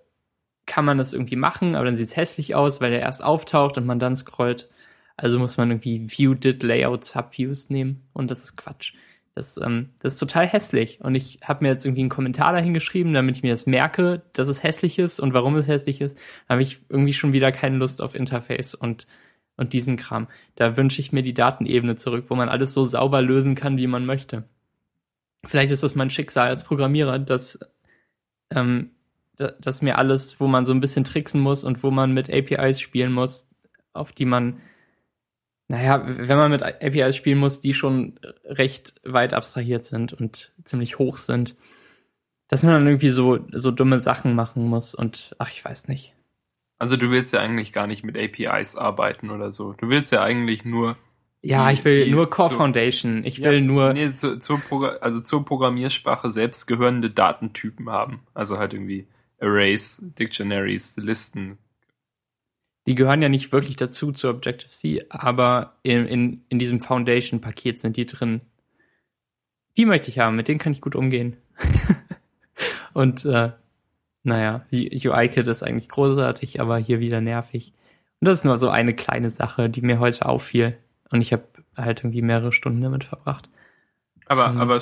kann 0.66 0.86
man 0.86 0.98
das 0.98 1.14
irgendwie 1.14 1.36
machen, 1.36 1.76
aber 1.76 1.86
dann 1.86 1.98
sieht's 1.98 2.16
hässlich 2.16 2.56
aus, 2.56 2.80
weil 2.80 2.92
der 2.92 3.02
erst 3.02 3.24
auftaucht 3.24 3.78
und 3.78 3.86
man 3.86 4.00
dann 4.00 4.16
scrollt. 4.16 4.70
Also 5.18 5.38
muss 5.38 5.58
man 5.58 5.70
irgendwie 5.70 6.10
View 6.10 6.34
did 6.34 6.64
Layout 6.64 7.04
Subviews 7.04 7.70
nehmen 7.70 8.08
und 8.14 8.32
das 8.32 8.44
ist 8.44 8.56
Quatsch. 8.56 8.94
Das, 9.36 9.58
ähm, 9.58 9.90
das 10.00 10.14
ist 10.14 10.20
total 10.20 10.48
hässlich. 10.48 11.02
Und 11.02 11.16
ich 11.16 11.40
habe 11.44 11.64
mir 11.64 11.72
jetzt 11.72 11.86
irgendwie 11.86 12.02
einen 12.02 12.10
Kommentar 12.10 12.54
dahin 12.54 12.74
geschrieben, 12.74 13.14
damit 13.14 13.38
ich 13.38 13.44
mir 13.44 13.52
das 13.52 13.66
merke, 13.66 14.22
dass 14.34 14.48
es 14.48 14.64
hässlich 14.64 15.00
ist 15.00 15.20
und 15.20 15.34
warum 15.34 15.56
es 15.56 15.68
hässlich 15.68 16.02
ist. 16.02 16.18
Habe 16.48 16.62
ich 16.62 16.82
irgendwie 16.90 17.14
schon 17.14 17.34
wieder 17.34 17.52
keine 17.52 17.78
Lust 17.78 18.02
auf 18.02 18.14
Interface 18.14 18.76
und 18.76 19.08
und 19.58 19.74
diesen 19.74 19.98
Kram. 19.98 20.28
Da 20.56 20.78
wünsche 20.78 21.02
ich 21.02 21.12
mir 21.12 21.24
die 21.24 21.34
Datenebene 21.34 21.96
zurück, 21.96 22.26
wo 22.30 22.36
man 22.36 22.50
alles 22.50 22.74
so 22.74 22.86
sauber 22.86 23.22
lösen 23.22 23.56
kann, 23.56 23.78
wie 23.78 23.88
man 23.88 24.06
möchte. 24.06 24.44
Vielleicht 25.46 25.72
ist 25.72 25.84
das 25.84 25.96
mein 25.96 26.10
Schicksal 26.10 26.48
als 26.48 26.64
Programmierer, 26.64 27.20
dass, 27.20 27.60
ähm, 28.52 28.92
dass 29.38 29.82
mir 29.82 29.98
alles, 29.98 30.40
wo 30.40 30.48
man 30.48 30.66
so 30.66 30.74
ein 30.74 30.80
bisschen 30.80 31.04
tricksen 31.04 31.42
muss 31.42 31.64
und 31.64 31.84
wo 31.84 31.92
man 31.92 32.14
mit 32.14 32.32
APIs 32.32 32.80
spielen 32.80 33.12
muss, 33.12 33.52
auf 33.92 34.12
die 34.12 34.26
man, 34.26 34.62
naja, 35.68 36.04
wenn 36.06 36.38
man 36.38 36.52
mit 36.52 36.62
APIs 36.62 37.16
spielen 37.16 37.40
muss, 37.40 37.62
die 37.62 37.74
schon 37.74 38.20
recht 38.46 38.96
weit 39.04 39.34
abstrahiert 39.34 39.86
sind 39.86 40.14
und 40.14 40.52
ziemlich 40.66 41.00
hoch 41.00 41.18
sind, 41.18 41.56
dass 42.48 42.64
man 42.64 42.74
dann 42.74 42.88
irgendwie 42.88 43.10
so, 43.10 43.40
so 43.52 43.72
dumme 43.72 44.00
Sachen 44.00 44.36
machen 44.36 44.68
muss 44.68 44.94
und 44.94 45.36
ach, 45.40 45.50
ich 45.50 45.64
weiß 45.64 45.88
nicht. 45.88 46.14
Also 46.78 46.98
du 46.98 47.12
willst 47.12 47.34
ja 47.34 47.40
eigentlich 47.40 47.72
gar 47.72 47.88
nicht 47.88 48.04
mit 48.04 48.18
APIs 48.18 48.76
arbeiten 48.76 49.30
oder 49.30 49.52
so. 49.52 49.74
Du 49.74 49.90
willst 49.90 50.12
ja 50.12 50.22
eigentlich 50.22 50.66
nur. 50.66 50.98
Ja, 51.42 51.70
die, 51.70 51.76
ich 51.76 51.86
will 51.86 52.12
nur 52.12 52.30
Core 52.30 52.50
zu, 52.50 52.56
Foundation. 52.56 53.24
Ich 53.24 53.42
will 53.42 53.62
nur. 53.62 53.94
Nee, 53.94 54.14
zu, 54.14 54.38
zur 54.38 54.60
also 55.02 55.22
zur 55.22 55.46
Programmiersprache 55.46 56.30
selbst 56.30 56.68
gehörende 56.68 57.10
Datentypen 57.10 57.90
haben. 57.90 58.22
Also 58.34 58.58
halt 58.58 58.74
irgendwie 58.74 59.08
Arrays, 59.40 60.12
Dictionaries, 60.20 60.98
Listen. 60.98 61.58
Die 62.86 62.96
gehören 62.96 63.22
ja 63.22 63.30
nicht 63.30 63.52
wirklich 63.52 63.78
dazu 63.78 64.12
zu 64.12 64.30
Objective-C, 64.30 65.06
aber 65.10 65.78
in, 65.84 66.06
in, 66.06 66.46
in 66.50 66.60
diesem 66.60 66.80
Foundation-Paket 66.80 67.80
sind 67.80 67.96
die 67.96 68.06
drin. 68.06 68.42
Die 69.78 69.86
möchte 69.86 70.10
ich 70.10 70.20
haben, 70.20 70.36
mit 70.36 70.48
denen 70.48 70.60
kann 70.60 70.74
ich 70.74 70.82
gut 70.82 70.96
umgehen. 70.96 71.38
Und 72.94 73.26
äh, 73.26 73.52
naja, 74.24 74.66
UI-Kit 74.72 75.48
ist 75.48 75.64
eigentlich 75.64 75.90
großartig, 75.90 76.62
aber 76.62 76.78
hier 76.78 77.00
wieder 77.00 77.22
nervig. 77.22 77.74
Und 78.20 78.28
das 78.28 78.40
ist 78.40 78.46
nur 78.46 78.58
so 78.58 78.70
eine 78.70 78.94
kleine 78.94 79.30
Sache, 79.30 79.70
die 79.70 79.82
mir 79.82 80.00
heute 80.00 80.26
auffiel. 80.26 80.78
Und 81.10 81.22
ich 81.22 81.34
habe 81.34 81.44
halt 81.76 82.02
irgendwie 82.02 82.22
mehrere 82.22 82.54
Stunden 82.54 82.82
damit 82.82 83.04
verbracht. 83.04 83.50
Aber, 84.26 84.48
ähm, 84.48 84.58
aber 84.58 84.82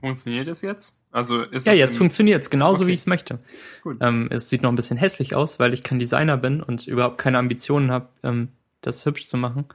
funktioniert 0.00 0.48
es 0.48 0.62
jetzt? 0.62 1.00
Also 1.10 1.42
ist 1.42 1.66
ja, 1.66 1.72
jetzt 1.72 1.96
funktioniert 1.96 2.42
es 2.42 2.50
genauso, 2.50 2.82
okay. 2.82 2.88
wie 2.88 2.94
ich 2.94 3.00
es 3.00 3.06
möchte. 3.06 3.38
Gut. 3.82 3.98
Ähm, 4.00 4.28
es 4.30 4.48
sieht 4.48 4.62
noch 4.62 4.70
ein 4.70 4.76
bisschen 4.76 4.96
hässlich 4.96 5.34
aus, 5.34 5.58
weil 5.58 5.74
ich 5.74 5.82
kein 5.82 5.98
Designer 5.98 6.36
bin 6.36 6.62
und 6.62 6.86
überhaupt 6.86 7.18
keine 7.18 7.38
Ambitionen 7.38 7.90
habe, 7.90 8.08
ähm, 8.22 8.48
das 8.80 9.04
hübsch 9.04 9.26
zu 9.26 9.36
machen. 9.36 9.66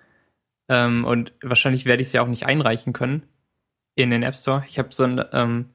Ähm, 0.70 1.06
und 1.06 1.34
wahrscheinlich 1.42 1.86
werde 1.86 2.02
ich 2.02 2.08
es 2.08 2.14
ja 2.14 2.22
auch 2.22 2.28
nicht 2.28 2.46
einreichen 2.46 2.94
können 2.94 3.24
in 3.96 4.10
den 4.10 4.24
App 4.24 4.36
Store. 4.36 4.64
Ich 4.68 4.80
habe 4.80 4.90
so 4.92 5.04
ein 5.04 5.24
ähm, 5.34 5.70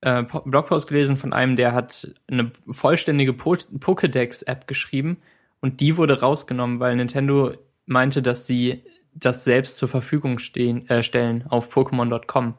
äh, 0.00 0.22
Blogpost 0.22 0.88
gelesen 0.88 1.16
von 1.16 1.32
einem, 1.32 1.56
der 1.56 1.72
hat 1.72 2.12
eine 2.28 2.50
vollständige 2.68 3.32
po 3.32 3.54
Pokédex-App 3.54 4.66
geschrieben 4.66 5.18
und 5.60 5.80
die 5.80 5.96
wurde 5.96 6.20
rausgenommen, 6.20 6.80
weil 6.80 6.96
Nintendo 6.96 7.54
meinte, 7.86 8.22
dass 8.22 8.46
sie 8.46 8.82
das 9.18 9.44
selbst 9.44 9.78
zur 9.78 9.88
Verfügung 9.88 10.38
stehen, 10.38 10.88
äh, 10.88 11.02
stellen 11.02 11.44
auf 11.48 11.74
Pokémon.com. 11.74 12.54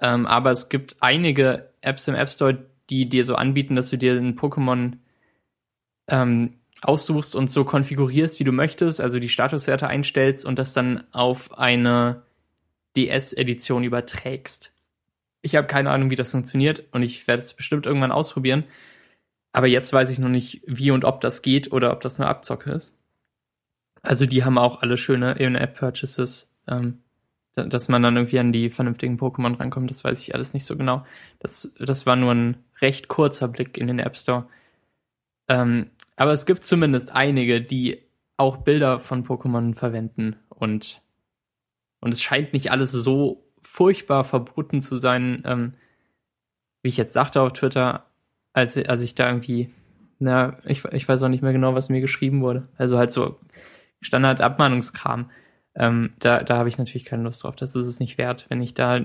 Ähm, 0.00 0.26
aber 0.26 0.50
es 0.50 0.68
gibt 0.68 0.96
einige 1.00 1.70
Apps 1.80 2.08
im 2.08 2.14
App 2.14 2.28
Store, 2.28 2.66
die 2.90 3.08
dir 3.08 3.24
so 3.24 3.34
anbieten, 3.34 3.76
dass 3.76 3.90
du 3.90 3.98
dir 3.98 4.14
ein 4.14 4.38
Pokémon 4.38 4.98
ähm, 6.08 6.54
aussuchst 6.82 7.34
und 7.34 7.50
so 7.50 7.64
konfigurierst, 7.64 8.38
wie 8.38 8.44
du 8.44 8.52
möchtest, 8.52 9.00
also 9.00 9.18
die 9.18 9.28
Statuswerte 9.28 9.88
einstellst 9.88 10.44
und 10.44 10.58
das 10.58 10.72
dann 10.72 11.04
auf 11.12 11.58
eine 11.58 12.22
DS-Edition 12.96 13.84
überträgst. 13.84 14.72
Ich 15.42 15.56
habe 15.56 15.66
keine 15.66 15.90
Ahnung, 15.90 16.10
wie 16.10 16.16
das 16.16 16.32
funktioniert 16.32 16.84
und 16.92 17.02
ich 17.02 17.26
werde 17.28 17.42
es 17.42 17.54
bestimmt 17.54 17.86
irgendwann 17.86 18.12
ausprobieren. 18.12 18.64
Aber 19.52 19.68
jetzt 19.68 19.92
weiß 19.92 20.10
ich 20.10 20.18
noch 20.18 20.28
nicht, 20.28 20.62
wie 20.66 20.90
und 20.90 21.04
ob 21.04 21.20
das 21.20 21.40
geht 21.40 21.72
oder 21.72 21.92
ob 21.92 22.00
das 22.00 22.20
eine 22.20 22.28
Abzocke 22.28 22.72
ist. 22.72 22.95
Also 24.06 24.26
die 24.26 24.44
haben 24.44 24.58
auch 24.58 24.82
alle 24.82 24.98
schöne 24.98 25.32
In-App-Purchases, 25.32 26.52
ähm, 26.68 26.98
dass 27.54 27.88
man 27.88 28.02
dann 28.02 28.16
irgendwie 28.16 28.38
an 28.38 28.52
die 28.52 28.70
vernünftigen 28.70 29.18
Pokémon 29.18 29.58
rankommt, 29.58 29.90
das 29.90 30.04
weiß 30.04 30.20
ich 30.20 30.34
alles 30.34 30.54
nicht 30.54 30.66
so 30.66 30.76
genau. 30.76 31.04
Das, 31.38 31.74
das 31.78 32.06
war 32.06 32.16
nur 32.16 32.32
ein 32.32 32.56
recht 32.80 33.08
kurzer 33.08 33.48
Blick 33.48 33.78
in 33.78 33.86
den 33.86 33.98
App 33.98 34.16
Store. 34.16 34.48
Ähm, 35.48 35.90
aber 36.16 36.32
es 36.32 36.46
gibt 36.46 36.64
zumindest 36.64 37.12
einige, 37.12 37.60
die 37.60 38.02
auch 38.36 38.58
Bilder 38.58 39.00
von 39.00 39.24
Pokémon 39.24 39.74
verwenden 39.74 40.36
und 40.48 41.02
und 42.00 42.12
es 42.12 42.22
scheint 42.22 42.52
nicht 42.52 42.70
alles 42.70 42.92
so 42.92 43.42
furchtbar 43.62 44.22
verboten 44.24 44.82
zu 44.82 44.96
sein, 44.96 45.42
ähm, 45.44 45.74
wie 46.82 46.88
ich 46.88 46.96
jetzt 46.96 47.12
sagte 47.12 47.40
auf 47.40 47.52
Twitter, 47.52 48.06
als, 48.52 48.76
als 48.76 49.00
ich 49.00 49.14
da 49.14 49.26
irgendwie, 49.28 49.70
na, 50.18 50.58
ich, 50.66 50.84
ich 50.84 51.08
weiß 51.08 51.22
auch 51.22 51.28
nicht 51.28 51.42
mehr 51.42 51.52
genau, 51.52 51.74
was 51.74 51.88
mir 51.88 52.00
geschrieben 52.00 52.42
wurde. 52.42 52.68
Also 52.76 52.96
halt 52.96 53.10
so 53.10 53.40
Standard-Abmahnungskram. 54.00 55.30
Ähm, 55.74 56.14
da 56.18 56.42
da 56.42 56.56
habe 56.56 56.68
ich 56.68 56.78
natürlich 56.78 57.04
keine 57.04 57.24
Lust 57.24 57.44
drauf. 57.44 57.56
Das 57.56 57.76
ist 57.76 57.86
es 57.86 58.00
nicht 58.00 58.18
wert, 58.18 58.46
wenn 58.48 58.62
ich 58.62 58.74
da 58.74 59.00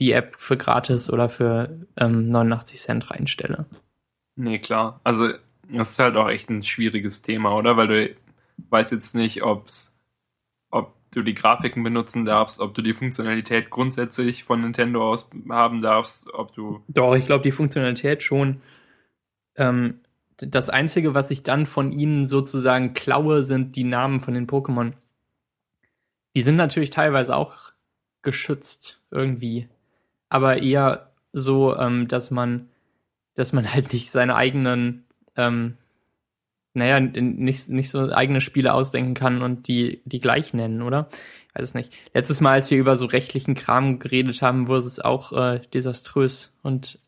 die 0.00 0.12
App 0.12 0.34
für 0.38 0.56
gratis 0.56 1.10
oder 1.10 1.28
für 1.28 1.86
ähm, 1.96 2.30
89 2.30 2.80
Cent 2.80 3.10
reinstelle. 3.10 3.66
Nee, 4.34 4.58
klar. 4.58 5.00
Also, 5.04 5.28
das 5.70 5.92
ist 5.92 5.98
halt 5.98 6.16
auch 6.16 6.28
echt 6.28 6.50
ein 6.50 6.62
schwieriges 6.62 7.22
Thema, 7.22 7.54
oder? 7.54 7.76
Weil 7.76 7.86
du 7.86 8.14
weißt 8.70 8.92
jetzt 8.92 9.14
nicht, 9.14 9.42
ob's, 9.42 10.00
ob 10.70 10.94
du 11.10 11.22
die 11.22 11.34
Grafiken 11.34 11.82
benutzen 11.82 12.24
darfst, 12.24 12.60
ob 12.60 12.74
du 12.74 12.82
die 12.82 12.94
Funktionalität 12.94 13.70
grundsätzlich 13.70 14.44
von 14.44 14.62
Nintendo 14.62 15.08
aus 15.08 15.30
haben 15.48 15.82
darfst, 15.82 16.32
ob 16.32 16.54
du. 16.54 16.82
Doch, 16.88 17.14
ich 17.14 17.26
glaube, 17.26 17.42
die 17.42 17.52
Funktionalität 17.52 18.22
schon. 18.22 18.62
Ähm, 19.56 20.00
das 20.40 20.70
Einzige, 20.70 21.14
was 21.14 21.30
ich 21.30 21.42
dann 21.42 21.66
von 21.66 21.92
ihnen 21.92 22.26
sozusagen 22.26 22.94
klaue, 22.94 23.42
sind 23.42 23.76
die 23.76 23.84
Namen 23.84 24.20
von 24.20 24.34
den 24.34 24.46
Pokémon. 24.46 24.92
Die 26.34 26.42
sind 26.42 26.56
natürlich 26.56 26.90
teilweise 26.90 27.36
auch 27.36 27.72
geschützt 28.22 29.00
irgendwie, 29.10 29.68
aber 30.28 30.62
eher 30.62 31.12
so, 31.32 31.76
ähm, 31.76 32.08
dass 32.08 32.30
man, 32.30 32.68
dass 33.34 33.52
man 33.52 33.72
halt 33.72 33.92
nicht 33.92 34.10
seine 34.10 34.36
eigenen, 34.36 35.04
ähm, 35.36 35.76
naja, 36.72 37.00
nicht, 37.00 37.68
nicht 37.68 37.90
so 37.90 38.12
eigene 38.12 38.40
Spiele 38.40 38.72
ausdenken 38.72 39.14
kann 39.14 39.42
und 39.42 39.66
die, 39.66 40.02
die 40.04 40.20
gleich 40.20 40.54
nennen, 40.54 40.82
oder? 40.82 41.08
Ich 41.48 41.54
weiß 41.56 41.64
es 41.64 41.74
nicht. 41.74 41.92
Letztes 42.14 42.40
Mal, 42.40 42.52
als 42.52 42.70
wir 42.70 42.78
über 42.78 42.96
so 42.96 43.06
rechtlichen 43.06 43.54
Kram 43.54 43.98
geredet 43.98 44.40
haben, 44.40 44.68
wurde 44.68 44.86
es 44.86 45.00
auch 45.00 45.32
äh, 45.32 45.60
desaströs 45.74 46.56
und 46.62 47.00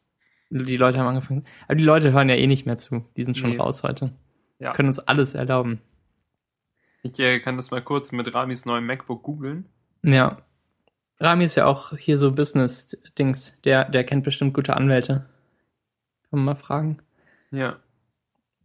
die 0.53 0.76
Leute 0.76 0.98
haben 0.98 1.07
angefangen. 1.07 1.44
Aber 1.64 1.74
die 1.74 1.84
Leute 1.84 2.12
hören 2.12 2.28
ja 2.28 2.34
eh 2.34 2.46
nicht 2.46 2.66
mehr 2.66 2.78
zu. 2.78 3.05
Die 3.16 3.24
sind 3.24 3.36
schon 3.36 3.50
nee. 3.50 3.57
raus 3.57 3.82
heute. 3.82 4.12
Ja. 4.59 4.72
Können 4.74 4.88
uns 4.88 4.98
alles 4.98 5.34
erlauben. 5.34 5.80
Ich 7.03 7.18
äh, 7.18 7.40
kann 7.40 7.57
das 7.57 7.70
mal 7.70 7.82
kurz 7.82 8.12
mit 8.12 8.32
Ramis 8.32 8.64
neuem 8.64 8.86
MacBook 8.86 9.22
googeln. 9.22 9.66
Ja. 10.05 10.42
Rami 11.18 11.44
ist 11.44 11.55
ja 11.55 11.66
auch 11.66 11.96
hier 11.96 12.18
so 12.18 12.32
Business-Dings. 12.32 13.61
Der, 13.62 13.88
der 13.88 14.05
kennt 14.05 14.24
bestimmt 14.24 14.55
gute 14.55 14.76
Anwälte. 14.76 15.26
Kann 16.30 16.38
man 16.38 16.44
mal 16.44 16.55
fragen. 16.55 16.98
Ja. 17.50 17.78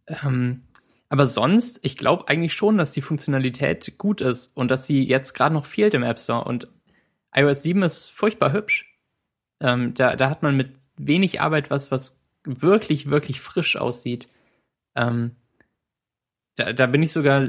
Ähm, 0.06 0.62
aber 1.08 1.26
sonst, 1.26 1.80
ich 1.84 1.96
glaube 1.96 2.28
eigentlich 2.28 2.54
schon, 2.54 2.76
dass 2.76 2.92
die 2.92 3.02
Funktionalität 3.02 3.96
gut 3.96 4.20
ist 4.20 4.56
und 4.56 4.70
dass 4.70 4.86
sie 4.86 5.06
jetzt 5.06 5.32
gerade 5.32 5.54
noch 5.54 5.64
fehlt 5.64 5.94
im 5.94 6.02
App 6.02 6.18
Store. 6.18 6.44
Und 6.44 6.68
iOS 7.34 7.62
7 7.62 7.82
ist 7.82 8.10
furchtbar 8.10 8.52
hübsch. 8.52 8.87
Ähm, 9.60 9.94
da, 9.94 10.16
da 10.16 10.30
hat 10.30 10.42
man 10.42 10.56
mit 10.56 10.72
wenig 10.96 11.40
Arbeit 11.40 11.70
was, 11.70 11.90
was 11.90 12.22
wirklich, 12.44 13.10
wirklich 13.10 13.40
frisch 13.40 13.76
aussieht. 13.76 14.28
Ähm, 14.94 15.36
da, 16.56 16.72
da 16.72 16.86
bin 16.86 17.02
ich 17.02 17.12
sogar, 17.12 17.48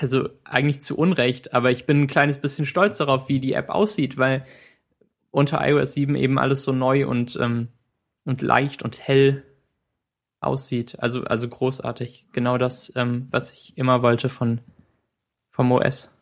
also 0.00 0.28
eigentlich 0.44 0.82
zu 0.82 0.96
Unrecht, 0.96 1.54
aber 1.54 1.70
ich 1.70 1.86
bin 1.86 2.02
ein 2.02 2.06
kleines 2.08 2.40
bisschen 2.40 2.66
stolz 2.66 2.98
darauf, 2.98 3.28
wie 3.28 3.40
die 3.40 3.52
App 3.52 3.70
aussieht, 3.70 4.18
weil 4.18 4.44
unter 5.30 5.66
iOS 5.66 5.92
7 5.92 6.16
eben 6.16 6.38
alles 6.38 6.62
so 6.62 6.72
neu 6.72 7.06
und, 7.06 7.36
ähm, 7.40 7.68
und 8.24 8.42
leicht 8.42 8.82
und 8.82 8.98
hell 8.98 9.44
aussieht. 10.40 10.98
Also, 10.98 11.22
also 11.24 11.48
großartig. 11.48 12.26
Genau 12.32 12.58
das, 12.58 12.92
ähm, 12.96 13.28
was 13.30 13.52
ich 13.52 13.76
immer 13.76 14.02
wollte 14.02 14.28
von, 14.28 14.60
vom 15.50 15.72
OS. 15.72 16.12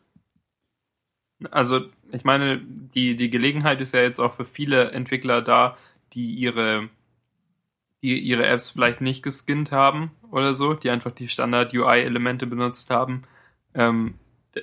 Also, 1.51 1.89
ich 2.11 2.23
meine, 2.23 2.61
die, 2.63 3.15
die 3.15 3.29
Gelegenheit 3.29 3.81
ist 3.81 3.93
ja 3.93 4.01
jetzt 4.01 4.19
auch 4.19 4.33
für 4.33 4.45
viele 4.45 4.91
Entwickler 4.91 5.41
da, 5.41 5.77
die 6.13 6.33
ihre, 6.35 6.89
die 8.01 8.19
ihre 8.19 8.45
Apps 8.45 8.69
vielleicht 8.69 9.01
nicht 9.01 9.23
geskinnt 9.23 9.71
haben 9.71 10.11
oder 10.31 10.53
so, 10.53 10.73
die 10.73 10.89
einfach 10.89 11.11
die 11.11 11.27
Standard-UI-Elemente 11.27 12.47
benutzt 12.47 12.89
haben, 12.89 13.23
ähm, 13.73 14.15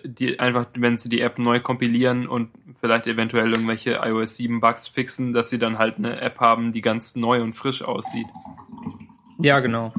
die 0.04 0.40
einfach, 0.40 0.66
wenn 0.74 0.96
sie 0.96 1.08
die 1.08 1.20
App 1.20 1.38
neu 1.38 1.60
kompilieren 1.60 2.26
und 2.26 2.50
vielleicht 2.80 3.06
eventuell 3.06 3.50
irgendwelche 3.52 4.00
iOS 4.02 4.36
7 4.36 4.60
Bugs 4.60 4.88
fixen, 4.88 5.32
dass 5.32 5.50
sie 5.50 5.58
dann 5.58 5.78
halt 5.78 5.98
eine 5.98 6.20
App 6.20 6.40
haben, 6.40 6.72
die 6.72 6.80
ganz 6.80 7.14
neu 7.14 7.42
und 7.42 7.52
frisch 7.52 7.82
aussieht. 7.82 8.26
Ja, 9.38 9.60
genau. 9.60 9.92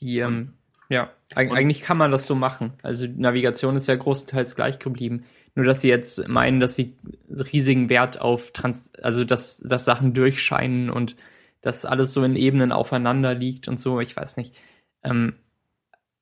Die, 0.00 0.18
ähm, 0.18 0.54
ja, 0.88 1.10
Eig 1.34 1.52
eigentlich 1.52 1.82
kann 1.82 1.98
man 1.98 2.10
das 2.10 2.26
so 2.26 2.34
machen. 2.34 2.72
Also 2.82 3.06
Navigation 3.06 3.76
ist 3.76 3.86
ja 3.86 3.94
großenteils 3.94 4.56
gleich 4.56 4.80
geblieben. 4.80 5.24
Nur 5.54 5.64
dass 5.64 5.80
sie 5.80 5.88
jetzt 5.88 6.28
meinen, 6.28 6.60
dass 6.60 6.76
sie 6.76 6.96
riesigen 7.28 7.88
Wert 7.88 8.20
auf 8.20 8.52
Trans, 8.52 8.94
also 8.96 9.24
dass, 9.24 9.58
dass 9.58 9.84
Sachen 9.84 10.14
durchscheinen 10.14 10.90
und 10.90 11.16
dass 11.60 11.84
alles 11.84 12.12
so 12.12 12.22
in 12.24 12.36
Ebenen 12.36 12.72
aufeinander 12.72 13.34
liegt 13.34 13.68
und 13.68 13.80
so, 13.80 14.00
ich 14.00 14.16
weiß 14.16 14.36
nicht. 14.36 14.54
Ähm, 15.02 15.34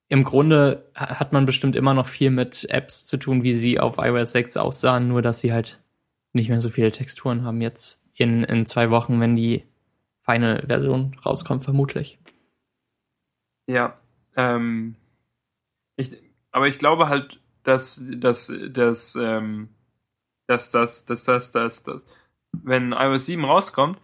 Im 0.09 0.25
Grunde 0.25 0.91
hat 0.95 1.33
man 1.33 1.47
bestimmt 1.47 1.77
immer 1.77 1.95
noch 1.95 2.09
viel 2.09 2.31
mit 2.31 2.69
Apps 2.71 3.07
zu 3.07 3.19
tun, 3.19 3.43
wie 3.43 3.55
sie 3.55 3.79
auf 3.79 3.99
iOS 3.99 4.33
6 4.33 4.57
aussahen, 4.57 5.09
nur 5.09 5.23
dass 5.23 5.41
sie 5.41 5.53
halt 5.53 5.81
nicht 6.33 6.49
mehr 6.49 6.61
so 6.61 6.71
viele 6.71 6.93
Texturen 6.93 7.45
haben 7.45 7.61
jetzt 7.61 8.09
in, 8.15 8.45
in 8.45 8.67
zwei 8.67 8.91
Wochen, 8.91 9.21
wenn 9.21 9.37
die 9.37 9.65
Final-Version 10.23 11.17
rauskommt, 11.25 11.65
vermutlich. 11.65 12.19
Ja, 13.67 13.99
ähm, 14.37 14.97
ich, 15.97 16.17
aber 16.51 16.69
ich 16.69 16.79
glaube 16.79 17.09
halt, 17.09 17.41
dass, 17.69 18.03
dass, 18.17 18.51
dass, 18.71 19.15
ähm, 19.17 19.69
dass, 20.47 20.71
dass, 20.71 21.05
dass, 21.05 21.25
dass, 21.25 21.53
dass, 21.53 21.83
dass, 21.83 22.07
wenn 22.53 22.93
iOS 22.93 23.27
7 23.27 23.45
rauskommt, 23.45 24.01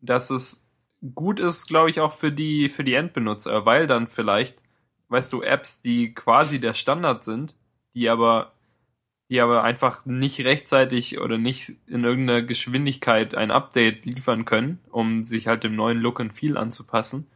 dass 0.00 0.30
es 0.30 0.72
gut 1.14 1.40
ist, 1.40 1.66
glaube 1.66 1.90
ich, 1.90 2.00
auch 2.00 2.12
für 2.12 2.30
die, 2.30 2.68
für 2.68 2.84
die 2.84 2.94
Endbenutzer, 2.94 3.66
weil 3.66 3.88
dann 3.88 4.06
vielleicht, 4.06 4.62
weißt 5.08 5.32
du, 5.32 5.42
Apps, 5.42 5.82
die 5.82 6.14
quasi 6.14 6.60
der 6.60 6.74
Standard 6.74 7.24
sind, 7.24 7.56
die 7.94 8.08
aber, 8.08 8.52
die 9.28 9.40
aber 9.40 9.64
einfach 9.64 10.06
nicht 10.06 10.44
rechtzeitig 10.44 11.18
oder 11.18 11.36
nicht 11.36 11.72
in 11.88 12.04
irgendeiner 12.04 12.42
Geschwindigkeit 12.42 13.34
ein 13.34 13.50
Update 13.50 14.04
liefern 14.04 14.44
können, 14.44 14.78
um 14.90 15.24
sich 15.24 15.48
halt 15.48 15.64
dem 15.64 15.74
neuen 15.74 15.98
Look 15.98 16.20
und 16.20 16.32
Feel 16.32 16.56
anzupassen, 16.56 17.26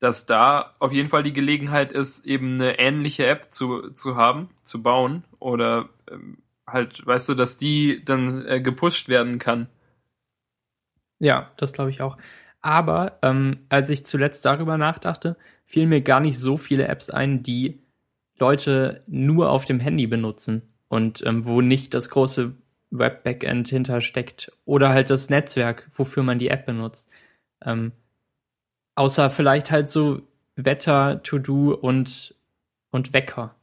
dass 0.00 0.26
da 0.26 0.74
auf 0.78 0.92
jeden 0.92 1.08
Fall 1.08 1.22
die 1.22 1.32
Gelegenheit 1.32 1.92
ist, 1.92 2.26
eben 2.26 2.54
eine 2.54 2.78
ähnliche 2.78 3.26
App 3.26 3.50
zu, 3.50 3.90
zu 3.90 4.16
haben, 4.16 4.50
zu 4.62 4.82
bauen 4.82 5.24
oder 5.38 5.88
ähm, 6.10 6.38
halt, 6.66 7.04
weißt 7.06 7.30
du, 7.30 7.34
dass 7.34 7.58
die 7.58 8.04
dann 8.04 8.46
äh, 8.46 8.60
gepusht 8.60 9.08
werden 9.08 9.38
kann. 9.38 9.68
Ja, 11.18 11.50
das 11.56 11.72
glaube 11.72 11.90
ich 11.90 12.00
auch. 12.00 12.16
Aber 12.60 13.18
ähm, 13.22 13.66
als 13.68 13.90
ich 13.90 14.06
zuletzt 14.06 14.44
darüber 14.44 14.78
nachdachte, 14.78 15.36
fielen 15.66 15.88
mir 15.88 16.00
gar 16.00 16.20
nicht 16.20 16.38
so 16.38 16.56
viele 16.56 16.86
Apps 16.88 17.10
ein, 17.10 17.42
die 17.42 17.82
Leute 18.38 19.02
nur 19.06 19.50
auf 19.50 19.64
dem 19.64 19.80
Handy 19.80 20.06
benutzen 20.06 20.62
und 20.88 21.24
ähm, 21.26 21.44
wo 21.44 21.60
nicht 21.60 21.94
das 21.94 22.10
große 22.10 22.54
Web-Backend 22.90 23.68
hintersteckt 23.68 24.52
oder 24.64 24.90
halt 24.90 25.10
das 25.10 25.28
Netzwerk, 25.28 25.90
wofür 25.94 26.22
man 26.22 26.38
die 26.38 26.48
App 26.48 26.66
benutzt. 26.66 27.10
Ähm, 27.64 27.92
Außer 28.98 29.30
vielleicht 29.30 29.70
halt 29.70 29.88
so 29.88 30.22
Wetter, 30.56 31.22
To-Do 31.22 31.72
und, 31.72 32.34
und 32.90 33.12
Wecker. 33.12 33.54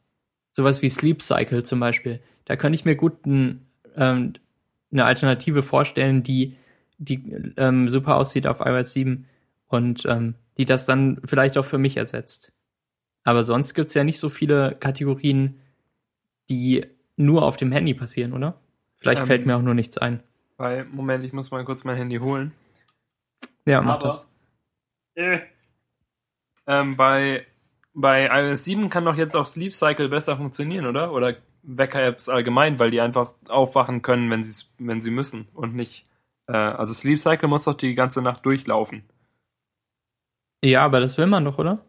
Sowas 0.54 0.80
wie 0.80 0.88
Sleep 0.88 1.20
Cycle 1.20 1.62
zum 1.62 1.78
Beispiel. 1.78 2.20
Da 2.46 2.56
könnte 2.56 2.76
ich 2.76 2.86
mir 2.86 2.96
gut 2.96 3.26
ein, 3.26 3.66
ähm, 3.96 4.32
eine 4.90 5.04
Alternative 5.04 5.62
vorstellen, 5.62 6.22
die, 6.22 6.56
die 6.96 7.52
ähm, 7.58 7.90
super 7.90 8.16
aussieht 8.16 8.46
auf 8.46 8.60
iOS 8.60 8.94
7 8.94 9.26
und 9.68 10.06
ähm, 10.06 10.36
die 10.56 10.64
das 10.64 10.86
dann 10.86 11.20
vielleicht 11.22 11.58
auch 11.58 11.66
für 11.66 11.76
mich 11.76 11.98
ersetzt. 11.98 12.52
Aber 13.22 13.42
sonst 13.42 13.74
gibt's 13.74 13.92
ja 13.92 14.04
nicht 14.04 14.18
so 14.18 14.30
viele 14.30 14.74
Kategorien, 14.80 15.60
die 16.48 16.86
nur 17.16 17.42
auf 17.42 17.58
dem 17.58 17.72
Handy 17.72 17.92
passieren, 17.92 18.32
oder? 18.32 18.58
Vielleicht 18.94 19.20
ähm, 19.20 19.26
fällt 19.26 19.44
mir 19.44 19.58
auch 19.58 19.62
nur 19.62 19.74
nichts 19.74 19.98
ein. 19.98 20.22
Weil, 20.56 20.86
Moment, 20.86 21.26
ich 21.26 21.34
muss 21.34 21.50
mal 21.50 21.62
kurz 21.66 21.84
mein 21.84 21.98
Handy 21.98 22.16
holen. 22.16 22.52
Ja, 23.66 23.82
mach 23.82 23.96
Aber 23.96 24.04
das. 24.04 24.32
Äh. 25.16 25.40
Ähm, 26.68 26.96
bei, 26.96 27.46
bei 27.94 28.26
iOS 28.26 28.64
7 28.64 28.88
kann 28.90 29.04
doch 29.04 29.16
jetzt 29.16 29.34
auch 29.34 29.46
Sleep 29.46 29.74
Cycle 29.74 30.08
besser 30.08 30.36
funktionieren, 30.36 30.86
oder? 30.86 31.12
Oder 31.12 31.36
Wecker-Apps 31.62 32.28
allgemein, 32.28 32.78
weil 32.78 32.90
die 32.90 33.00
einfach 33.00 33.34
aufwachen 33.48 34.02
können, 34.02 34.30
wenn, 34.30 34.44
wenn 34.78 35.00
sie 35.00 35.10
müssen 35.10 35.48
und 35.54 35.74
nicht. 35.74 36.06
Äh, 36.46 36.56
also 36.56 36.94
Sleep 36.94 37.18
Cycle 37.18 37.48
muss 37.48 37.64
doch 37.64 37.76
die 37.76 37.94
ganze 37.94 38.22
Nacht 38.22 38.46
durchlaufen. 38.46 39.02
Ja, 40.64 40.84
aber 40.84 41.00
das 41.00 41.18
will 41.18 41.26
man 41.26 41.44
doch, 41.44 41.58
oder? 41.58 41.84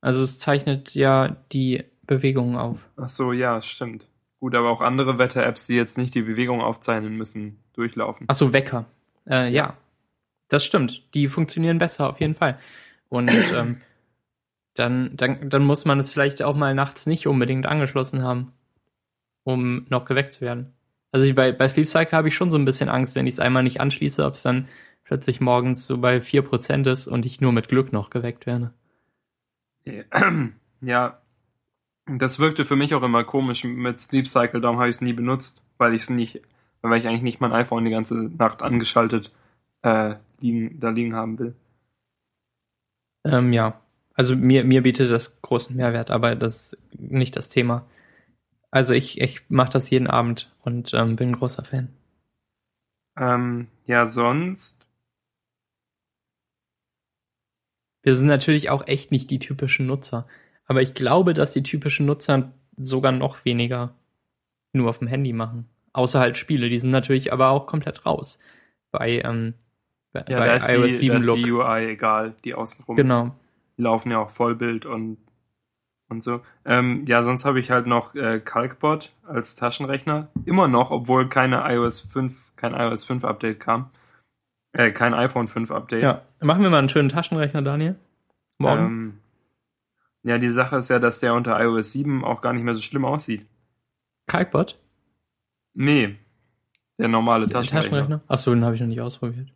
Also 0.00 0.22
es 0.22 0.38
zeichnet 0.38 0.94
ja 0.94 1.36
die 1.52 1.84
Bewegungen 2.02 2.56
auf. 2.56 2.78
Ach 2.96 3.08
so, 3.08 3.32
ja, 3.32 3.60
stimmt. 3.62 4.06
Gut, 4.40 4.54
aber 4.54 4.70
auch 4.70 4.80
andere 4.80 5.18
Wetter-Apps, 5.18 5.66
die 5.66 5.74
jetzt 5.74 5.98
nicht 5.98 6.14
die 6.14 6.22
Bewegung 6.22 6.60
aufzeichnen 6.60 7.16
müssen, 7.16 7.58
durchlaufen. 7.72 8.26
Ach 8.28 8.34
so, 8.34 8.52
Wecker. 8.52 8.86
Äh, 9.28 9.52
ja. 9.52 9.76
Das 10.48 10.64
stimmt. 10.64 11.02
Die 11.14 11.28
funktionieren 11.28 11.78
besser, 11.78 12.08
auf 12.08 12.20
jeden 12.20 12.34
Fall. 12.34 12.58
Und 13.08 13.30
ähm, 13.54 13.80
dann, 14.74 15.16
dann, 15.16 15.50
dann 15.50 15.64
muss 15.64 15.84
man 15.84 15.98
es 16.00 16.12
vielleicht 16.12 16.42
auch 16.42 16.56
mal 16.56 16.74
nachts 16.74 17.06
nicht 17.06 17.26
unbedingt 17.26 17.66
angeschlossen 17.66 18.22
haben, 18.22 18.52
um 19.44 19.86
noch 19.88 20.04
geweckt 20.04 20.32
zu 20.32 20.40
werden. 20.40 20.72
Also 21.10 21.26
ich, 21.26 21.34
bei, 21.34 21.52
bei 21.52 21.68
Sleep 21.68 21.86
Cycle 21.86 22.16
habe 22.16 22.28
ich 22.28 22.34
schon 22.34 22.50
so 22.50 22.58
ein 22.58 22.64
bisschen 22.64 22.88
Angst, 22.88 23.14
wenn 23.14 23.26
ich 23.26 23.34
es 23.34 23.40
einmal 23.40 23.62
nicht 23.62 23.80
anschließe, 23.80 24.24
ob 24.24 24.34
es 24.34 24.42
dann 24.42 24.68
plötzlich 25.04 25.40
morgens 25.40 25.86
so 25.86 25.98
bei 25.98 26.18
4% 26.18 26.90
ist 26.90 27.06
und 27.08 27.24
ich 27.24 27.40
nur 27.40 27.52
mit 27.52 27.68
Glück 27.68 27.92
noch 27.92 28.10
geweckt 28.10 28.46
werde. 28.46 28.72
Ja, 30.80 31.20
das 32.06 32.38
wirkte 32.38 32.64
für 32.64 32.76
mich 32.76 32.94
auch 32.94 33.02
immer 33.02 33.24
komisch 33.24 33.64
mit 33.64 33.98
Sleep 33.98 34.28
Cycle, 34.28 34.60
darum 34.60 34.78
habe 34.78 34.88
ich 34.88 34.94
es 34.94 35.00
nie 35.00 35.12
benutzt, 35.12 35.64
weil 35.76 35.92
ich 35.92 36.02
es 36.02 36.10
nicht, 36.10 36.40
weil 36.82 37.00
ich 37.00 37.08
eigentlich 37.08 37.22
nicht 37.22 37.40
mein 37.40 37.52
iPhone 37.52 37.84
die 37.84 37.90
ganze 37.90 38.14
Nacht 38.14 38.62
angeschaltet 38.62 39.32
äh, 39.82 40.14
liegen, 40.40 40.80
da 40.80 40.90
liegen 40.90 41.14
haben 41.14 41.38
will. 41.38 41.54
Ähm, 43.24 43.52
ja, 43.52 43.80
also 44.14 44.36
mir, 44.36 44.64
mir 44.64 44.82
bietet 44.82 45.10
das 45.10 45.42
großen 45.42 45.76
Mehrwert, 45.76 46.10
aber 46.10 46.34
das 46.34 46.72
ist 46.72 47.00
nicht 47.00 47.36
das 47.36 47.48
Thema. 47.48 47.86
Also 48.70 48.94
ich, 48.94 49.20
ich 49.20 49.48
mache 49.48 49.70
das 49.70 49.90
jeden 49.90 50.08
Abend 50.08 50.54
und 50.62 50.92
ähm, 50.94 51.16
bin 51.16 51.30
ein 51.30 51.36
großer 51.36 51.64
Fan. 51.64 51.88
Ähm, 53.16 53.68
ja, 53.86 54.06
sonst. 54.06 54.86
Wir 58.02 58.14
sind 58.14 58.28
natürlich 58.28 58.70
auch 58.70 58.86
echt 58.86 59.10
nicht 59.10 59.30
die 59.30 59.38
typischen 59.38 59.86
Nutzer. 59.86 60.26
Aber 60.66 60.82
ich 60.82 60.94
glaube, 60.94 61.34
dass 61.34 61.52
die 61.52 61.62
typischen 61.62 62.06
Nutzer 62.06 62.52
sogar 62.76 63.12
noch 63.12 63.44
weniger 63.44 63.94
nur 64.72 64.90
auf 64.90 64.98
dem 64.98 65.08
Handy 65.08 65.32
machen. 65.32 65.68
Außer 65.92 66.20
halt 66.20 66.36
Spiele, 66.36 66.68
die 66.68 66.78
sind 66.78 66.90
natürlich 66.90 67.32
aber 67.32 67.50
auch 67.50 67.66
komplett 67.66 68.06
raus. 68.06 68.38
Bei, 68.90 69.20
ähm, 69.24 69.54
bei, 70.12 70.24
ja, 70.28 70.38
bei 70.38 70.46
da 70.46 70.72
iOS 70.74 70.90
die, 70.90 70.96
7 70.96 71.22
Look. 71.22 71.36
die 71.36 71.52
UI 71.52 71.86
egal, 71.90 72.34
die 72.44 72.54
außenrum 72.54 72.96
Genau. 72.96 73.26
Ist. 73.26 73.32
Die 73.78 73.82
laufen 73.82 74.10
ja 74.10 74.18
auch 74.18 74.30
Vollbild 74.30 74.86
und, 74.86 75.18
und 76.08 76.22
so. 76.22 76.40
Ähm, 76.64 77.04
ja, 77.06 77.22
sonst 77.22 77.44
habe 77.44 77.60
ich 77.60 77.70
halt 77.70 77.86
noch 77.86 78.14
äh, 78.14 78.40
Calcbot 78.40 79.12
als 79.26 79.54
Taschenrechner. 79.56 80.28
Immer 80.44 80.68
noch, 80.68 80.90
obwohl 80.90 81.28
keine 81.28 81.62
iOS 81.72 82.00
5, 82.00 82.36
kein 82.56 82.74
iOS 82.74 83.04
5 83.04 83.24
Update 83.24 83.60
kam. 83.60 83.90
Äh, 84.72 84.90
kein 84.90 85.14
iPhone 85.14 85.48
5 85.48 85.70
Update. 85.70 86.02
Ja, 86.02 86.22
machen 86.40 86.62
wir 86.62 86.70
mal 86.70 86.78
einen 86.78 86.88
schönen 86.88 87.08
Taschenrechner, 87.08 87.62
Daniel. 87.62 87.96
Morgen. 88.58 88.84
Ähm, 88.84 89.18
ja, 90.24 90.38
die 90.38 90.48
Sache 90.50 90.76
ist 90.76 90.88
ja, 90.90 90.98
dass 90.98 91.20
der 91.20 91.34
unter 91.34 91.60
iOS 91.62 91.92
7 91.92 92.24
auch 92.24 92.40
gar 92.40 92.52
nicht 92.52 92.64
mehr 92.64 92.74
so 92.74 92.82
schlimm 92.82 93.04
aussieht. 93.04 93.46
Kalkbot? 94.26 94.76
Nee. 95.74 96.16
Der 96.98 97.08
normale 97.08 97.48
Taschenrechner. 97.48 97.98
Taschenrechner? 98.00 98.20
Achso, 98.26 98.52
den 98.52 98.64
habe 98.64 98.74
ich 98.74 98.80
noch 98.80 98.88
nicht 98.88 99.00
ausprobiert. 99.00 99.48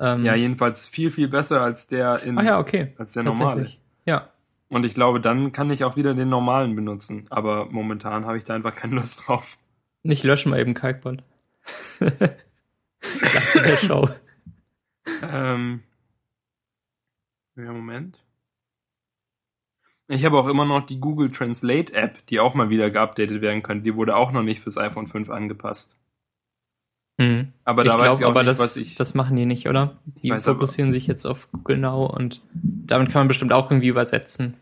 Ähm, 0.00 0.24
ja, 0.24 0.34
jedenfalls 0.34 0.88
viel, 0.88 1.10
viel 1.10 1.28
besser 1.28 1.60
als 1.60 1.86
der 1.86 2.22
in 2.22 2.38
Ach 2.38 2.42
ja, 2.42 2.58
okay. 2.58 2.94
als 2.96 3.12
der 3.12 3.22
normale. 3.22 3.70
Ja. 4.06 4.30
Und 4.70 4.84
ich 4.84 4.94
glaube, 4.94 5.20
dann 5.20 5.52
kann 5.52 5.70
ich 5.70 5.84
auch 5.84 5.96
wieder 5.96 6.14
den 6.14 6.30
normalen 6.30 6.74
benutzen. 6.74 7.26
Aber 7.28 7.66
momentan 7.66 8.24
habe 8.24 8.38
ich 8.38 8.44
da 8.44 8.54
einfach 8.54 8.74
keine 8.74 8.96
Lust 8.96 9.26
drauf. 9.26 9.58
Nicht 10.02 10.24
löschen 10.24 10.50
mal 10.50 10.58
eben 10.58 10.72
Kalkbot. 10.74 11.22
Lasse 12.00 13.62
der 13.62 13.76
Show. 13.76 14.08
ähm. 15.22 15.82
Ja, 17.56 17.72
Moment. 17.72 18.24
Ich 20.08 20.24
habe 20.24 20.38
auch 20.38 20.48
immer 20.48 20.64
noch 20.64 20.86
die 20.86 20.98
Google 20.98 21.30
Translate 21.30 21.92
App, 21.92 22.26
die 22.26 22.40
auch 22.40 22.54
mal 22.54 22.70
wieder 22.70 22.90
geupdatet 22.90 23.42
werden 23.42 23.62
könnte. 23.62 23.84
Die 23.84 23.94
wurde 23.94 24.16
auch 24.16 24.32
noch 24.32 24.42
nicht 24.42 24.60
fürs 24.60 24.78
iPhone 24.78 25.06
5 25.06 25.28
angepasst. 25.28 25.99
Mhm. 27.20 27.52
Aber 27.64 27.84
da 27.84 27.96
ich 27.96 28.00
weiß 28.00 28.20
ich 28.20 28.24
auch 28.24 28.30
aber 28.30 28.44
nicht, 28.44 28.52
das, 28.52 28.60
was 28.60 28.76
ich. 28.78 28.94
Das 28.94 29.12
machen 29.12 29.36
die 29.36 29.44
nicht, 29.44 29.68
oder? 29.68 29.98
Die 30.06 30.30
fokussieren 30.30 30.88
aber, 30.88 30.94
sich 30.94 31.06
jetzt 31.06 31.26
auf 31.26 31.52
Google 31.52 31.76
Now 31.76 32.06
und 32.06 32.40
damit 32.54 33.10
kann 33.10 33.20
man 33.20 33.28
bestimmt 33.28 33.52
auch 33.52 33.70
irgendwie 33.70 33.88
übersetzen. 33.88 34.54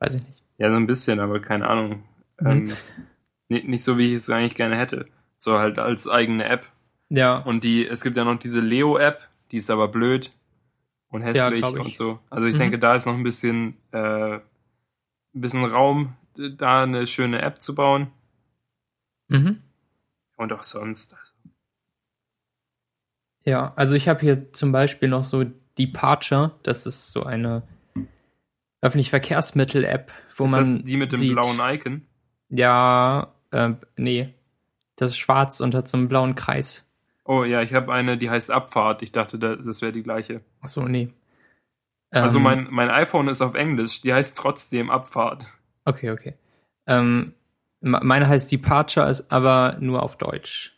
Weiß 0.00 0.16
ich 0.16 0.26
nicht. 0.26 0.42
Ja, 0.58 0.70
so 0.70 0.76
ein 0.76 0.88
bisschen, 0.88 1.20
aber 1.20 1.38
keine 1.38 1.68
Ahnung. 1.68 2.02
Mhm. 2.40 2.46
Ähm, 2.50 2.72
nicht, 3.48 3.68
nicht 3.68 3.84
so, 3.84 3.96
wie 3.96 4.06
ich 4.06 4.14
es 4.14 4.28
eigentlich 4.28 4.56
gerne 4.56 4.76
hätte. 4.76 5.06
So 5.38 5.56
halt 5.56 5.78
als 5.78 6.08
eigene 6.08 6.46
App. 6.46 6.66
Ja. 7.10 7.36
Und 7.36 7.62
die, 7.62 7.86
es 7.86 8.02
gibt 8.02 8.16
ja 8.16 8.24
noch 8.24 8.40
diese 8.40 8.58
Leo-App, 8.58 9.20
die 9.52 9.58
ist 9.58 9.70
aber 9.70 9.86
blöd 9.86 10.32
und 11.10 11.22
hässlich 11.22 11.62
ja, 11.62 11.68
und 11.68 11.94
so. 11.94 12.18
Also 12.28 12.48
ich 12.48 12.54
mhm. 12.54 12.58
denke, 12.58 12.80
da 12.80 12.96
ist 12.96 13.06
noch 13.06 13.14
ein 13.14 13.22
bisschen, 13.22 13.76
äh, 13.92 14.34
ein 14.34 14.40
bisschen 15.32 15.64
Raum, 15.64 16.14
da 16.34 16.82
eine 16.82 17.06
schöne 17.06 17.40
App 17.40 17.62
zu 17.62 17.76
bauen. 17.76 18.08
Mhm. 19.28 19.60
Und 20.36 20.52
auch 20.52 20.62
sonst. 20.62 21.14
Also. 21.14 21.32
Ja, 23.44 23.72
also 23.76 23.94
ich 23.96 24.08
habe 24.08 24.20
hier 24.20 24.52
zum 24.52 24.72
Beispiel 24.72 25.08
noch 25.08 25.24
so 25.24 25.44
Departure, 25.78 26.52
das 26.62 26.86
ist 26.86 27.10
so 27.10 27.24
eine 27.24 27.62
öffentliche 28.80 29.10
Verkehrsmittel-App, 29.10 30.12
wo 30.36 30.44
ist 30.44 30.50
man. 30.52 30.60
Das 30.60 30.84
die 30.84 30.96
mit 30.96 31.12
dem 31.12 31.18
sieht, 31.18 31.32
blauen 31.32 31.58
Icon? 31.60 32.06
Ja, 32.48 33.34
äh, 33.50 33.70
nee. 33.96 34.34
Das 34.96 35.10
ist 35.10 35.18
schwarz 35.18 35.60
unter 35.60 35.84
so 35.86 35.96
einem 35.96 36.08
blauen 36.08 36.34
Kreis. 36.34 36.90
Oh 37.24 37.44
ja, 37.44 37.62
ich 37.62 37.72
habe 37.74 37.92
eine, 37.92 38.18
die 38.18 38.30
heißt 38.30 38.50
Abfahrt. 38.50 39.02
Ich 39.02 39.10
dachte, 39.10 39.38
das 39.38 39.80
wäre 39.80 39.92
die 39.92 40.02
gleiche. 40.02 40.42
Ach 40.60 40.68
so, 40.68 40.82
nee. 40.82 41.12
Also 42.10 42.38
ähm, 42.38 42.44
mein, 42.44 42.68
mein 42.70 42.90
iPhone 42.90 43.28
ist 43.28 43.40
auf 43.40 43.54
Englisch, 43.54 44.02
die 44.02 44.12
heißt 44.12 44.36
trotzdem 44.38 44.90
Abfahrt. 44.90 45.46
Okay, 45.84 46.10
okay. 46.10 46.34
Ähm, 46.86 47.34
meine 47.84 48.28
heißt 48.28 48.50
Departure, 48.50 49.08
ist 49.08 49.30
aber 49.30 49.76
nur 49.80 50.02
auf 50.02 50.16
Deutsch. 50.16 50.72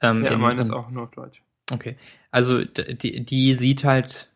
Ähm, 0.00 0.24
ja, 0.24 0.36
meine 0.36 0.60
ist 0.60 0.70
auch 0.70 0.90
nur 0.90 1.04
auf 1.04 1.10
Deutsch. 1.10 1.42
Okay. 1.70 1.96
Also 2.30 2.64
die, 2.64 3.24
die 3.24 3.54
sieht 3.54 3.84
halt 3.84 4.30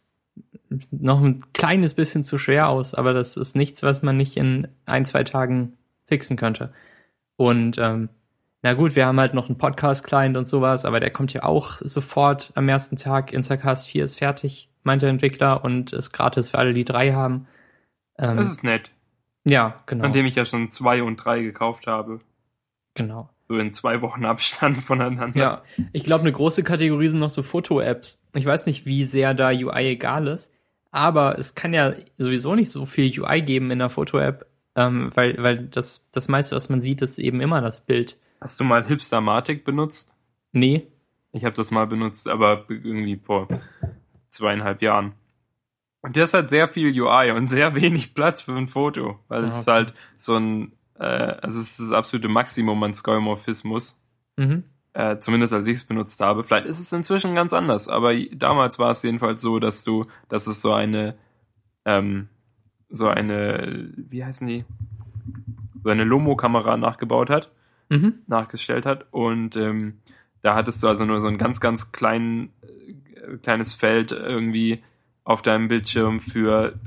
noch 0.90 1.22
ein 1.22 1.42
kleines 1.52 1.94
bisschen 1.94 2.24
zu 2.24 2.38
schwer 2.38 2.68
aus, 2.68 2.94
aber 2.94 3.12
das 3.12 3.36
ist 3.36 3.56
nichts, 3.56 3.82
was 3.82 4.02
man 4.02 4.16
nicht 4.16 4.36
in 4.36 4.68
ein, 4.86 5.04
zwei 5.04 5.24
Tagen 5.24 5.76
fixen 6.06 6.36
könnte. 6.36 6.72
Und 7.36 7.78
ähm, 7.78 8.08
na 8.62 8.74
gut, 8.74 8.96
wir 8.96 9.06
haben 9.06 9.20
halt 9.20 9.34
noch 9.34 9.48
einen 9.48 9.58
Podcast-Client 9.58 10.36
und 10.36 10.48
sowas, 10.48 10.84
aber 10.84 11.00
der 11.00 11.10
kommt 11.10 11.32
ja 11.32 11.42
auch 11.42 11.76
sofort 11.80 12.52
am 12.54 12.68
ersten 12.68 12.96
Tag. 12.96 13.32
Instacast 13.32 13.88
4 13.88 14.04
ist 14.04 14.18
fertig, 14.18 14.70
meint 14.82 15.02
der 15.02 15.10
Entwickler, 15.10 15.64
und 15.64 15.92
ist 15.92 16.12
gratis 16.12 16.50
für 16.50 16.58
alle, 16.58 16.74
die 16.74 16.84
drei 16.84 17.12
haben. 17.12 17.46
Ähm, 18.18 18.36
das 18.36 18.48
ist 18.48 18.64
nett. 18.64 18.90
Ja, 19.44 19.82
genau. 19.86 20.04
An 20.04 20.12
dem 20.12 20.26
ich 20.26 20.34
ja 20.34 20.44
schon 20.44 20.70
zwei 20.70 21.02
und 21.02 21.16
drei 21.16 21.42
gekauft 21.42 21.86
habe. 21.86 22.20
Genau. 22.94 23.28
So 23.48 23.58
in 23.58 23.72
zwei 23.72 24.00
Wochen 24.00 24.24
Abstand 24.24 24.76
voneinander. 24.80 25.38
Ja, 25.38 25.62
ich 25.92 26.04
glaube, 26.04 26.22
eine 26.22 26.32
große 26.32 26.62
Kategorie 26.62 27.08
sind 27.08 27.20
noch 27.20 27.30
so 27.30 27.42
Foto-Apps. 27.42 28.26
Ich 28.34 28.46
weiß 28.46 28.66
nicht, 28.66 28.86
wie 28.86 29.04
sehr 29.04 29.34
da 29.34 29.48
UI 29.48 29.86
egal 29.88 30.28
ist, 30.28 30.58
aber 30.90 31.38
es 31.38 31.54
kann 31.54 31.74
ja 31.74 31.94
sowieso 32.16 32.54
nicht 32.54 32.70
so 32.70 32.86
viel 32.86 33.20
UI 33.20 33.42
geben 33.42 33.70
in 33.70 33.80
der 33.80 33.90
Foto-App, 33.90 34.46
ähm, 34.76 35.10
weil, 35.14 35.36
weil 35.42 35.66
das, 35.66 36.08
das 36.10 36.28
meiste, 36.28 36.56
was 36.56 36.68
man 36.68 36.80
sieht, 36.80 37.02
ist 37.02 37.18
eben 37.18 37.40
immer 37.40 37.60
das 37.60 37.80
Bild. 37.82 38.16
Hast 38.40 38.60
du 38.60 38.64
mal 38.64 38.86
Hipstermatic 38.86 39.64
benutzt? 39.64 40.16
Nee. 40.52 40.86
Ich 41.32 41.44
habe 41.44 41.56
das 41.56 41.70
mal 41.70 41.86
benutzt, 41.86 42.28
aber 42.28 42.64
irgendwie 42.68 43.16
vor 43.16 43.48
zweieinhalb 44.28 44.82
Jahren. 44.82 45.12
Und 46.04 46.16
der 46.16 46.24
ist 46.24 46.34
halt 46.34 46.50
sehr 46.50 46.68
viel 46.68 47.00
UI 47.00 47.30
und 47.32 47.48
sehr 47.48 47.74
wenig 47.74 48.14
Platz 48.14 48.42
für 48.42 48.52
ein 48.52 48.68
Foto, 48.68 49.18
weil 49.28 49.44
es 49.44 49.52
okay. 49.52 49.60
ist 49.60 49.68
halt 49.68 49.94
so 50.16 50.36
ein, 50.36 50.72
äh, 50.98 51.04
also 51.04 51.60
es 51.60 51.78
ist 51.78 51.80
das 51.80 51.92
absolute 51.92 52.28
Maximum 52.28 52.82
an 52.82 52.92
Skeuomorphismus. 52.92 54.02
Mhm. 54.36 54.64
Äh, 54.92 55.18
zumindest 55.18 55.52
als 55.52 55.66
ich 55.66 55.74
es 55.74 55.84
benutzt 55.84 56.20
habe. 56.20 56.44
Vielleicht 56.44 56.66
ist 56.66 56.78
es 56.78 56.92
inzwischen 56.92 57.34
ganz 57.34 57.52
anders, 57.52 57.88
aber 57.88 58.14
damals 58.14 58.78
war 58.78 58.90
es 58.90 59.02
jedenfalls 59.02 59.40
so, 59.42 59.58
dass 59.58 59.82
du, 59.82 60.06
dass 60.28 60.46
es 60.46 60.62
so 60.62 60.72
eine, 60.72 61.16
ähm, 61.84 62.28
so 62.90 63.08
eine, 63.08 63.88
wie 63.96 64.24
heißen 64.24 64.46
die? 64.46 64.64
So 65.82 65.90
eine 65.90 66.04
Lomo-Kamera 66.04 66.76
nachgebaut 66.76 67.28
hat 67.28 67.50
mhm. 67.88 68.20
nachgestellt 68.26 68.86
hat. 68.86 69.06
Und 69.10 69.56
ähm, 69.56 69.98
da 70.42 70.54
hattest 70.54 70.82
du 70.82 70.88
also 70.88 71.04
nur 71.04 71.20
so 71.20 71.28
ein 71.28 71.38
ganz, 71.38 71.60
ganz 71.60 71.92
klein, 71.92 72.50
äh, 72.62 73.36
kleines 73.38 73.74
Feld 73.74 74.12
irgendwie 74.12 74.82
auf 75.24 75.42
deinem 75.42 75.68
Bildschirm 75.68 76.20
für, 76.20 76.78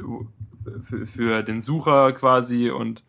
für, 0.88 1.07
für 1.07 1.43
den 1.43 1.59
Sucher 1.59 2.13
quasi 2.13 2.69
und 2.69 3.03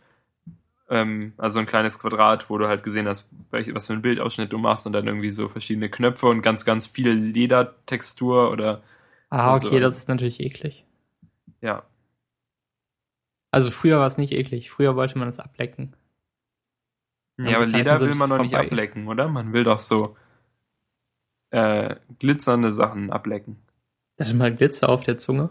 ähm, 0.89 1.35
also 1.37 1.59
ein 1.59 1.67
kleines 1.67 1.99
Quadrat, 1.99 2.49
wo 2.49 2.57
du 2.59 2.67
halt 2.67 2.83
gesehen 2.83 3.07
hast, 3.07 3.29
welch, 3.51 3.73
was 3.75 3.87
für 3.87 3.93
ein 3.93 4.03
Bildausschnitt 4.03 4.53
du 4.53 4.59
machst 4.59 4.87
und 4.87 4.95
dann 4.95 5.07
irgendwie 5.07 5.31
so 5.31 5.49
verschiedene 5.49 5.91
Knöpfe 5.91 6.27
und 6.27 6.43
ganz, 6.43 6.65
ganz 6.65 6.87
viel 6.87 7.11
Ledertextur 7.11 8.51
oder. 8.51 8.83
Ah, 9.29 9.55
okay, 9.55 9.69
so. 9.69 9.81
das 9.81 9.99
ist 9.99 10.09
natürlich 10.09 10.41
eklig. 10.41 10.87
Ja. 11.61 11.83
Also 13.51 13.71
früher 13.71 13.99
war 13.99 14.07
es 14.07 14.17
nicht 14.17 14.33
eklig. 14.33 14.71
Früher 14.71 14.97
wollte 14.97 15.19
man 15.19 15.29
es 15.29 15.41
ablecken. 15.41 15.95
Ja, 17.39 17.57
aber 17.57 17.67
Leder 17.67 18.01
will 18.01 18.15
man 18.15 18.31
doch 18.31 18.39
nicht 18.39 18.55
ablecken, 18.55 19.07
oder? 19.07 19.29
Man 19.29 19.53
will 19.53 19.65
doch 19.65 19.81
so 19.81 20.17
äh, 21.51 21.97
glitzernde 22.19 22.73
Sachen 22.73 23.11
ablecken. 23.11 23.57
Das 24.19 24.29
ist 24.29 24.35
mal 24.35 24.55
Glitzer 24.55 24.89
auf 24.91 25.05
der 25.05 25.17
Zunge? 25.17 25.49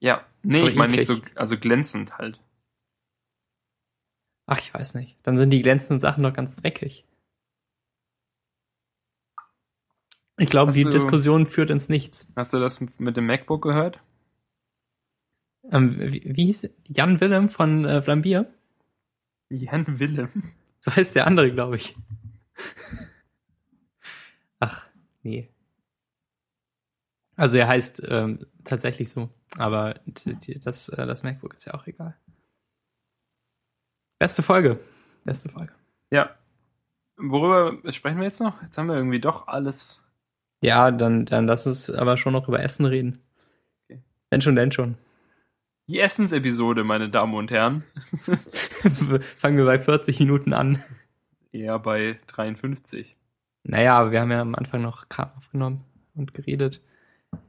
Ja, 0.00 0.26
nee, 0.42 0.58
so 0.58 0.68
ich 0.68 0.74
meine 0.76 0.92
nicht 0.94 1.06
so, 1.06 1.16
also 1.34 1.56
glänzend 1.58 2.18
halt. 2.18 2.40
Ach, 4.46 4.58
ich 4.58 4.72
weiß 4.74 4.94
nicht. 4.94 5.16
Dann 5.22 5.38
sind 5.38 5.50
die 5.50 5.62
glänzenden 5.62 6.00
Sachen 6.00 6.22
doch 6.22 6.32
ganz 6.34 6.56
dreckig. 6.56 7.04
Ich 10.38 10.50
glaube, 10.50 10.72
die 10.72 10.84
du- 10.84 10.90
Diskussion 10.90 11.46
führt 11.46 11.70
ins 11.70 11.88
Nichts. 11.88 12.32
Hast 12.36 12.52
du 12.52 12.58
das 12.60 12.80
mit 12.98 13.16
dem 13.16 13.26
MacBook 13.26 13.62
gehört? 13.62 13.96
Hast 13.96 14.02
du 14.02 14.04
das 14.04 14.10
mit 14.10 15.96
dem 15.96 15.96
MacBook 15.96 16.02
gehört? 16.02 16.08
Ähm, 16.10 16.12
wie, 16.12 16.22
wie 16.36 16.44
hieß 16.46 16.70
Jan 16.84 17.20
Willem 17.20 17.48
von 17.48 17.84
äh, 17.84 18.00
Flambier? 18.00 18.52
Jan 19.50 19.98
Willem. 19.98 20.52
So 20.80 20.94
heißt 20.94 21.16
der 21.16 21.26
andere, 21.26 21.52
glaube 21.52 21.76
ich. 21.76 21.94
Ach, 24.60 24.86
nee. 25.22 25.48
Also 27.38 27.56
er 27.56 27.68
heißt 27.68 28.02
ähm, 28.08 28.40
tatsächlich 28.64 29.10
so, 29.10 29.30
aber 29.56 29.94
das, 30.64 30.88
äh, 30.88 31.06
das 31.06 31.22
MacBook 31.22 31.54
ist 31.54 31.66
ja 31.66 31.74
auch 31.74 31.86
egal. 31.86 32.16
Beste 34.18 34.42
Folge. 34.42 34.80
Beste 35.24 35.48
Folge. 35.48 35.72
Ja. 36.10 36.30
Worüber 37.16 37.78
sprechen 37.92 38.18
wir 38.18 38.24
jetzt 38.24 38.40
noch? 38.40 38.60
Jetzt 38.62 38.76
haben 38.76 38.88
wir 38.88 38.96
irgendwie 38.96 39.20
doch 39.20 39.46
alles. 39.46 40.04
Ja, 40.60 40.90
dann, 40.90 41.26
dann 41.26 41.46
lass 41.46 41.68
uns 41.68 41.88
aber 41.90 42.16
schon 42.16 42.32
noch 42.32 42.48
über 42.48 42.60
Essen 42.60 42.86
reden. 42.86 43.22
Okay. 43.84 44.02
Wenn 44.30 44.40
schon, 44.40 44.56
denn 44.56 44.72
schon. 44.72 44.98
Die 45.86 46.00
Essensepisode, 46.00 46.82
meine 46.82 47.08
Damen 47.08 47.34
und 47.34 47.52
Herren. 47.52 47.84
Fangen 49.36 49.56
wir 49.56 49.64
bei 49.64 49.78
40 49.78 50.18
Minuten 50.18 50.52
an. 50.52 50.82
Eher 51.52 51.78
bei 51.78 52.18
53. 52.26 53.16
Naja, 53.62 53.96
aber 53.96 54.10
wir 54.10 54.20
haben 54.20 54.32
ja 54.32 54.40
am 54.40 54.56
Anfang 54.56 54.82
noch 54.82 55.08
Kram 55.08 55.30
aufgenommen 55.36 55.84
und 56.14 56.34
geredet. 56.34 56.80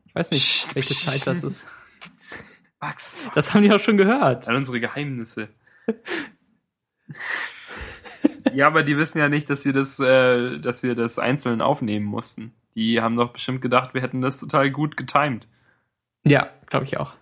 Ich 0.09 0.15
weiß 0.15 0.31
nicht, 0.31 0.43
Psst, 0.45 0.75
welche 0.75 0.93
psst. 0.93 1.05
Zeit 1.05 1.27
das 1.27 1.43
ist. 1.43 1.67
Max. 2.81 3.23
Das 3.35 3.53
haben 3.53 3.63
die 3.63 3.71
auch 3.71 3.79
schon 3.79 3.97
gehört. 3.97 4.47
All 4.47 4.55
unsere 4.55 4.79
Geheimnisse. 4.79 5.49
ja, 8.53 8.67
aber 8.67 8.83
die 8.83 8.97
wissen 8.97 9.19
ja 9.19 9.29
nicht, 9.29 9.49
dass 9.49 9.65
wir 9.65 9.73
das, 9.73 9.99
äh, 9.99 10.59
dass 10.59 10.81
wir 10.83 10.95
das 10.95 11.19
einzeln 11.19 11.61
aufnehmen 11.61 12.05
mussten. 12.05 12.53
Die 12.75 13.01
haben 13.01 13.17
doch 13.17 13.33
bestimmt 13.33 13.61
gedacht, 13.61 13.93
wir 13.93 14.01
hätten 14.01 14.21
das 14.21 14.39
total 14.39 14.71
gut 14.71 14.97
getimed. 14.97 15.47
Ja, 16.23 16.49
glaube 16.67 16.85
ich 16.85 16.97
auch. 16.97 17.13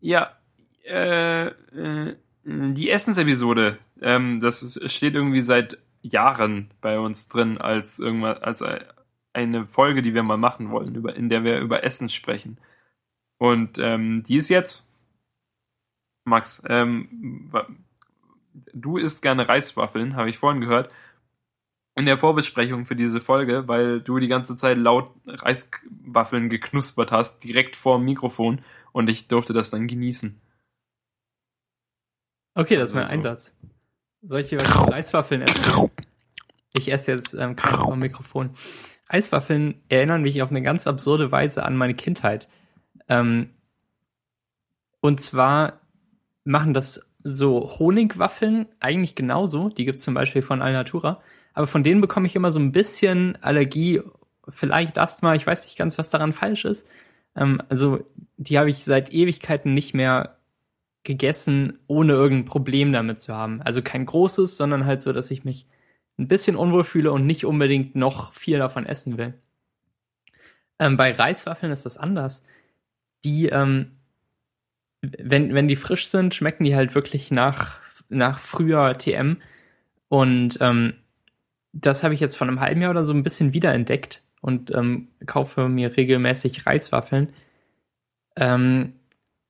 Ja, 0.00 0.36
äh, 0.84 1.46
äh, 1.46 2.16
die 2.44 2.90
Essensepisode, 2.90 3.78
ähm, 4.00 4.40
das 4.40 4.62
ist, 4.62 4.92
steht 4.92 5.14
irgendwie 5.14 5.42
seit 5.42 5.78
Jahren 6.02 6.70
bei 6.80 6.98
uns 6.98 7.28
drin 7.28 7.58
als 7.58 7.98
irgendwas, 7.98 8.40
als 8.42 8.62
eine 9.32 9.66
Folge, 9.66 10.02
die 10.02 10.14
wir 10.14 10.22
mal 10.22 10.36
machen 10.36 10.70
wollen, 10.70 10.94
über, 10.94 11.14
in 11.16 11.28
der 11.28 11.44
wir 11.44 11.60
über 11.60 11.84
Essen 11.84 12.08
sprechen. 12.08 12.58
Und 13.38 13.78
ähm, 13.78 14.22
die 14.22 14.36
ist 14.36 14.48
jetzt. 14.48 14.88
Max, 16.24 16.62
ähm, 16.68 17.50
du 18.72 18.96
isst 18.96 19.22
gerne 19.22 19.48
Reiswaffeln, 19.48 20.14
habe 20.14 20.30
ich 20.30 20.38
vorhin 20.38 20.60
gehört. 20.60 20.92
In 21.94 22.06
der 22.06 22.16
Vorbesprechung 22.16 22.86
für 22.86 22.96
diese 22.96 23.20
Folge, 23.20 23.68
weil 23.68 24.00
du 24.00 24.18
die 24.18 24.28
ganze 24.28 24.56
Zeit 24.56 24.78
laut 24.78 25.10
Reiswaffeln 25.26 26.48
geknuspert 26.48 27.10
hast, 27.10 27.44
direkt 27.44 27.76
vor 27.76 27.98
dem 27.98 28.04
Mikrofon 28.04 28.62
und 28.92 29.10
ich 29.10 29.28
durfte 29.28 29.52
das 29.52 29.70
dann 29.70 29.88
genießen. 29.88 30.40
Okay, 32.54 32.76
das 32.76 32.90
ist 32.90 32.94
mein 32.94 33.04
Also 33.04 33.22
so. 33.22 33.28
Einsatz. 33.28 33.54
Soll 34.22 34.40
ich 34.40 34.52
was 34.52 34.62
mit 34.62 34.92
Reiswaffeln 34.92 35.42
essen? 35.42 35.90
Ich 36.74 36.90
esse 36.90 37.12
jetzt 37.12 37.34
ähm, 37.34 37.56
kein 37.56 37.74
vom 37.74 37.98
Mikrofon. 37.98 38.52
Eiswaffeln 39.12 39.74
erinnern 39.88 40.22
mich 40.22 40.42
auf 40.42 40.50
eine 40.50 40.62
ganz 40.62 40.86
absurde 40.86 41.30
Weise 41.30 41.64
an 41.64 41.76
meine 41.76 41.94
Kindheit. 41.94 42.48
Ähm, 43.08 43.50
und 45.00 45.20
zwar 45.20 45.80
machen 46.44 46.74
das 46.74 47.14
so 47.22 47.78
Honigwaffeln 47.78 48.66
eigentlich 48.80 49.14
genauso. 49.14 49.68
Die 49.68 49.84
gibt's 49.84 50.02
zum 50.02 50.14
Beispiel 50.14 50.42
von 50.42 50.62
Alnatura. 50.62 51.20
Aber 51.54 51.66
von 51.66 51.82
denen 51.82 52.00
bekomme 52.00 52.26
ich 52.26 52.36
immer 52.36 52.52
so 52.52 52.58
ein 52.58 52.72
bisschen 52.72 53.36
Allergie, 53.42 54.00
vielleicht 54.48 54.98
Asthma. 54.98 55.34
Ich 55.34 55.46
weiß 55.46 55.66
nicht 55.66 55.76
ganz, 55.76 55.98
was 55.98 56.10
daran 56.10 56.32
falsch 56.32 56.64
ist. 56.64 56.86
Ähm, 57.36 57.60
also 57.68 58.04
die 58.36 58.58
habe 58.58 58.70
ich 58.70 58.84
seit 58.84 59.12
Ewigkeiten 59.12 59.74
nicht 59.74 59.94
mehr 59.94 60.38
gegessen, 61.04 61.78
ohne 61.86 62.12
irgendein 62.12 62.44
Problem 62.44 62.92
damit 62.92 63.20
zu 63.20 63.34
haben. 63.34 63.60
Also 63.62 63.82
kein 63.82 64.06
großes, 64.06 64.56
sondern 64.56 64.86
halt 64.86 65.02
so, 65.02 65.12
dass 65.12 65.30
ich 65.30 65.44
mich 65.44 65.66
ein 66.18 66.28
bisschen 66.28 66.56
unwohl 66.56 66.84
fühle 66.84 67.12
und 67.12 67.26
nicht 67.26 67.44
unbedingt 67.44 67.96
noch 67.96 68.32
viel 68.32 68.58
davon 68.58 68.86
essen 68.86 69.18
will. 69.18 69.34
Ähm, 70.78 70.96
bei 70.96 71.12
Reiswaffeln 71.12 71.72
ist 71.72 71.86
das 71.86 71.98
anders. 71.98 72.44
Die, 73.24 73.46
ähm, 73.48 73.92
wenn, 75.00 75.54
wenn 75.54 75.68
die 75.68 75.76
frisch 75.76 76.08
sind, 76.08 76.34
schmecken 76.34 76.64
die 76.64 76.76
halt 76.76 76.94
wirklich 76.94 77.30
nach, 77.30 77.80
nach 78.08 78.38
früher 78.38 78.96
TM. 78.98 79.38
Und 80.08 80.58
ähm, 80.60 80.94
das 81.72 82.04
habe 82.04 82.14
ich 82.14 82.20
jetzt 82.20 82.36
von 82.36 82.48
einem 82.48 82.60
halben 82.60 82.82
Jahr 82.82 82.90
oder 82.90 83.04
so 83.04 83.12
ein 83.12 83.22
bisschen 83.22 83.54
wiederentdeckt 83.54 84.22
und 84.40 84.74
ähm, 84.74 85.08
kaufe 85.26 85.68
mir 85.68 85.96
regelmäßig 85.96 86.66
Reiswaffeln. 86.66 87.32
Ähm, 88.36 88.94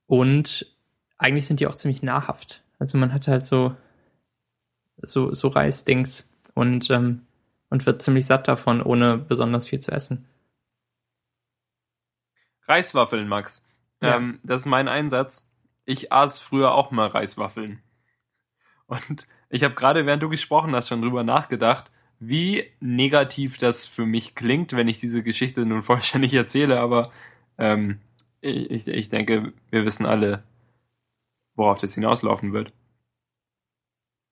und 0.07 0.73
eigentlich 1.17 1.47
sind 1.47 1.59
die 1.59 1.67
auch 1.67 1.75
ziemlich 1.75 2.03
nahrhaft. 2.03 2.63
Also 2.79 2.97
man 2.97 3.13
hat 3.13 3.27
halt 3.27 3.45
so, 3.45 3.75
so, 4.97 5.33
so 5.33 5.47
Reisdings 5.47 6.32
und, 6.53 6.89
ähm, 6.89 7.25
und 7.69 7.85
wird 7.85 8.01
ziemlich 8.01 8.25
satt 8.25 8.47
davon, 8.47 8.81
ohne 8.81 9.17
besonders 9.17 9.67
viel 9.67 9.79
zu 9.79 9.91
essen. 9.91 10.25
Reiswaffeln, 12.67 13.27
Max. 13.27 13.65
Ja. 14.01 14.15
Ähm, 14.17 14.39
das 14.43 14.61
ist 14.61 14.67
mein 14.67 14.87
Einsatz. 14.87 15.51
Ich 15.85 16.11
aß 16.11 16.39
früher 16.39 16.73
auch 16.73 16.91
mal 16.91 17.07
Reiswaffeln. 17.07 17.81
Und 18.87 19.27
ich 19.49 19.63
habe 19.63 19.75
gerade, 19.75 20.05
während 20.05 20.23
du 20.23 20.29
gesprochen 20.29 20.75
hast, 20.75 20.87
schon 20.89 21.01
drüber 21.01 21.23
nachgedacht, 21.23 21.91
wie 22.19 22.71
negativ 22.79 23.57
das 23.57 23.85
für 23.85 24.05
mich 24.05 24.35
klingt, 24.35 24.73
wenn 24.73 24.87
ich 24.87 24.99
diese 24.99 25.23
Geschichte 25.23 25.65
nun 25.65 25.81
vollständig 25.83 26.33
erzähle, 26.33 26.79
aber 26.79 27.11
ähm, 27.57 27.99
ich, 28.41 28.69
ich- 28.71 28.87
ich 28.87 29.09
denke, 29.09 29.53
wir 29.71 29.85
wissen 29.85 30.05
alle, 30.05 30.43
worauf 31.55 31.79
das 31.79 31.95
hinauslaufen 31.95 32.53
wird. 32.53 32.71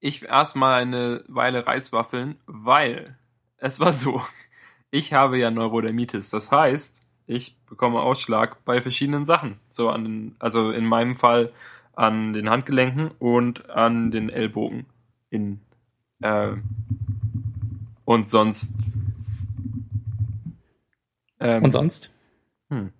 Ich 0.01 0.31
aß 0.31 0.55
mal 0.55 0.81
eine 0.81 1.23
Weile 1.27 1.67
Reiswaffeln, 1.67 2.35
weil 2.47 3.15
es 3.57 3.79
war 3.79 3.93
so, 3.93 4.21
ich 4.91 5.13
habe 5.13 5.37
ja 5.37 5.51
Neurodermitis. 5.51 6.31
Das 6.31 6.51
heißt, 6.51 7.01
ich 7.27 7.55
bekomme 7.69 8.01
Ausschlag 8.01 8.65
bei 8.65 8.81
verschiedenen 8.81 9.25
Sachen. 9.25 9.59
So 9.69 9.89
an 9.89 10.03
den, 10.03 10.35
also 10.39 10.71
in 10.71 10.85
meinem 10.85 11.15
Fall 11.15 11.53
an 11.93 12.33
den 12.33 12.49
Handgelenken 12.49 13.11
und 13.19 13.69
an 13.69 14.09
den 14.09 14.29
Ellbogen. 14.29 14.87
In, 15.29 15.61
äh, 16.21 16.53
und 18.03 18.27
sonst. 18.27 18.75
Ähm, 21.39 21.63
Und 21.63 21.71
sonst? 21.71 22.11
hm. 22.69 22.91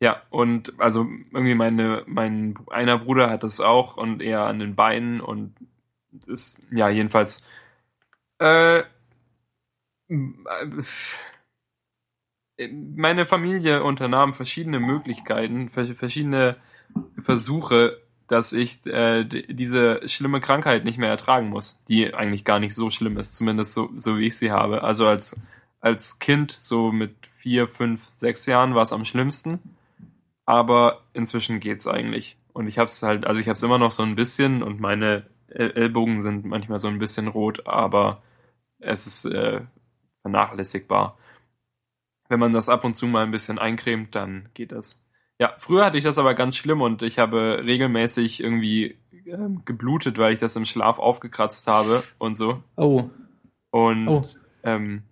Ja, 0.00 0.22
und 0.30 0.72
also 0.78 1.06
irgendwie 1.32 1.54
meine, 1.54 2.02
mein 2.06 2.58
einer 2.70 2.98
Bruder 2.98 3.30
hat 3.30 3.42
das 3.42 3.60
auch 3.60 3.96
und 3.98 4.22
eher 4.22 4.42
an 4.42 4.58
den 4.58 4.74
Beinen 4.74 5.20
und 5.20 5.54
ist, 6.28 6.62
ja, 6.70 6.88
jedenfalls. 6.88 7.44
Äh, 8.38 8.84
meine 12.58 13.26
Familie 13.26 13.82
unternahm 13.82 14.32
verschiedene 14.32 14.80
Möglichkeiten, 14.80 15.68
vers- 15.68 15.90
verschiedene 15.90 16.56
Versuche, 17.22 18.00
dass 18.28 18.52
ich 18.52 18.84
äh, 18.86 19.24
diese 19.24 20.00
schlimme 20.08 20.40
Krankheit 20.40 20.84
nicht 20.84 20.98
mehr 20.98 21.10
ertragen 21.10 21.48
muss, 21.48 21.82
die 21.88 22.14
eigentlich 22.14 22.44
gar 22.44 22.58
nicht 22.58 22.74
so 22.74 22.90
schlimm 22.90 23.18
ist, 23.18 23.34
zumindest 23.36 23.74
so, 23.74 23.90
so 23.96 24.18
wie 24.18 24.26
ich 24.26 24.36
sie 24.36 24.50
habe. 24.50 24.82
Also 24.82 25.06
als, 25.06 25.40
als 25.80 26.18
Kind, 26.18 26.50
so 26.50 26.90
mit 26.92 27.14
vier, 27.38 27.68
fünf, 27.68 28.04
sechs 28.14 28.46
Jahren, 28.46 28.74
war 28.74 28.82
es 28.82 28.92
am 28.92 29.04
schlimmsten. 29.04 29.60
Aber 30.44 31.02
inzwischen 31.12 31.60
geht's 31.60 31.86
eigentlich. 31.86 32.36
Und 32.52 32.68
ich 32.68 32.78
hab's 32.78 33.02
halt, 33.02 33.26
also 33.26 33.40
ich 33.40 33.48
hab's 33.48 33.62
immer 33.62 33.78
noch 33.78 33.90
so 33.90 34.02
ein 34.02 34.14
bisschen 34.14 34.62
und 34.62 34.80
meine 34.80 35.26
Ellbogen 35.48 36.20
sind 36.20 36.44
manchmal 36.44 36.78
so 36.78 36.88
ein 36.88 36.98
bisschen 36.98 37.28
rot, 37.28 37.66
aber 37.66 38.22
es 38.78 39.06
ist 39.06 39.24
äh, 39.26 39.60
vernachlässigbar. 40.22 41.18
Wenn 42.28 42.40
man 42.40 42.52
das 42.52 42.68
ab 42.68 42.84
und 42.84 42.94
zu 42.94 43.06
mal 43.06 43.24
ein 43.24 43.30
bisschen 43.30 43.58
eincremt, 43.58 44.14
dann 44.14 44.48
geht 44.54 44.72
das. 44.72 45.08
Ja, 45.38 45.54
früher 45.58 45.84
hatte 45.84 45.98
ich 45.98 46.04
das 46.04 46.18
aber 46.18 46.34
ganz 46.34 46.56
schlimm 46.56 46.80
und 46.80 47.02
ich 47.02 47.18
habe 47.18 47.62
regelmäßig 47.64 48.42
irgendwie 48.42 48.96
ähm, 49.26 49.62
geblutet, 49.64 50.18
weil 50.18 50.32
ich 50.32 50.40
das 50.40 50.56
im 50.56 50.64
Schlaf 50.64 50.98
aufgekratzt 50.98 51.66
habe 51.66 52.02
und 52.18 52.36
so. 52.36 52.62
Oh, 52.76 53.10
Und 53.70 54.08
oh. 54.08 54.24
ähm, 54.62 55.02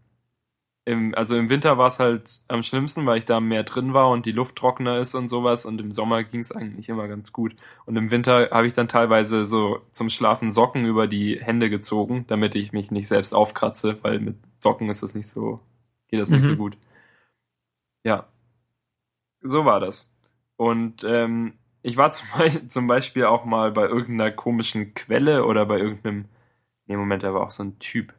im, 0.86 1.14
also 1.14 1.36
im 1.36 1.48
Winter 1.50 1.78
war 1.78 1.86
es 1.88 1.98
halt 1.98 2.40
am 2.48 2.62
schlimmsten, 2.62 3.06
weil 3.06 3.18
ich 3.18 3.24
da 3.24 3.40
mehr 3.40 3.62
drin 3.64 3.94
war 3.94 4.10
und 4.10 4.26
die 4.26 4.32
Luft 4.32 4.56
trockener 4.56 4.98
ist 4.98 5.14
und 5.14 5.28
sowas. 5.28 5.64
Und 5.66 5.80
im 5.80 5.92
Sommer 5.92 6.24
ging 6.24 6.40
es 6.40 6.52
eigentlich 6.52 6.88
immer 6.88 7.08
ganz 7.08 7.32
gut. 7.32 7.56
Und 7.86 7.96
im 7.96 8.10
Winter 8.10 8.50
habe 8.50 8.66
ich 8.66 8.74
dann 8.74 8.88
teilweise 8.88 9.44
so 9.44 9.80
zum 9.92 10.10
Schlafen 10.10 10.50
Socken 10.50 10.84
über 10.84 11.06
die 11.06 11.40
Hände 11.40 11.70
gezogen, 11.70 12.26
damit 12.28 12.54
ich 12.54 12.72
mich 12.72 12.90
nicht 12.90 13.08
selbst 13.08 13.32
aufkratze, 13.34 13.98
weil 14.02 14.20
mit 14.20 14.36
Socken 14.58 14.90
ist 14.90 15.02
das 15.02 15.14
nicht 15.14 15.28
so, 15.28 15.60
geht 16.08 16.20
das 16.20 16.30
nicht 16.30 16.42
Mhm. 16.44 16.48
so 16.48 16.56
gut. 16.56 16.76
Ja, 18.04 18.28
so 19.42 19.64
war 19.64 19.80
das. 19.80 20.16
Und 20.56 21.04
ähm, 21.04 21.54
ich 21.82 21.96
war 21.96 22.10
zum, 22.12 22.28
Be 22.38 22.66
zum 22.68 22.86
Beispiel 22.86 23.24
auch 23.24 23.44
mal 23.44 23.72
bei 23.72 23.86
irgendeiner 23.86 24.30
komischen 24.30 24.94
Quelle 24.94 25.44
oder 25.44 25.66
bei 25.66 25.78
irgendeinem, 25.78 26.26
nee, 26.86 26.96
Moment, 26.96 27.22
da 27.22 27.34
war 27.34 27.42
auch 27.42 27.50
so 27.50 27.62
ein 27.62 27.78
Typ. 27.78 28.14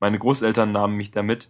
Meine 0.00 0.18
Großeltern 0.18 0.72
nahmen 0.72 0.96
mich 0.96 1.10
da 1.10 1.22
mit. 1.22 1.48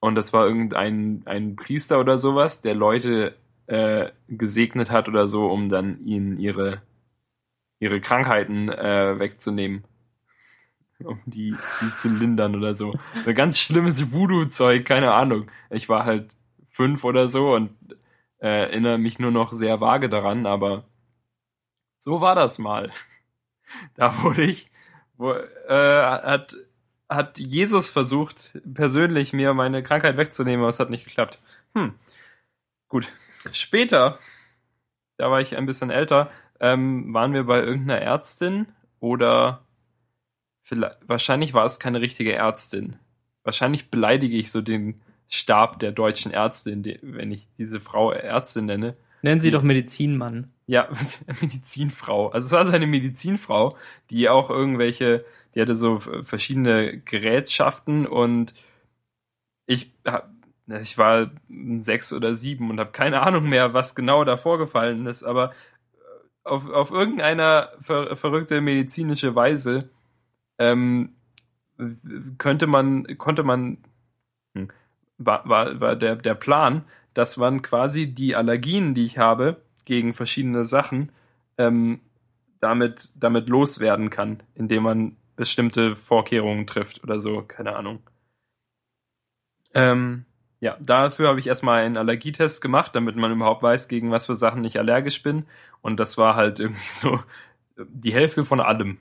Und 0.00 0.14
das 0.14 0.32
war 0.32 0.46
irgendein 0.46 1.22
ein 1.26 1.56
Priester 1.56 1.98
oder 1.98 2.18
sowas, 2.18 2.62
der 2.62 2.74
Leute 2.74 3.34
äh, 3.66 4.10
gesegnet 4.28 4.90
hat 4.90 5.08
oder 5.08 5.26
so, 5.26 5.46
um 5.46 5.68
dann 5.68 6.04
ihnen 6.04 6.38
ihre, 6.38 6.82
ihre 7.80 8.00
Krankheiten 8.00 8.68
äh, 8.68 9.18
wegzunehmen. 9.18 9.84
Um 11.04 11.20
die, 11.26 11.54
die 11.80 11.94
zu 11.94 12.08
lindern 12.08 12.56
oder 12.56 12.74
so. 12.74 12.92
Ein 13.24 13.34
ganz 13.36 13.58
schlimmes 13.58 14.12
Voodoo-Zeug, 14.12 14.84
keine 14.84 15.12
Ahnung. 15.12 15.48
Ich 15.70 15.88
war 15.88 16.04
halt 16.04 16.34
fünf 16.70 17.04
oder 17.04 17.28
so 17.28 17.54
und 17.54 17.70
äh, 18.40 18.48
erinnere 18.48 18.98
mich 18.98 19.18
nur 19.18 19.30
noch 19.30 19.52
sehr 19.52 19.80
vage 19.80 20.08
daran, 20.08 20.46
aber 20.46 20.84
so 21.98 22.20
war 22.20 22.34
das 22.34 22.58
mal. 22.58 22.90
Da 23.96 24.22
wurde 24.22 24.44
ich, 24.44 24.70
wo, 25.18 25.32
äh, 25.34 26.02
hat, 26.02 26.56
hat 27.08 27.38
Jesus 27.38 27.90
versucht, 27.90 28.58
persönlich 28.74 29.32
mir 29.32 29.54
meine 29.54 29.82
Krankheit 29.82 30.16
wegzunehmen, 30.16 30.60
aber 30.60 30.68
es 30.68 30.80
hat 30.80 30.90
nicht 30.90 31.04
geklappt. 31.04 31.38
Hm. 31.74 31.94
Gut. 32.88 33.12
Später, 33.52 34.18
da 35.16 35.30
war 35.30 35.40
ich 35.40 35.56
ein 35.56 35.66
bisschen 35.66 35.90
älter, 35.90 36.30
ähm, 36.60 37.12
waren 37.14 37.32
wir 37.32 37.44
bei 37.44 37.60
irgendeiner 37.60 38.00
Ärztin 38.00 38.66
oder 39.00 39.62
vielleicht, 40.62 40.96
wahrscheinlich 41.06 41.54
war 41.54 41.64
es 41.64 41.78
keine 41.78 42.00
richtige 42.00 42.34
Ärztin. 42.34 42.96
Wahrscheinlich 43.42 43.90
beleidige 43.90 44.36
ich 44.36 44.50
so 44.50 44.60
den 44.60 45.00
Stab 45.28 45.78
der 45.78 45.92
deutschen 45.92 46.32
Ärztin, 46.32 46.98
wenn 47.02 47.32
ich 47.32 47.48
diese 47.58 47.80
Frau 47.80 48.12
Ärztin 48.12 48.66
nenne. 48.66 48.96
Nennen 49.22 49.40
Sie 49.40 49.50
doch 49.50 49.62
Medizinmann. 49.62 50.52
Ja, 50.66 50.88
Medizinfrau. 51.40 52.28
Also 52.28 52.46
es 52.46 52.52
war 52.52 52.66
seine 52.66 52.86
Medizinfrau, 52.86 53.76
die 54.10 54.28
auch 54.28 54.50
irgendwelche, 54.50 55.24
die 55.58 55.62
hatte 55.62 55.74
so 55.74 55.98
verschiedene 55.98 57.00
Gerätschaften 57.00 58.06
und 58.06 58.54
ich 59.66 59.92
hab, 60.06 60.30
ich 60.68 60.96
war 60.96 61.32
sechs 61.78 62.12
oder 62.12 62.36
sieben 62.36 62.70
und 62.70 62.78
habe 62.78 62.92
keine 62.92 63.22
Ahnung 63.22 63.48
mehr, 63.48 63.74
was 63.74 63.96
genau 63.96 64.22
da 64.22 64.36
vorgefallen 64.36 65.06
ist, 65.06 65.24
aber 65.24 65.52
auf, 66.44 66.70
auf 66.70 66.92
irgendeiner 66.92 67.70
ver, 67.80 68.14
verrückte 68.14 68.60
medizinische 68.60 69.34
Weise 69.34 69.90
ähm, 70.58 71.16
könnte 72.38 72.68
man, 72.68 73.18
konnte 73.18 73.42
man, 73.42 73.78
hm, 74.54 74.68
war, 75.16 75.48
war, 75.48 75.80
war 75.80 75.96
der, 75.96 76.14
der 76.14 76.36
Plan, 76.36 76.84
dass 77.14 77.36
man 77.36 77.62
quasi 77.62 78.06
die 78.06 78.36
Allergien, 78.36 78.94
die 78.94 79.06
ich 79.06 79.18
habe, 79.18 79.60
gegen 79.84 80.14
verschiedene 80.14 80.64
Sachen 80.64 81.10
ähm, 81.56 81.98
damit, 82.60 83.10
damit 83.16 83.48
loswerden 83.48 84.08
kann, 84.08 84.44
indem 84.54 84.84
man 84.84 85.16
bestimmte 85.38 85.96
Vorkehrungen 85.96 86.66
trifft 86.66 87.02
oder 87.02 87.20
so, 87.20 87.42
keine 87.42 87.76
Ahnung. 87.76 88.00
Ähm, 89.72 90.24
ja, 90.60 90.76
dafür 90.80 91.28
habe 91.28 91.38
ich 91.38 91.46
erstmal 91.46 91.84
einen 91.84 91.96
Allergietest 91.96 92.60
gemacht, 92.60 92.94
damit 92.94 93.16
man 93.16 93.32
überhaupt 93.32 93.62
weiß, 93.62 93.86
gegen 93.86 94.10
was 94.10 94.26
für 94.26 94.34
Sachen 94.34 94.64
ich 94.64 94.78
allergisch 94.78 95.22
bin. 95.22 95.46
Und 95.80 96.00
das 96.00 96.18
war 96.18 96.34
halt 96.34 96.58
irgendwie 96.58 96.88
so 96.90 97.20
die 97.78 98.12
Hälfte 98.12 98.44
von 98.44 98.60
allem. 98.60 98.98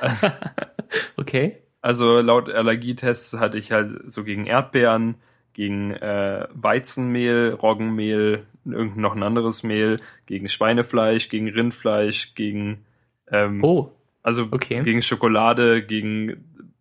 okay. 1.16 1.62
Also 1.80 2.20
laut 2.20 2.50
Allergietests 2.50 3.38
hatte 3.38 3.56
ich 3.58 3.72
halt 3.72 4.10
so 4.10 4.24
gegen 4.24 4.46
Erdbeeren, 4.46 5.14
gegen 5.52 5.92
äh, 5.92 6.48
Weizenmehl, 6.52 7.54
Roggenmehl, 7.54 8.46
irgend 8.64 8.96
noch 8.96 9.14
ein 9.14 9.22
anderes 9.22 9.62
Mehl, 9.62 10.00
gegen 10.26 10.48
Schweinefleisch, 10.48 11.28
gegen 11.28 11.48
Rindfleisch, 11.48 12.34
gegen 12.34 12.84
ähm, 13.28 13.62
oh, 13.62 13.92
also 14.22 14.48
okay. 14.50 14.82
gegen 14.82 15.02
Schokolade, 15.02 15.84
gegen 15.84 16.72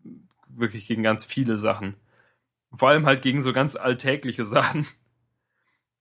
wirklich 0.48 0.88
gegen 0.88 1.04
ganz 1.04 1.26
viele 1.26 1.58
Sachen. 1.58 1.96
Vor 2.76 2.90
allem 2.90 3.06
halt 3.06 3.22
gegen 3.22 3.42
so 3.42 3.54
ganz 3.54 3.76
alltägliche 3.76 4.46
Sachen. 4.56 4.88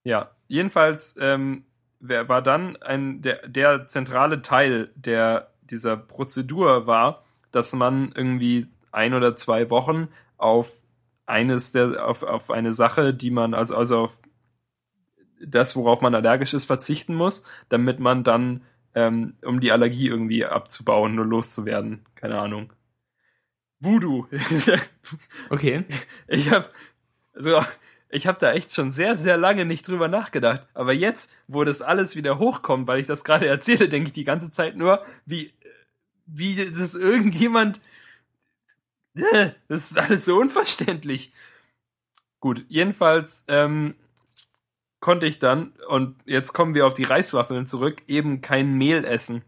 Ja, 0.05 0.31
jedenfalls 0.47 1.17
ähm, 1.21 1.65
wer 2.01 2.29
war 2.29 2.43
dann 2.43 2.77
ein 2.77 3.23
der, 3.23 3.47
der 3.49 3.87
zentrale 3.87 4.43
Teil 4.43 4.91
der 4.95 5.53
dieser 5.63 5.97
Prozedur 5.97 6.87
war, 6.87 7.25
dass 7.51 7.73
man 7.73 8.13
irgendwie 8.15 8.69
ein 8.91 9.15
oder 9.15 9.37
zwei 9.37 9.71
Wochen 9.71 10.09
auf 10.37 10.73
eines 11.27 11.73
der 11.73 12.07
auf, 12.07 12.23
auf 12.23 12.51
eine 12.51 12.73
Sache, 12.73 13.13
die 13.13 13.31
man 13.31 13.55
also 13.55 13.77
also 13.77 13.99
auf 14.05 14.19
das, 15.45 15.77
worauf 15.77 16.01
man 16.01 16.15
allergisch 16.15 16.55
ist, 16.55 16.65
verzichten 16.65 17.15
muss, 17.15 17.45
damit 17.69 18.01
man 18.01 18.25
dann, 18.25 18.63
ähm, 18.95 19.35
um 19.43 19.61
die 19.61 19.73
Allergie 19.73 20.09
irgendwie 20.09 20.45
abzubauen 20.45 21.19
oder 21.19 21.29
loszuwerden. 21.29 22.05
Keine 22.15 22.39
Ahnung. 22.39 22.73
Voodoo. 23.81 24.27
okay. 25.51 25.85
Ich 26.27 26.51
habe 26.51 26.69
also 27.35 27.61
ich 28.11 28.27
habe 28.27 28.39
da 28.41 28.53
echt 28.53 28.75
schon 28.75 28.91
sehr 28.91 29.17
sehr 29.17 29.37
lange 29.37 29.65
nicht 29.65 29.87
drüber 29.87 30.09
nachgedacht, 30.09 30.67
aber 30.75 30.93
jetzt, 30.93 31.37
wo 31.47 31.63
das 31.65 31.83
alles 31.83 32.17
wieder 32.17 32.39
hochkommt, 32.39 32.87
weil 32.87 33.01
ich 33.01 33.07
das 33.07 33.25
gerade 33.25 33.47
erzähle, 33.49 33.89
denke 33.89 34.09
ich 34.09 34.15
die 34.15 34.25
ganze 34.25 34.51
Zeit 34.51 34.77
nur, 34.77 35.05
wie 35.27 35.53
wie 36.27 36.57
das 36.57 36.95
irgendjemand 36.95 37.81
das 39.69 39.91
ist 39.91 39.99
alles 39.99 40.25
so 40.25 40.39
unverständlich. 40.39 41.33
Gut, 42.41 42.65
jedenfalls 42.69 43.45
ähm, 43.49 43.95
konnte 45.01 45.27
ich 45.27 45.39
dann, 45.39 45.73
und 45.89 46.17
jetzt 46.25 46.53
kommen 46.53 46.75
wir 46.75 46.87
auf 46.87 46.95
die 46.95 47.05
Reiswaffeln 47.05 47.67
zurück, 47.67 48.03
eben 48.09 48.41
kein 48.41 48.75
Mehl 48.75 49.05
essen, 49.05 49.45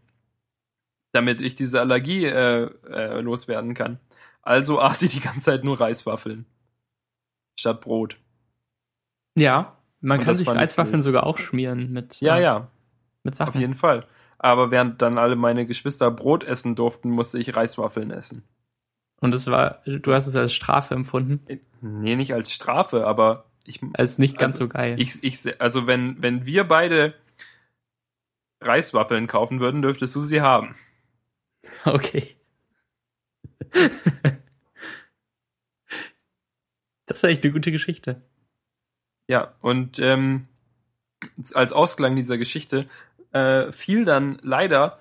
damit 1.11 1.41
ich 1.41 1.55
diese 1.55 1.79
Allergie 1.79 2.25
äh, 2.25 2.69
äh, 2.89 3.19
loswerden 3.21 3.73
kann. 3.73 3.99
Also 4.41 4.79
aß 4.81 5.01
ich 5.03 5.13
die 5.13 5.19
ganze 5.19 5.51
Zeit 5.51 5.63
nur 5.63 5.79
Reiswaffeln 5.79 6.45
statt 7.59 7.81
Brot. 7.81 8.17
Ja, 9.35 9.77
man 9.99 10.19
und 10.19 10.25
kann 10.25 10.35
sich 10.35 10.47
Reiswaffeln 10.47 11.01
sogar 11.01 11.25
auch 11.25 11.37
schmieren 11.37 11.91
mit 11.91 12.19
ja 12.21 12.37
äh, 12.37 12.43
ja 12.43 12.71
mit 13.23 13.35
Sachen. 13.35 13.49
Auf 13.49 13.59
jeden 13.59 13.75
Fall. 13.75 14.07
Aber 14.39 14.71
während 14.71 15.01
dann 15.01 15.19
alle 15.19 15.35
meine 15.35 15.67
Geschwister 15.67 16.09
Brot 16.09 16.43
essen 16.43 16.75
durften, 16.75 17.11
musste 17.11 17.37
ich 17.37 17.55
Reiswaffeln 17.55 18.09
essen. 18.09 18.47
Und 19.19 19.35
es 19.35 19.45
war, 19.45 19.83
du 19.85 20.13
hast 20.13 20.25
es 20.25 20.35
als 20.35 20.51
Strafe 20.51 20.95
empfunden? 20.95 21.45
Nee, 21.81 22.15
nicht 22.15 22.33
als 22.33 22.51
Strafe, 22.51 23.05
aber 23.05 23.50
ich. 23.65 23.81
Es 23.93 24.11
ist 24.11 24.19
nicht 24.19 24.37
ganz 24.37 24.53
also, 24.53 24.65
so 24.65 24.69
geil. 24.69 24.95
Ich, 24.99 25.23
ich, 25.23 25.61
also 25.61 25.87
wenn, 25.87 26.21
wenn 26.21 26.45
wir 26.45 26.63
beide 26.63 27.13
Reiswaffeln 28.61 29.27
kaufen 29.27 29.59
würden, 29.59 29.81
dürftest 29.81 30.15
du 30.15 30.23
sie 30.23 30.41
haben. 30.41 30.75
Okay. 31.85 32.35
das 37.05 37.23
war 37.23 37.29
echt 37.29 37.43
eine 37.43 37.53
gute 37.53 37.71
Geschichte. 37.71 38.21
Ja, 39.27 39.53
und 39.61 39.99
ähm, 39.99 40.47
als 41.53 41.71
Ausklang 41.71 42.17
dieser 42.17 42.37
Geschichte 42.37 42.89
äh, 43.31 43.71
fiel 43.71 44.03
dann 44.03 44.39
leider 44.41 44.99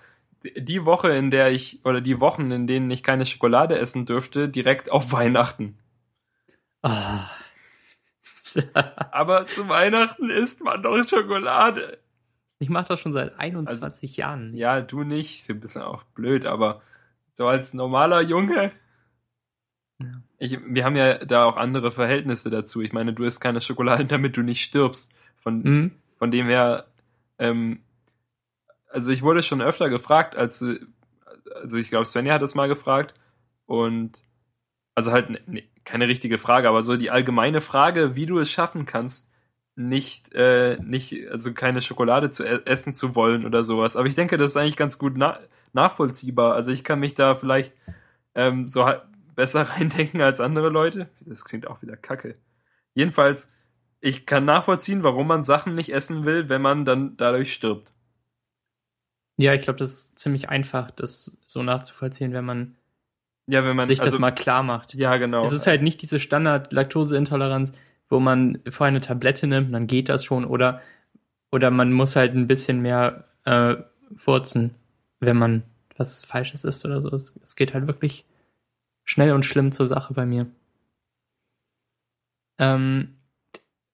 die 0.57 0.85
Woche, 0.85 1.11
in 1.11 1.31
der 1.31 1.51
ich, 1.51 1.85
oder 1.85 2.01
die 2.01 2.21
Wochen, 2.21 2.51
in 2.51 2.67
denen 2.67 2.91
ich 2.91 3.03
keine 3.03 3.27
Schokolade 3.27 3.79
essen 3.79 4.07
dürfte, 4.07 4.49
direkt 4.49 4.91
auf 4.91 5.13
Weihnachten. 5.13 5.79
Oh. 6.83 6.91
Aber 9.13 9.47
zu 9.47 9.69
Weihnachten 9.69 10.31
isst 10.31 10.65
man 10.65 10.83
doch 10.83 11.07
Schokolade. 11.07 11.99
Ich 12.59 12.69
mache 12.69 12.89
das 12.89 13.01
schon 13.01 13.13
seit 13.13 13.39
21 13.39 14.11
also, 14.11 14.21
Jahren. 14.21 14.55
Ja, 14.55 14.81
du 14.81 15.03
nicht. 15.03 15.49
Du 15.49 15.55
bist 15.55 15.77
ja 15.77 15.87
auch 15.87 16.03
blöd, 16.03 16.45
aber 16.45 16.83
so 17.35 17.47
als 17.47 17.73
normaler 17.73 18.21
Junge. 18.21 18.71
Ja. 19.99 20.23
Ich, 20.39 20.59
wir 20.67 20.85
haben 20.85 20.97
ja 20.97 21.25
da 21.25 21.45
auch 21.45 21.57
andere 21.57 21.91
Verhältnisse 21.91 22.51
dazu. 22.51 22.83
Ich 22.83 22.93
meine, 22.93 23.15
du 23.15 23.25
isst 23.25 23.41
keine 23.41 23.63
Schokolade, 23.63 24.05
damit 24.05 24.37
du 24.37 24.43
nicht 24.43 24.63
stirbst. 24.63 25.13
Von, 25.39 25.63
mhm. 25.63 25.91
von 26.19 26.31
dem 26.31 26.47
her, 26.47 26.87
ähm, 27.39 27.81
also 28.91 29.11
ich 29.11 29.23
wurde 29.23 29.43
schon 29.43 29.63
öfter 29.63 29.89
gefragt, 29.89 30.37
als, 30.37 30.63
also 31.55 31.79
ich 31.79 31.89
glaube, 31.89 32.05
Svenja 32.05 32.35
hat 32.35 32.43
es 32.43 32.55
mal 32.55 32.69
gefragt 32.69 33.15
und 33.65 34.19
also 34.95 35.13
halt 35.13 35.31
ne, 35.49 35.63
keine 35.85 36.09
richtige 36.09 36.39
Frage, 36.39 36.69
aber 36.69 36.83
so 36.83 36.97
die 36.97 37.11
allgemeine 37.11 37.61
Frage, 37.61 38.15
wie 38.17 38.27
du 38.27 38.39
es 38.39 38.51
schaffen 38.51 38.87
kannst, 38.87 39.33
nicht, 39.77 40.33
äh, 40.35 40.77
nicht, 40.83 41.29
also 41.31 41.55
keine 41.55 41.81
Schokolade 41.81 42.31
zu 42.31 42.45
e 42.45 42.61
essen 42.67 42.95
zu 42.95 43.15
wollen 43.15 43.47
oder 43.47 43.65
sowas. 43.65 43.97
Aber 43.97 44.09
ich 44.09 44.15
denke, 44.15 44.37
das 44.37 44.51
ist 44.51 44.57
eigentlich 44.57 44.77
ganz 44.77 44.99
gut 44.99 45.15
na 45.17 45.39
nachvollziehbar. 45.73 46.55
Also 46.55 46.73
ich 46.73 46.85
kann 46.85 47.01
mich 47.01 47.15
da 47.15 47.35
vielleicht 47.35 47.75
ähm, 48.35 48.71
so 48.71 48.89
besser 49.35 49.63
reindenken 49.71 50.21
als 50.21 50.41
andere 50.41 50.69
Leute. 50.69 51.09
Das 51.21 51.45
klingt 51.45 51.67
auch 51.67 51.83
wieder 51.83 51.97
kacke. 51.97 52.37
Jedenfalls, 52.95 53.53
ich 54.01 54.27
kann 54.27 54.45
nachvollziehen, 54.45 55.05
warum 55.05 55.27
man 55.27 55.43
Sachen 55.43 55.75
nicht 55.75 55.93
essen 55.93 56.25
will, 56.25 56.49
wenn 56.49 56.63
man 56.63 56.85
dann 56.85 57.17
dadurch 57.17 57.53
stirbt. 57.53 57.93
Ja, 59.37 59.55
ich 59.55 59.63
glaube, 59.63 59.79
das 59.79 59.91
ist 59.91 60.19
ziemlich 60.19 60.49
einfach, 60.49 60.91
das 60.91 61.39
so 61.47 61.63
nachzuvollziehen, 61.63 62.33
wenn 62.33 62.45
man, 62.45 62.77
ja, 63.51 63.65
wenn 63.65 63.77
man 63.77 63.87
sich 63.87 64.01
also, 64.01 64.13
das 64.13 64.21
mal 64.21 64.31
klar 64.31 64.63
macht. 64.63 64.95
Ja, 64.95 65.17
genau. 65.17 65.45
Es 65.45 65.53
ist 65.53 65.67
halt 65.67 65.83
nicht 65.83 66.01
diese 66.03 66.21
Standard-Laktoseintoleranz, 66.21 67.73
wo 68.09 68.21
man 68.21 68.59
vorher 68.69 68.89
eine 68.89 69.01
Tablette 69.01 69.47
nimmt, 69.47 69.73
dann 69.75 69.87
geht 69.87 70.09
das 70.09 70.25
schon, 70.25 70.45
oder, 70.45 70.81
oder 71.53 71.71
man 71.71 71.93
muss 71.93 72.17
halt 72.17 72.35
ein 72.35 72.47
bisschen 72.47 72.81
mehr 72.81 73.25
äh, 73.45 73.77
furzen, 74.17 74.75
wenn 75.21 75.37
man 75.37 75.63
was 75.97 76.25
Falsches 76.25 76.65
isst 76.65 76.85
oder 76.85 77.01
so. 77.03 77.09
Es, 77.11 77.37
es 77.43 77.57
geht 77.57 77.75
halt 77.75 77.87
wirklich 77.87 78.25
schnell 79.05 79.33
und 79.33 79.45
schlimm 79.45 79.71
zur 79.73 79.87
Sache 79.89 80.15
bei 80.15 80.25
mir. 80.27 80.47
Ähm, 82.59 83.17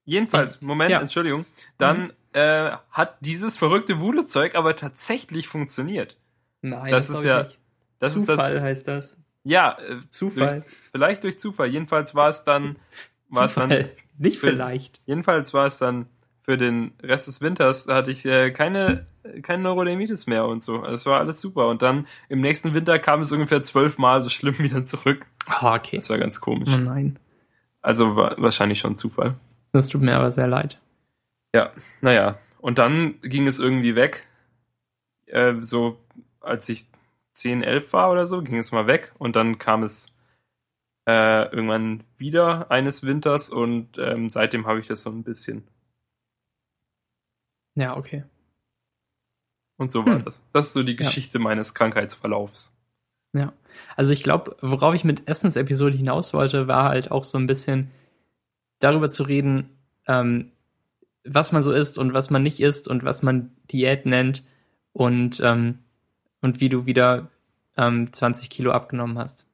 Jedenfalls, 0.05 0.61
Moment, 0.61 0.91
ja. 0.91 1.01
Entschuldigung. 1.01 1.45
Dann 1.77 2.13
äh, 2.33 2.71
hat 2.91 3.17
dieses 3.21 3.57
verrückte 3.57 3.99
Voodoo-Zeug 3.99 4.55
aber 4.55 4.75
tatsächlich 4.75 5.47
funktioniert. 5.47 6.17
nein, 6.61 6.91
Das 6.91 7.09
ist 7.09 7.21
glaub 7.21 7.23
ich 7.23 7.27
ja- 7.29 7.43
nicht. 7.43 7.59
Das 7.99 8.13
Zufall 8.13 8.37
ist 8.37 8.55
das. 8.55 8.63
heißt 8.63 8.87
das. 8.87 9.21
Ja, 9.47 9.77
äh, 9.79 9.97
Zufall. 10.09 10.49
Durch, 10.49 10.63
vielleicht 10.91 11.23
durch 11.23 11.39
Zufall. 11.39 11.67
Jedenfalls 11.67 12.15
war 12.15 12.29
es 12.29 12.43
dann, 12.43 12.77
war 13.29 13.45
es 13.45 13.55
dann. 13.55 13.69
Nicht 14.17 14.39
für- 14.39 14.47
vielleicht. 14.49 14.99
jedenfalls 15.05 15.53
war 15.53 15.67
es 15.67 15.77
dann 15.77 16.07
für 16.41 16.57
den 16.57 16.93
Rest 17.03 17.27
des 17.27 17.41
Winters 17.41 17.85
da 17.85 17.95
hatte 17.95 18.09
ich 18.09 18.25
äh, 18.25 18.51
keine 18.51 19.05
keine 19.43 19.63
Neurodermitis 19.63 20.25
mehr 20.27 20.45
und 20.45 20.63
so. 20.63 20.83
Es 20.85 21.05
war 21.05 21.19
alles 21.19 21.41
super. 21.41 21.67
Und 21.67 21.81
dann 21.81 22.07
im 22.29 22.39
nächsten 22.39 22.73
Winter 22.73 22.97
kam 22.99 23.19
es 23.19 23.31
ungefähr 23.31 23.61
zwölfmal 23.61 24.21
so 24.21 24.29
schlimm 24.29 24.57
wieder 24.59 24.83
zurück. 24.85 25.25
Oh, 25.61 25.67
okay. 25.67 25.97
Das 25.97 26.09
war 26.09 26.17
ganz 26.17 26.39
komisch. 26.41 26.69
Oh 26.73 26.77
nein. 26.77 27.19
Also 27.81 28.15
war 28.15 28.35
wahrscheinlich 28.41 28.79
schon 28.79 28.95
Zufall. 28.95 29.35
Das 29.73 29.89
tut 29.89 30.01
mir 30.01 30.15
aber 30.15 30.31
sehr 30.31 30.47
leid. 30.47 30.79
Ja, 31.53 31.71
naja. 32.01 32.39
Und 32.59 32.79
dann 32.79 33.19
ging 33.21 33.45
es 33.47 33.59
irgendwie 33.59 33.95
weg. 33.95 34.25
Äh, 35.25 35.55
so, 35.61 35.99
als 36.39 36.69
ich 36.69 36.87
10, 37.37 37.63
11 37.63 37.93
war 37.93 38.11
oder 38.11 38.27
so, 38.27 38.41
ging 38.41 38.57
es 38.57 38.71
mal 38.71 38.87
weg. 38.87 39.13
Und 39.17 39.35
dann 39.35 39.59
kam 39.59 39.83
es 39.83 40.17
äh, 41.07 41.43
irgendwann 41.51 42.03
wieder 42.17 42.69
eines 42.69 43.03
Winters 43.03 43.49
und 43.49 43.97
ähm, 43.97 44.29
seitdem 44.29 44.67
habe 44.67 44.79
ich 44.79 44.87
das 44.87 45.03
so 45.03 45.09
ein 45.09 45.23
bisschen. 45.23 45.65
Ja, 47.75 47.95
okay. 47.95 48.23
Und 49.77 49.91
so 49.91 50.05
war 50.05 50.15
Hm. 50.15 50.23
das. 50.25 50.43
Das 50.53 50.67
ist 50.67 50.73
so 50.73 50.83
die 50.83 50.95
Geschichte 50.95 51.39
meines 51.39 51.73
Krankheitsverlaufs. 51.75 52.75
Ja. 53.33 53.53
Also 53.95 54.11
ich 54.11 54.23
glaube, 54.23 54.57
worauf 54.61 54.95
ich 54.95 55.03
mit 55.03 55.29
Essensepisode 55.29 55.95
hinaus 55.95 56.33
wollte, 56.33 56.67
war 56.67 56.89
halt 56.89 57.11
auch 57.11 57.23
so 57.23 57.37
ein 57.37 57.45
bisschen 57.47 57.91
darüber 58.79 59.09
zu 59.09 59.23
reden, 59.23 59.69
ähm, 60.07 60.51
was 61.23 61.51
man 61.51 61.61
so 61.61 61.71
isst 61.71 61.97
und 61.97 62.13
was 62.13 62.29
man 62.31 62.41
nicht 62.41 62.59
isst 62.59 62.87
und 62.87 63.03
was 63.03 63.21
man 63.21 63.55
Diät 63.71 64.05
nennt 64.05 64.43
und, 64.93 65.39
ähm, 65.43 65.79
und 66.41 66.59
wie 66.59 66.69
du 66.69 66.85
wieder 66.85 67.29
ähm, 67.77 68.11
20 68.11 68.49
Kilo 68.49 68.71
abgenommen 68.71 69.17
hast. 69.17 69.47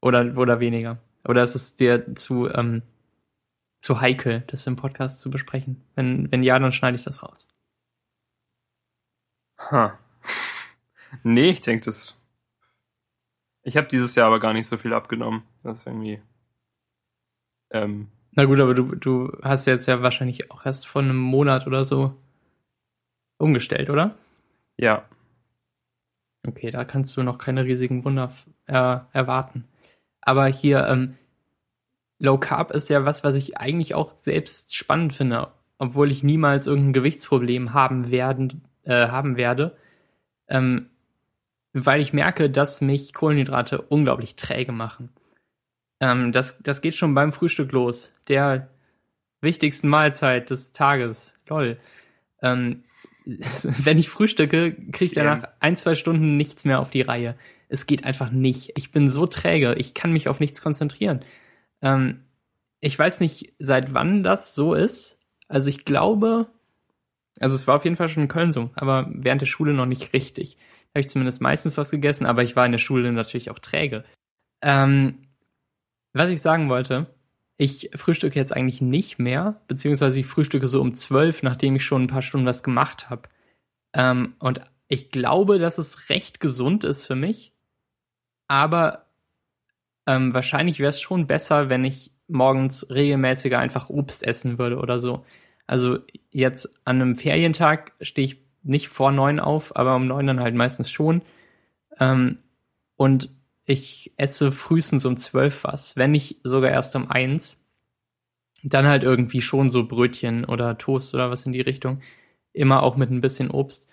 Oder, 0.00 0.36
oder 0.36 0.60
weniger. 0.60 0.98
Oder 1.24 1.42
ist 1.42 1.54
es 1.54 1.76
dir 1.76 2.14
zu, 2.14 2.48
ähm, 2.48 2.82
zu 3.80 4.00
heikel, 4.00 4.44
das 4.46 4.66
im 4.66 4.76
Podcast 4.76 5.20
zu 5.20 5.30
besprechen? 5.30 5.82
Wenn, 5.94 6.30
wenn 6.30 6.42
ja, 6.42 6.58
dann 6.58 6.72
schneide 6.72 6.96
ich 6.96 7.04
das 7.04 7.22
raus. 7.22 7.48
Ha. 9.58 9.98
nee, 11.22 11.50
ich 11.50 11.60
denke 11.60 11.86
das. 11.86 12.14
Ich 13.62 13.76
habe 13.76 13.88
dieses 13.88 14.14
Jahr 14.14 14.28
aber 14.28 14.40
gar 14.40 14.52
nicht 14.52 14.66
so 14.66 14.78
viel 14.78 14.94
abgenommen. 14.94 15.42
Das 15.62 15.80
ist 15.80 15.86
irgendwie. 15.86 16.22
Ähm, 17.70 18.08
Na 18.32 18.44
gut, 18.44 18.60
aber 18.60 18.72
du, 18.72 18.94
du 18.94 19.36
hast 19.42 19.66
jetzt 19.66 19.86
ja 19.86 20.00
wahrscheinlich 20.00 20.50
auch 20.50 20.64
erst 20.64 20.86
vor 20.86 21.02
einem 21.02 21.18
Monat 21.18 21.66
oder 21.66 21.84
so 21.84 22.16
umgestellt, 23.38 23.90
oder? 23.90 24.14
ja. 24.78 25.04
Okay, 26.46 26.70
da 26.70 26.84
kannst 26.84 27.16
du 27.16 27.22
noch 27.22 27.38
keine 27.38 27.64
riesigen 27.64 28.04
Wunder 28.04 28.32
äh, 28.66 28.98
erwarten. 29.12 29.64
Aber 30.20 30.46
hier, 30.46 30.86
ähm, 30.86 31.16
Low 32.18 32.38
Carb 32.38 32.70
ist 32.70 32.88
ja 32.88 33.04
was, 33.04 33.22
was 33.22 33.36
ich 33.36 33.58
eigentlich 33.58 33.94
auch 33.94 34.14
selbst 34.16 34.74
spannend 34.74 35.14
finde, 35.14 35.48
obwohl 35.78 36.10
ich 36.10 36.22
niemals 36.22 36.66
irgendein 36.66 36.92
Gewichtsproblem 36.94 37.74
haben 37.74 38.10
werden, 38.10 38.64
äh, 38.84 39.08
haben 39.08 39.36
werde, 39.36 39.76
ähm, 40.48 40.90
weil 41.72 42.00
ich 42.00 42.12
merke, 42.12 42.50
dass 42.50 42.80
mich 42.80 43.14
Kohlenhydrate 43.14 43.82
unglaublich 43.82 44.36
träge 44.36 44.72
machen. 44.72 45.10
Ähm, 46.00 46.32
das, 46.32 46.58
das 46.62 46.80
geht 46.80 46.94
schon 46.94 47.14
beim 47.14 47.32
Frühstück 47.32 47.72
los, 47.72 48.14
der 48.28 48.68
wichtigsten 49.40 49.88
Mahlzeit 49.88 50.50
des 50.50 50.72
Tages. 50.72 51.36
Lol. 51.48 51.78
Ähm, 52.42 52.84
wenn 53.84 53.98
ich 53.98 54.08
frühstücke, 54.08 54.72
kriege 54.72 55.04
ich 55.04 55.12
danach 55.12 55.48
ein, 55.60 55.76
zwei 55.76 55.94
Stunden 55.94 56.36
nichts 56.36 56.64
mehr 56.64 56.80
auf 56.80 56.90
die 56.90 57.02
Reihe. 57.02 57.36
Es 57.68 57.86
geht 57.86 58.04
einfach 58.04 58.30
nicht. 58.30 58.72
Ich 58.76 58.90
bin 58.90 59.10
so 59.10 59.26
träge, 59.26 59.74
ich 59.74 59.92
kann 59.92 60.12
mich 60.12 60.28
auf 60.28 60.40
nichts 60.40 60.62
konzentrieren. 60.62 61.20
Ähm, 61.82 62.24
ich 62.80 62.98
weiß 62.98 63.20
nicht, 63.20 63.52
seit 63.58 63.92
wann 63.92 64.22
das 64.22 64.54
so 64.54 64.72
ist. 64.72 65.20
Also 65.46 65.68
ich 65.68 65.84
glaube, 65.84 66.46
also 67.38 67.54
es 67.54 67.66
war 67.66 67.76
auf 67.76 67.84
jeden 67.84 67.96
Fall 67.96 68.08
schon 68.08 68.22
in 68.22 68.28
Köln 68.28 68.50
so, 68.52 68.70
aber 68.74 69.10
während 69.12 69.42
der 69.42 69.46
Schule 69.46 69.74
noch 69.74 69.86
nicht 69.86 70.14
richtig. 70.14 70.56
Da 70.56 70.92
habe 70.94 71.00
ich 71.00 71.08
zumindest 71.08 71.42
meistens 71.42 71.76
was 71.76 71.90
gegessen, 71.90 72.24
aber 72.24 72.42
ich 72.42 72.56
war 72.56 72.64
in 72.64 72.72
der 72.72 72.78
Schule 72.78 73.12
natürlich 73.12 73.50
auch 73.50 73.58
träge. 73.58 74.04
Ähm, 74.62 75.26
was 76.14 76.30
ich 76.30 76.40
sagen 76.40 76.70
wollte, 76.70 77.14
ich 77.58 77.90
frühstücke 77.96 78.38
jetzt 78.38 78.56
eigentlich 78.56 78.80
nicht 78.80 79.18
mehr, 79.18 79.60
beziehungsweise 79.66 80.20
ich 80.20 80.26
frühstücke 80.26 80.68
so 80.68 80.80
um 80.80 80.94
zwölf, 80.94 81.42
nachdem 81.42 81.76
ich 81.76 81.84
schon 81.84 82.04
ein 82.04 82.08
paar 82.08 82.22
Stunden 82.22 82.46
was 82.46 82.62
gemacht 82.62 83.10
habe. 83.10 83.28
Ähm, 83.92 84.34
und 84.38 84.60
ich 84.86 85.10
glaube, 85.10 85.58
dass 85.58 85.76
es 85.76 86.08
recht 86.08 86.40
gesund 86.40 86.84
ist 86.84 87.04
für 87.04 87.16
mich, 87.16 87.52
aber 88.46 89.06
ähm, 90.06 90.32
wahrscheinlich 90.32 90.78
wäre 90.78 90.90
es 90.90 91.00
schon 91.00 91.26
besser, 91.26 91.68
wenn 91.68 91.84
ich 91.84 92.12
morgens 92.28 92.90
regelmäßiger 92.90 93.58
einfach 93.58 93.90
Obst 93.90 94.22
essen 94.22 94.58
würde 94.58 94.78
oder 94.78 95.00
so. 95.00 95.24
Also 95.66 95.98
jetzt 96.30 96.80
an 96.84 97.02
einem 97.02 97.16
Ferientag 97.16 97.92
stehe 98.00 98.26
ich 98.26 98.44
nicht 98.62 98.88
vor 98.88 99.10
neun 99.10 99.40
auf, 99.40 99.74
aber 99.76 99.96
um 99.96 100.06
neun 100.06 100.26
dann 100.26 100.40
halt 100.40 100.54
meistens 100.54 100.90
schon. 100.90 101.22
Ähm, 101.98 102.38
und 102.96 103.30
ich 103.68 104.12
esse 104.16 104.50
frühestens 104.50 105.04
um 105.04 105.16
zwölf 105.16 105.64
was, 105.64 105.96
wenn 105.96 106.10
nicht 106.10 106.40
sogar 106.42 106.70
erst 106.70 106.96
um 106.96 107.10
eins. 107.10 107.64
Dann 108.62 108.88
halt 108.88 109.02
irgendwie 109.02 109.42
schon 109.42 109.70
so 109.70 109.86
Brötchen 109.86 110.44
oder 110.44 110.78
Toast 110.78 111.14
oder 111.14 111.30
was 111.30 111.46
in 111.46 111.52
die 111.52 111.60
Richtung. 111.60 112.00
Immer 112.52 112.82
auch 112.82 112.96
mit 112.96 113.10
ein 113.10 113.20
bisschen 113.20 113.50
Obst. 113.50 113.88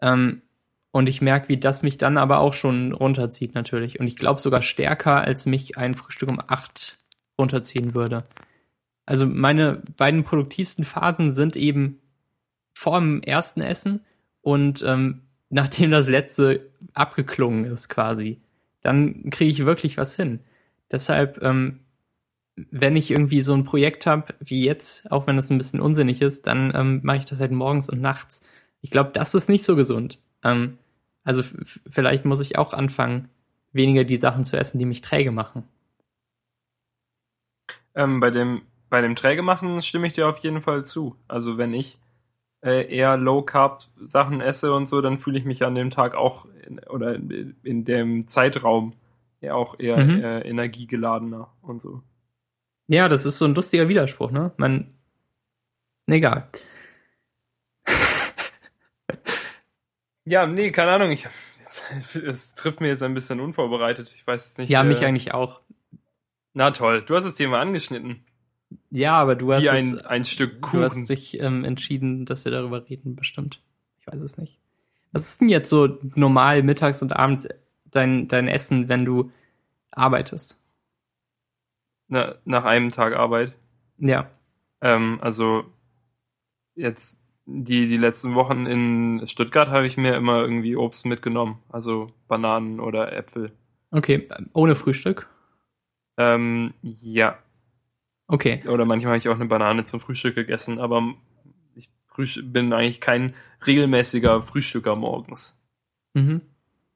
Ähm, 0.00 0.42
und 0.90 1.08
ich 1.08 1.20
merke, 1.20 1.48
wie 1.48 1.58
das 1.58 1.82
mich 1.82 1.98
dann 1.98 2.18
aber 2.18 2.38
auch 2.40 2.54
schon 2.54 2.92
runterzieht 2.92 3.54
natürlich. 3.54 4.00
Und 4.00 4.08
ich 4.08 4.16
glaube 4.16 4.40
sogar 4.40 4.62
stärker, 4.62 5.20
als 5.20 5.46
mich 5.46 5.78
ein 5.78 5.94
Frühstück 5.94 6.30
um 6.30 6.40
acht 6.44 6.98
runterziehen 7.38 7.94
würde. 7.94 8.24
Also 9.06 9.26
meine 9.26 9.82
beiden 9.96 10.24
produktivsten 10.24 10.84
Phasen 10.84 11.30
sind 11.30 11.56
eben 11.56 12.00
vor 12.74 12.98
dem 12.98 13.22
ersten 13.22 13.60
Essen 13.60 14.04
und 14.40 14.82
ähm, 14.82 15.22
nachdem 15.50 15.90
das 15.90 16.08
letzte 16.08 16.70
abgeklungen 16.94 17.64
ist 17.64 17.88
quasi. 17.88 18.40
Dann 18.82 19.30
kriege 19.30 19.50
ich 19.50 19.64
wirklich 19.64 19.96
was 19.96 20.16
hin. 20.16 20.40
Deshalb, 20.90 21.42
ähm, 21.42 21.80
wenn 22.56 22.96
ich 22.96 23.10
irgendwie 23.10 23.40
so 23.40 23.54
ein 23.54 23.64
Projekt 23.64 24.06
habe 24.06 24.34
wie 24.40 24.64
jetzt, 24.64 25.10
auch 25.10 25.26
wenn 25.26 25.36
das 25.36 25.50
ein 25.50 25.58
bisschen 25.58 25.80
unsinnig 25.80 26.20
ist, 26.22 26.46
dann 26.46 26.72
ähm, 26.74 27.00
mache 27.02 27.18
ich 27.18 27.24
das 27.24 27.40
halt 27.40 27.52
morgens 27.52 27.88
und 27.88 28.00
nachts. 28.00 28.42
Ich 28.80 28.90
glaube, 28.90 29.10
das 29.12 29.34
ist 29.34 29.48
nicht 29.48 29.64
so 29.64 29.76
gesund. 29.76 30.18
Ähm, 30.42 30.78
also 31.24 31.42
vielleicht 31.90 32.24
muss 32.24 32.40
ich 32.40 32.58
auch 32.58 32.72
anfangen, 32.72 33.28
weniger 33.72 34.04
die 34.04 34.16
Sachen 34.16 34.44
zu 34.44 34.56
essen, 34.56 34.78
die 34.78 34.86
mich 34.86 35.00
träge 35.00 35.30
machen. 35.30 35.64
Ähm, 37.94 38.20
bei 38.20 38.30
dem 38.30 38.62
bei 38.90 39.00
dem 39.00 39.14
Träge 39.14 39.42
machen 39.42 39.80
stimme 39.82 40.08
ich 40.08 40.12
dir 40.12 40.28
auf 40.28 40.38
jeden 40.38 40.60
Fall 40.60 40.84
zu. 40.84 41.16
Also 41.28 41.56
wenn 41.56 41.72
ich 41.72 41.98
äh, 42.62 42.94
eher 42.94 43.16
Low 43.16 43.42
Carb 43.42 43.82
Sachen 44.00 44.40
esse 44.40 44.72
und 44.74 44.86
so, 44.86 45.00
dann 45.00 45.18
fühle 45.18 45.38
ich 45.38 45.44
mich 45.44 45.64
an 45.64 45.74
dem 45.74 45.90
Tag 45.90 46.14
auch 46.14 46.46
in, 46.66 46.78
oder 46.80 47.14
in, 47.14 47.56
in 47.62 47.84
dem 47.84 48.28
Zeitraum 48.28 48.94
ja 49.40 49.54
auch 49.54 49.78
eher 49.78 49.96
Mhm. 49.98 50.22
äh, 50.22 50.40
energiegeladener 50.42 51.48
und 51.62 51.80
so. 51.80 52.02
Ja, 52.88 53.08
das 53.08 53.24
ist 53.24 53.38
so 53.38 53.44
ein 53.46 53.54
lustiger 53.54 53.88
Widerspruch, 53.88 54.30
ne? 54.30 54.52
Man. 54.56 54.92
Egal. 56.06 56.48
Ja, 60.24 60.46
nee, 60.46 60.70
keine 60.70 60.92
Ahnung. 60.92 61.10
Ich, 61.10 61.26
jetzt, 61.60 61.84
es 62.14 62.54
trifft 62.54 62.80
mir 62.80 62.88
jetzt 62.88 63.02
ein 63.02 63.14
bisschen 63.14 63.40
unvorbereitet. 63.40 64.12
Ich 64.14 64.26
weiß 64.26 64.44
jetzt 64.44 64.58
nicht. 64.58 64.68
Ja, 64.70 64.82
mich 64.84 65.02
äh, 65.02 65.06
eigentlich 65.06 65.34
auch. 65.34 65.60
Na 66.52 66.70
toll, 66.72 67.02
du 67.02 67.16
hast 67.16 67.24
das 67.24 67.36
Thema 67.36 67.58
angeschnitten. 67.60 68.24
Ja, 68.90 69.18
aber 69.18 69.34
du 69.34 69.52
hast 69.52 69.62
Wie 69.62 69.68
es, 69.68 69.98
ein, 69.98 70.06
ein 70.06 70.24
Stück 70.24 70.62
Du 70.70 70.82
hast 70.82 70.94
Kuchen. 70.94 71.06
dich 71.06 71.40
ähm, 71.40 71.64
entschieden, 71.64 72.24
dass 72.24 72.44
wir 72.44 72.52
darüber 72.52 72.88
reden, 72.88 73.16
bestimmt. 73.16 73.60
Ich 74.00 74.06
weiß 74.06 74.20
es 74.20 74.38
nicht. 74.38 74.58
Was 75.12 75.28
ist 75.28 75.40
denn 75.40 75.48
jetzt 75.48 75.68
so 75.68 75.98
normal 76.14 76.62
mittags 76.62 77.02
und 77.02 77.14
abends 77.14 77.48
dein, 77.90 78.28
dein 78.28 78.48
Essen, 78.48 78.88
wenn 78.88 79.04
du 79.04 79.32
arbeitest? 79.90 80.60
Na, 82.08 82.36
nach 82.44 82.64
einem 82.64 82.90
Tag 82.90 83.14
Arbeit. 83.14 83.52
Ja. 83.98 84.30
Ähm, 84.80 85.18
also 85.20 85.64
jetzt 86.74 87.22
die, 87.46 87.88
die 87.88 87.96
letzten 87.96 88.34
Wochen 88.34 88.66
in 88.66 89.26
Stuttgart 89.26 89.68
habe 89.68 89.86
ich 89.86 89.96
mir 89.96 90.14
immer 90.14 90.40
irgendwie 90.40 90.76
Obst 90.76 91.06
mitgenommen. 91.06 91.58
Also 91.68 92.12
Bananen 92.28 92.78
oder 92.80 93.12
Äpfel. 93.12 93.52
Okay, 93.90 94.28
ohne 94.52 94.76
Frühstück? 94.76 95.28
Ähm, 96.16 96.74
ja. 96.82 97.38
Okay. 98.32 98.62
Oder 98.68 98.84
manchmal 98.84 99.12
habe 99.12 99.18
ich 99.18 99.28
auch 99.28 99.34
eine 99.34 99.46
Banane 99.46 99.82
zum 99.82 99.98
Frühstück 99.98 100.36
gegessen, 100.36 100.78
aber 100.78 101.14
ich 101.74 101.90
bin 102.44 102.72
eigentlich 102.72 103.00
kein 103.00 103.34
regelmäßiger 103.66 104.42
Frühstücker 104.42 104.94
morgens, 104.94 105.60
Mhm. 106.14 106.40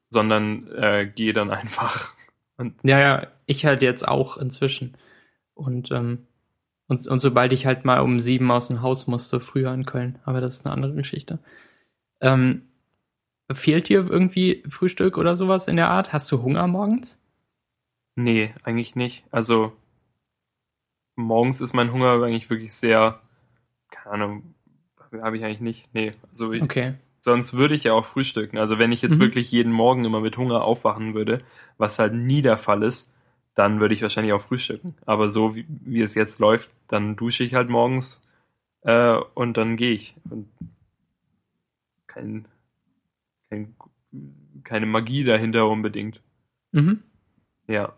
sondern 0.09 0.67
äh, 0.71 1.11
gehe 1.13 1.33
dann 1.33 1.51
einfach 1.51 2.13
Und 2.57 2.75
Ja, 2.83 2.99
ja, 2.99 3.27
ich 3.47 3.65
halt 3.65 3.81
jetzt 3.81 4.07
auch 4.07 4.37
inzwischen. 4.37 4.95
Und, 5.55 5.91
ähm, 5.91 6.25
und, 6.87 7.05
und 7.05 7.19
sobald 7.19 7.51
ich 7.51 7.65
halt 7.65 7.83
mal 7.83 7.99
um 7.99 8.21
sieben 8.21 8.49
aus 8.49 8.69
dem 8.69 8.81
Haus 8.81 9.07
musste, 9.07 9.41
früher 9.41 9.73
in 9.73 9.85
Köln, 9.85 10.19
aber 10.23 10.39
das 10.39 10.53
ist 10.55 10.65
eine 10.65 10.73
andere 10.73 10.93
Geschichte. 10.93 11.39
Ähm, 12.21 12.61
fehlt 13.51 13.89
dir 13.89 14.09
irgendwie 14.09 14.63
Frühstück 14.69 15.17
oder 15.17 15.35
sowas 15.35 15.67
in 15.67 15.75
der 15.75 15.89
Art? 15.89 16.13
Hast 16.13 16.31
du 16.31 16.41
Hunger 16.41 16.65
morgens? 16.67 17.19
nee, 18.15 18.53
eigentlich 18.63 18.95
nicht. 18.95 19.25
Also 19.31 19.73
morgens 21.15 21.61
ist 21.61 21.73
mein 21.73 21.91
Hunger 21.91 22.21
eigentlich 22.23 22.49
wirklich 22.49 22.73
sehr, 22.73 23.21
keine 23.89 24.13
Ahnung, 24.15 24.55
habe 25.21 25.37
ich 25.37 25.43
eigentlich 25.43 25.61
nicht. 25.61 25.93
Nee, 25.93 26.13
also 26.29 26.51
ich, 26.53 26.61
Okay. 26.61 26.93
sonst 27.21 27.53
würde 27.53 27.73
ich 27.75 27.83
ja 27.85 27.93
auch 27.93 28.05
frühstücken. 28.05 28.57
Also 28.57 28.77
wenn 28.79 28.91
ich 28.91 29.01
jetzt 29.01 29.15
Mhm. 29.15 29.21
wirklich 29.21 29.51
jeden 29.51 29.71
Morgen 29.71 30.05
immer 30.05 30.19
mit 30.19 30.37
Hunger 30.37 30.63
aufwachen 30.63 31.13
würde, 31.13 31.43
was 31.77 31.99
halt 31.99 32.13
nie 32.13 32.41
der 32.41 32.57
Fall 32.57 32.83
ist, 32.83 33.15
dann 33.55 33.79
würde 33.79 33.93
ich 33.93 34.01
wahrscheinlich 34.01 34.33
auch 34.33 34.41
frühstücken. 34.41 34.95
Aber 35.05 35.29
so 35.29 35.55
wie, 35.55 35.65
wie 35.69 36.01
es 36.01 36.13
jetzt 36.15 36.39
läuft, 36.39 36.71
dann 36.87 37.15
dusche 37.15 37.43
ich 37.45 37.53
halt 37.55 37.69
morgens 37.69 38.27
äh, 38.81 39.15
und 39.33 39.55
dann 39.57 39.77
gehe 39.77 39.91
ich. 39.91 40.15
Und 40.29 40.49
kein, 42.07 42.45
kein, 43.49 43.75
keine 44.63 44.85
Magie 44.85 45.23
dahinter 45.23 45.67
unbedingt. 45.69 46.21
Mhm. 46.71 47.01
Ja. 47.67 47.93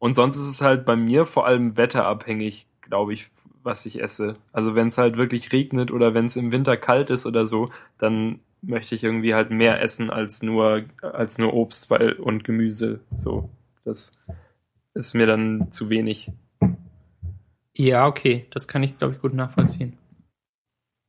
Und 0.00 0.14
sonst 0.14 0.36
ist 0.36 0.48
es 0.48 0.62
halt 0.62 0.84
bei 0.84 0.96
mir 0.96 1.24
vor 1.26 1.46
allem 1.46 1.76
wetterabhängig, 1.76 2.66
glaube 2.80 3.12
ich, 3.12 3.30
was 3.62 3.84
ich 3.84 4.02
esse. 4.02 4.36
Also 4.50 4.74
wenn 4.74 4.88
es 4.88 4.98
halt 4.98 5.16
wirklich 5.18 5.52
regnet 5.52 5.90
oder 5.92 6.14
wenn 6.14 6.24
es 6.24 6.36
im 6.36 6.50
Winter 6.50 6.76
kalt 6.76 7.10
ist 7.10 7.26
oder 7.26 7.44
so, 7.46 7.68
dann 7.98 8.40
möchte 8.62 8.94
ich 8.94 9.04
irgendwie 9.04 9.34
halt 9.34 9.50
mehr 9.50 9.80
essen 9.82 10.10
als 10.10 10.42
nur 10.42 10.84
als 11.02 11.38
nur 11.38 11.52
Obst 11.52 11.90
weil, 11.90 12.14
und 12.14 12.44
Gemüse. 12.44 13.00
So, 13.14 13.50
das 13.84 14.18
ist 14.94 15.14
mir 15.14 15.26
dann 15.26 15.70
zu 15.70 15.90
wenig. 15.90 16.32
Ja, 17.76 18.06
okay. 18.06 18.46
Das 18.50 18.68
kann 18.68 18.82
ich, 18.82 18.98
glaube 18.98 19.14
ich, 19.14 19.20
gut 19.20 19.34
nachvollziehen. 19.34 19.98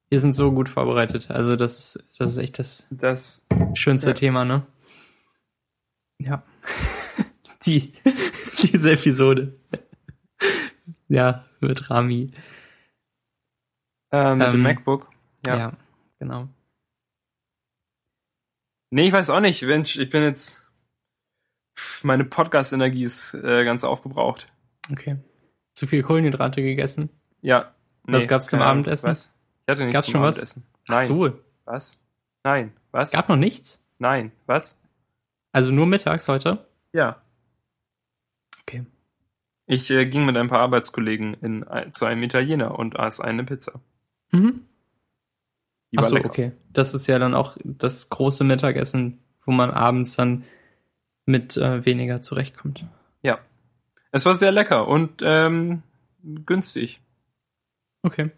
Wir 0.09 0.19
sind 0.19 0.33
so 0.33 0.51
gut 0.51 0.67
vorbereitet. 0.67 1.31
Also 1.31 1.55
das 1.55 1.77
ist, 1.79 2.03
das 2.19 2.31
ist 2.31 2.37
echt 2.37 2.59
das 2.59 2.87
Das 2.91 3.47
schönste 3.73 4.09
Ja. 4.09 4.15
Thema, 4.15 4.43
ne? 4.43 4.63
Ja. 6.19 6.43
Die, 7.65 7.93
diese 8.71 8.91
Episode. 8.91 9.59
ja, 11.07 11.45
mit 11.59 11.89
Rami. 11.89 12.31
äh, 14.11 14.35
mit 14.35 14.47
dem 14.47 14.55
Ähm, 14.55 14.61
MacBook. 14.63 15.09
Ja. 15.45 15.57
Ja. 15.57 15.73
genau. 16.19 16.47
Nee, 18.91 19.07
ich 19.07 19.13
weiß 19.13 19.29
auch 19.29 19.39
nicht. 19.39 19.61
Mensch, 19.63 19.97
ich 19.97 20.09
bin 20.09 20.23
jetzt 20.23 20.67
pff, 21.77 22.03
meine 22.03 22.25
Podcast-Energie 22.25 23.03
ist 23.03 23.33
äh, 23.33 23.63
ganz 23.63 23.83
aufgebraucht. 23.83 24.51
Okay. 24.91 25.17
Zu 25.73 25.87
viel 25.87 26.03
Kohlenhydrate 26.03 26.61
gegessen? 26.61 27.09
Ja. 27.41 27.73
Was 28.03 28.27
gab's 28.27 28.47
zum. 28.47 28.61
Abendessen? 28.61 29.07
Was? 29.07 29.39
Ich 29.65 29.71
hatte 29.71 29.83
nichts 29.83 29.93
Gab's 29.93 30.05
zum 30.07 30.11
schon 30.13 30.21
was? 30.23 30.35
Abendessen. 30.37 30.67
Ach 30.87 30.89
Nein. 30.95 31.07
so. 31.07 31.39
Was? 31.65 32.03
Nein. 32.43 32.73
Was? 32.91 33.11
Gab 33.11 33.29
noch 33.29 33.37
nichts? 33.37 33.87
Nein. 33.99 34.31
Was? 34.47 34.81
Also 35.53 35.71
nur 35.71 35.85
mittags 35.85 36.27
heute? 36.27 36.65
Ja. 36.93 37.21
Okay. 38.61 38.85
Ich 39.65 39.89
äh, 39.89 40.05
ging 40.05 40.25
mit 40.25 40.37
ein 40.37 40.49
paar 40.49 40.59
Arbeitskollegen 40.59 41.33
in, 41.35 41.65
zu 41.93 42.05
einem 42.05 42.23
Italiener 42.23 42.77
und 42.77 42.99
aß 42.99 43.21
eine 43.21 43.43
Pizza. 43.43 43.79
Mhm. 44.31 44.65
Die 45.91 45.97
Ach 45.97 46.03
war 46.03 46.09
so, 46.09 46.15
lecker. 46.15 46.29
okay. 46.29 46.51
Das 46.69 46.93
ist 46.93 47.07
ja 47.07 47.19
dann 47.19 47.35
auch 47.35 47.57
das 47.63 48.09
große 48.09 48.43
Mittagessen, 48.43 49.19
wo 49.45 49.51
man 49.51 49.71
abends 49.71 50.15
dann 50.15 50.45
mit 51.25 51.57
äh, 51.57 51.85
weniger 51.85 52.21
zurechtkommt. 52.21 52.85
Ja. 53.21 53.39
Es 54.11 54.25
war 54.25 54.35
sehr 54.35 54.51
lecker 54.51 54.87
und 54.87 55.21
ähm, 55.21 55.83
günstig. 56.45 57.01
Okay. 58.03 58.31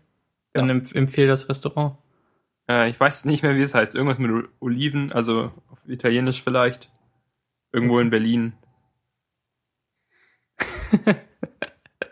Dann 0.54 0.70
empf 0.70 0.94
empfehle 0.94 1.28
das 1.28 1.50
Restaurant. 1.50 1.98
Äh, 2.70 2.90
ich 2.90 3.00
weiß 3.00 3.26
nicht 3.26 3.44
mehr, 3.44 3.56
wie 3.56 3.62
es 3.62 3.74
heißt. 3.74 3.96
Irgendwas 3.96 4.20
mit 4.20 4.50
Oliven, 4.60 5.12
also 5.12 5.52
auf 5.70 5.80
Italienisch 5.88 6.44
vielleicht. 6.44 6.90
Irgendwo 7.72 8.00
in 8.00 8.10
Berlin. 8.10 8.54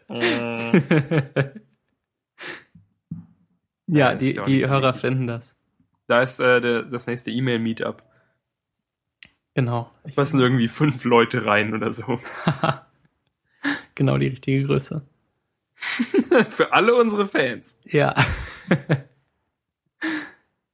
Äh, 0.10 0.82
ja, 3.88 4.12
Ja, 4.12 4.16
die, 4.16 4.32
ja 4.32 4.44
die 4.44 4.60
so 4.60 4.68
Hörer 4.68 4.90
wichtig. 4.90 5.02
finden 5.02 5.28
das. 5.28 5.58
da 6.08 6.22
ist 6.22 6.40
äh, 6.42 6.60
der, 6.60 6.84
das 6.84 7.08
nächste 7.08 7.32
E-Mail-Meetup. 7.32 8.04
Genau. 9.54 9.90
Ich 10.04 10.16
Passen 10.16 10.42
irgendwie 10.42 10.68
fünf 10.68 11.06
Leute 11.06 11.46
rein 11.46 11.74
oder 11.74 11.94
so. 11.94 12.20
genau 13.96 14.18
die 14.18 14.28
richtige 14.28 14.66
Größe. 14.66 15.02
Für 16.50 16.74
alle 16.74 16.94
unsere 16.96 17.26
Fans. 17.26 17.82
Ja. 17.86 18.14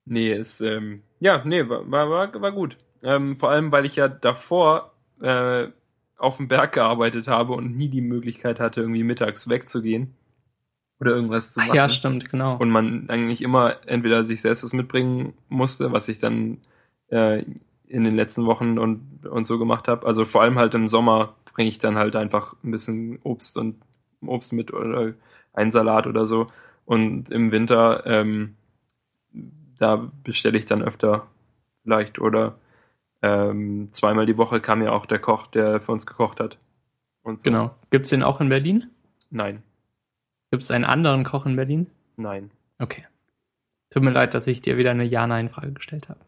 Nee, 0.06 0.34
ist, 0.34 0.62
ähm, 0.62 1.04
ja, 1.20 1.44
nee, 1.46 1.68
war, 1.68 1.90
war, 1.92 2.10
war, 2.10 2.42
war 2.42 2.52
gut. 2.52 2.78
Ähm, 3.04 3.36
vor 3.36 3.52
allem, 3.52 3.72
weil 3.72 3.86
ich 3.86 3.96
ja 3.98 4.08
davor 4.08 4.94
äh, 5.22 5.68
auf 6.18 6.38
dem 6.38 6.48
Berg 6.48 6.74
gearbeitet 6.74 7.28
habe 7.28 7.54
und 7.54 7.78
nie 7.78 7.90
die 7.90 8.02
Möglichkeit 8.02 8.60
hatte, 8.60 8.82
irgendwie 8.82 9.04
mittags 9.04 9.50
wegzugehen. 9.50 10.16
Oder 11.00 11.12
irgendwas 11.12 11.54
zu 11.54 11.60
Ach 11.60 11.68
machen. 11.68 11.76
ja, 11.76 11.90
stimmt, 11.90 12.32
genau. 12.32 12.58
und 12.58 12.72
man 12.72 13.08
eigentlich 13.10 13.44
immer 13.44 13.76
entweder 13.86 14.24
sich 14.24 14.42
selbst 14.42 14.64
was 14.64 14.74
mitbringen 14.74 15.36
musste, 15.48 15.92
was 15.92 16.08
ich 16.08 16.18
dann 16.18 16.58
äh, 17.10 17.44
in 17.88 18.04
den 18.04 18.16
letzten 18.16 18.48
Wochen 18.48 18.80
und, 18.80 19.28
und 19.28 19.46
so 19.46 19.60
gemacht 19.60 19.88
habe. 19.88 20.08
Also 20.08 20.26
vor 20.26 20.42
allem 20.42 20.58
halt 20.58 20.74
im 20.74 20.88
Sommer 20.88 21.36
bringe 21.54 21.70
ich 21.70 21.78
dann 21.78 21.98
halt 21.98 22.16
einfach 22.16 22.56
ein 22.64 22.72
bisschen 22.72 23.20
Obst 23.24 23.58
und 23.58 23.76
Obst 24.26 24.54
mit 24.54 24.74
oder 24.74 25.14
einen 25.54 25.72
Salat 25.72 26.08
oder 26.08 26.26
so. 26.26 26.48
Und 26.86 27.30
im 27.30 27.52
Winter, 27.52 28.04
ähm, 28.06 28.56
da 29.78 30.10
bestelle 30.24 30.58
ich 30.58 30.66
dann 30.66 30.82
öfter 30.82 31.28
vielleicht 31.84 32.20
oder 32.20 32.56
ähm, 33.22 33.90
zweimal 33.92 34.26
die 34.26 34.38
Woche 34.38 34.60
kam 34.62 34.82
ja 34.82 34.92
auch 34.92 35.06
der 35.06 35.20
Koch, 35.20 35.48
der 35.48 35.80
für 35.82 35.92
uns 35.92 36.06
gekocht 36.06 36.40
hat. 36.40 36.58
Und 37.24 37.40
so. 37.40 37.44
Genau. 37.44 37.76
Gibt's 37.90 38.10
den 38.12 38.24
auch 38.24 38.40
in 38.42 38.50
Berlin? 38.50 38.90
Nein, 39.30 39.64
Gibt's 40.52 40.72
einen 40.72 40.86
anderen 40.86 41.24
Koch 41.26 41.46
in 41.46 41.56
Berlin? 41.56 41.88
nein. 42.16 42.52
Okay. 42.80 43.06
Tut 43.90 44.04
mir 44.04 44.12
leid, 44.12 44.34
dass 44.34 44.48
ich 44.48 44.62
dir 44.62 44.78
wieder 44.78 44.92
eine 44.92 45.04
Ja-Nein-Frage 45.04 45.72
gestellt 45.74 46.10
habe. 46.10 46.20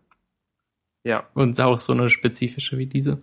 Ja, 1.03 1.27
Und 1.35 1.59
auch 1.61 1.77
so 1.77 1.93
eine 1.93 2.09
spezifische 2.09 2.77
wie 2.77 2.85
diese. 2.87 3.21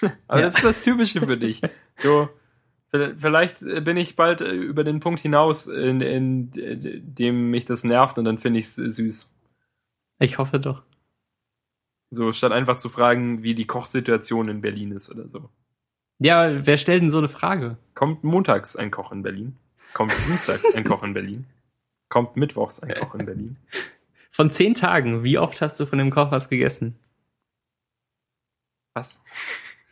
Aber 0.28 0.38
Ja. 0.38 0.44
das 0.44 0.56
ist 0.56 0.64
das 0.64 0.82
Typische 0.82 1.20
für 1.20 1.36
dich. 1.36 1.60
So, 1.96 2.28
vielleicht 2.92 3.60
bin 3.84 3.96
ich 3.96 4.14
bald 4.14 4.40
äh, 4.40 4.52
über 4.52 4.84
den 4.84 5.00
Punkt 5.00 5.20
hinaus, 5.20 5.66
in, 5.66 6.00
in 6.00 6.50
dem 6.52 7.50
mich 7.50 7.64
das 7.66 7.82
nervt 7.82 8.16
und 8.18 8.24
dann 8.24 8.38
finde 8.38 8.60
ich 8.60 8.66
es 8.66 8.76
süß. 8.76 9.34
Ich 10.18 10.38
hoffe 10.38 10.58
doch. 10.60 10.82
So, 12.10 12.32
statt 12.32 12.52
einfach 12.52 12.78
zu 12.78 12.88
fragen, 12.88 13.42
wie 13.42 13.54
die 13.54 13.66
Kochsituation 13.66 14.48
in 14.48 14.60
Berlin 14.60 14.92
ist 14.92 15.10
oder 15.10 15.28
so. 15.28 15.50
Ja, 16.18 16.66
wer 16.66 16.76
stellt 16.78 17.02
denn 17.02 17.10
so 17.10 17.18
eine 17.18 17.28
Frage? 17.28 17.76
Kommt 17.94 18.24
montags 18.24 18.76
ein 18.76 18.90
Koch 18.90 19.12
in 19.12 19.22
Berlin? 19.22 19.56
Kommt 19.94 20.12
dienstags 20.26 20.74
ein 20.74 20.84
Koch 20.84 21.02
in 21.02 21.14
Berlin? 21.14 21.46
Kommt 22.08 22.36
mittwochs 22.36 22.80
ein 22.80 22.94
Koch 22.94 23.14
in 23.14 23.26
Berlin? 23.26 23.56
Von 24.30 24.50
zehn 24.50 24.74
Tagen, 24.74 25.24
wie 25.24 25.38
oft 25.38 25.60
hast 25.60 25.80
du 25.80 25.86
von 25.86 25.98
dem 25.98 26.10
Koch 26.10 26.30
was 26.30 26.48
gegessen? 26.48 26.96
Was? 28.94 29.24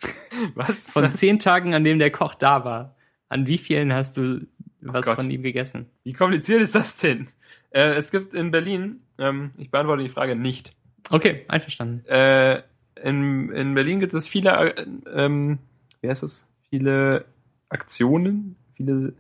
Was? 0.55 0.91
Von 0.93 1.05
Was? 1.05 1.15
zehn 1.15 1.39
Tagen, 1.39 1.75
an 1.75 1.83
dem 1.85 1.99
der 1.99 2.11
Koch 2.11 2.35
da 2.35 2.65
war, 2.65 2.95
an 3.29 3.47
wie 3.47 3.59
vielen 3.59 3.93
hast 3.93 4.17
du 4.17 4.47
was 4.81 5.07
Gott. 5.07 5.17
von 5.17 5.31
ihm 5.31 5.43
gegessen? 5.43 5.87
Wie 6.05 6.13
kompliziert 6.13 6.61
ist 6.61 6.75
das 6.75 6.99
denn? 6.99 7.27
Äh, 7.77 7.93
es 7.97 8.11
gibt 8.11 8.35
in 8.35 8.51
Berlin, 8.51 9.03
ähm, 9.19 9.51
ich 9.59 9.71
beantworte 9.71 10.03
die 10.03 10.09
Frage 10.09 10.35
nicht. 10.35 10.75
Okay, 11.11 11.45
einverstanden. 11.47 12.07
Äh, 12.07 12.63
in, 13.03 13.51
in 13.51 13.75
Berlin 13.75 14.01
gibt 14.01 14.15
es 14.15 14.27
viele, 14.27 14.75
äh, 14.75 14.87
ähm, 15.15 15.59
wie 16.01 16.09
heißt 16.09 16.23
es? 16.23 16.51
Viele 16.71 17.27
Aktionen, 17.69 18.57
viele 18.77 19.13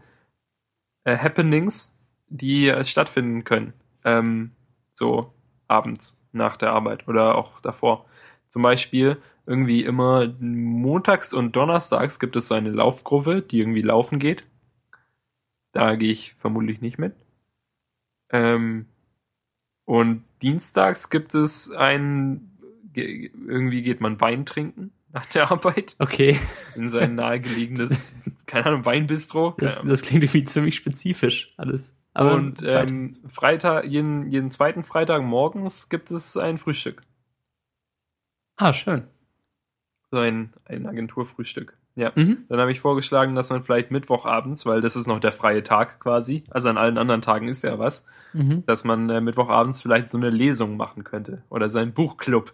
äh, 1.04 1.18
Happenings, 1.18 2.00
die 2.28 2.68
äh, 2.68 2.82
stattfinden 2.86 3.44
können. 3.44 3.74
Ähm, 4.04 4.52
so 4.94 5.34
abends 5.68 6.24
nach 6.32 6.56
der 6.56 6.72
Arbeit 6.72 7.06
oder 7.08 7.34
auch 7.34 7.60
davor. 7.60 8.06
Zum 8.48 8.62
Beispiel 8.62 9.18
irgendwie 9.44 9.84
immer 9.84 10.32
montags 10.40 11.34
und 11.34 11.54
donnerstags 11.54 12.18
gibt 12.18 12.36
es 12.36 12.48
so 12.48 12.54
eine 12.54 12.70
Laufgruppe, 12.70 13.42
die 13.42 13.60
irgendwie 13.60 13.82
laufen 13.82 14.18
geht. 14.18 14.46
Da 15.72 15.94
gehe 15.94 16.10
ich 16.10 16.34
vermutlich 16.40 16.80
nicht 16.80 16.98
mit. 16.98 17.14
Ähm, 18.30 18.86
und 19.84 20.24
dienstags 20.42 21.10
gibt 21.10 21.34
es 21.34 21.70
ein, 21.70 22.50
ge- 22.92 23.30
irgendwie 23.46 23.82
geht 23.82 24.00
man 24.00 24.20
Wein 24.20 24.44
trinken 24.44 24.92
nach 25.12 25.26
der 25.26 25.50
Arbeit 25.50 25.96
Okay, 25.98 26.38
in 26.74 26.88
sein 26.88 27.14
nahegelegenes, 27.14 28.14
keine 28.46 28.66
Ahnung, 28.66 28.84
Weinbistro. 28.84 29.54
Das, 29.58 29.80
das 29.80 30.02
klingt 30.02 30.24
irgendwie 30.24 30.44
ziemlich 30.44 30.76
spezifisch 30.76 31.54
alles. 31.56 31.96
Aber 32.12 32.34
und 32.34 32.62
ähm, 32.66 33.16
Freitag, 33.28 33.84
jeden, 33.84 34.30
jeden 34.30 34.50
zweiten 34.50 34.82
Freitag 34.82 35.22
morgens 35.22 35.88
gibt 35.88 36.10
es 36.10 36.36
ein 36.36 36.58
Frühstück. 36.58 37.02
ah, 38.56 38.72
schön. 38.72 39.06
So 40.10 40.18
ein, 40.18 40.52
ein 40.64 40.86
Agenturfrühstück. 40.86 41.76
Ja. 41.96 42.12
Mhm. 42.14 42.44
Dann 42.48 42.60
habe 42.60 42.70
ich 42.70 42.80
vorgeschlagen, 42.80 43.34
dass 43.34 43.50
man 43.50 43.62
vielleicht 43.62 43.90
Mittwochabends, 43.90 44.66
weil 44.66 44.80
das 44.82 44.96
ist 44.96 45.06
noch 45.06 45.18
der 45.18 45.32
freie 45.32 45.62
Tag 45.62 45.98
quasi, 45.98 46.44
also 46.50 46.68
an 46.68 46.76
allen 46.76 46.98
anderen 46.98 47.22
Tagen 47.22 47.48
ist 47.48 47.62
ja 47.64 47.78
was, 47.78 48.06
Mhm. 48.34 48.64
dass 48.66 48.84
man 48.84 49.08
äh, 49.08 49.20
Mittwochabends 49.22 49.80
vielleicht 49.80 50.08
so 50.08 50.18
eine 50.18 50.28
Lesung 50.28 50.76
machen 50.76 51.04
könnte 51.04 51.42
oder 51.48 51.70
so 51.70 51.78
einen 51.78 51.94
Buchclub, 51.94 52.52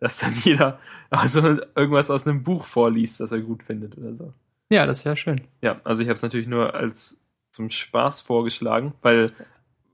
dass 0.00 0.18
dann 0.18 0.32
jeder 0.44 0.80
also 1.10 1.40
irgendwas 1.76 2.10
aus 2.10 2.26
einem 2.26 2.42
Buch 2.42 2.64
vorliest, 2.64 3.20
das 3.20 3.30
er 3.30 3.40
gut 3.40 3.62
findet 3.62 3.96
oder 3.96 4.14
so. 4.16 4.32
Ja, 4.70 4.86
das 4.86 5.04
wäre 5.04 5.16
schön. 5.16 5.40
Ja, 5.62 5.80
also 5.84 6.02
ich 6.02 6.08
habe 6.08 6.14
es 6.16 6.22
natürlich 6.22 6.48
nur 6.48 6.74
als 6.74 7.24
zum 7.52 7.70
Spaß 7.70 8.22
vorgeschlagen, 8.22 8.94
weil 9.02 9.32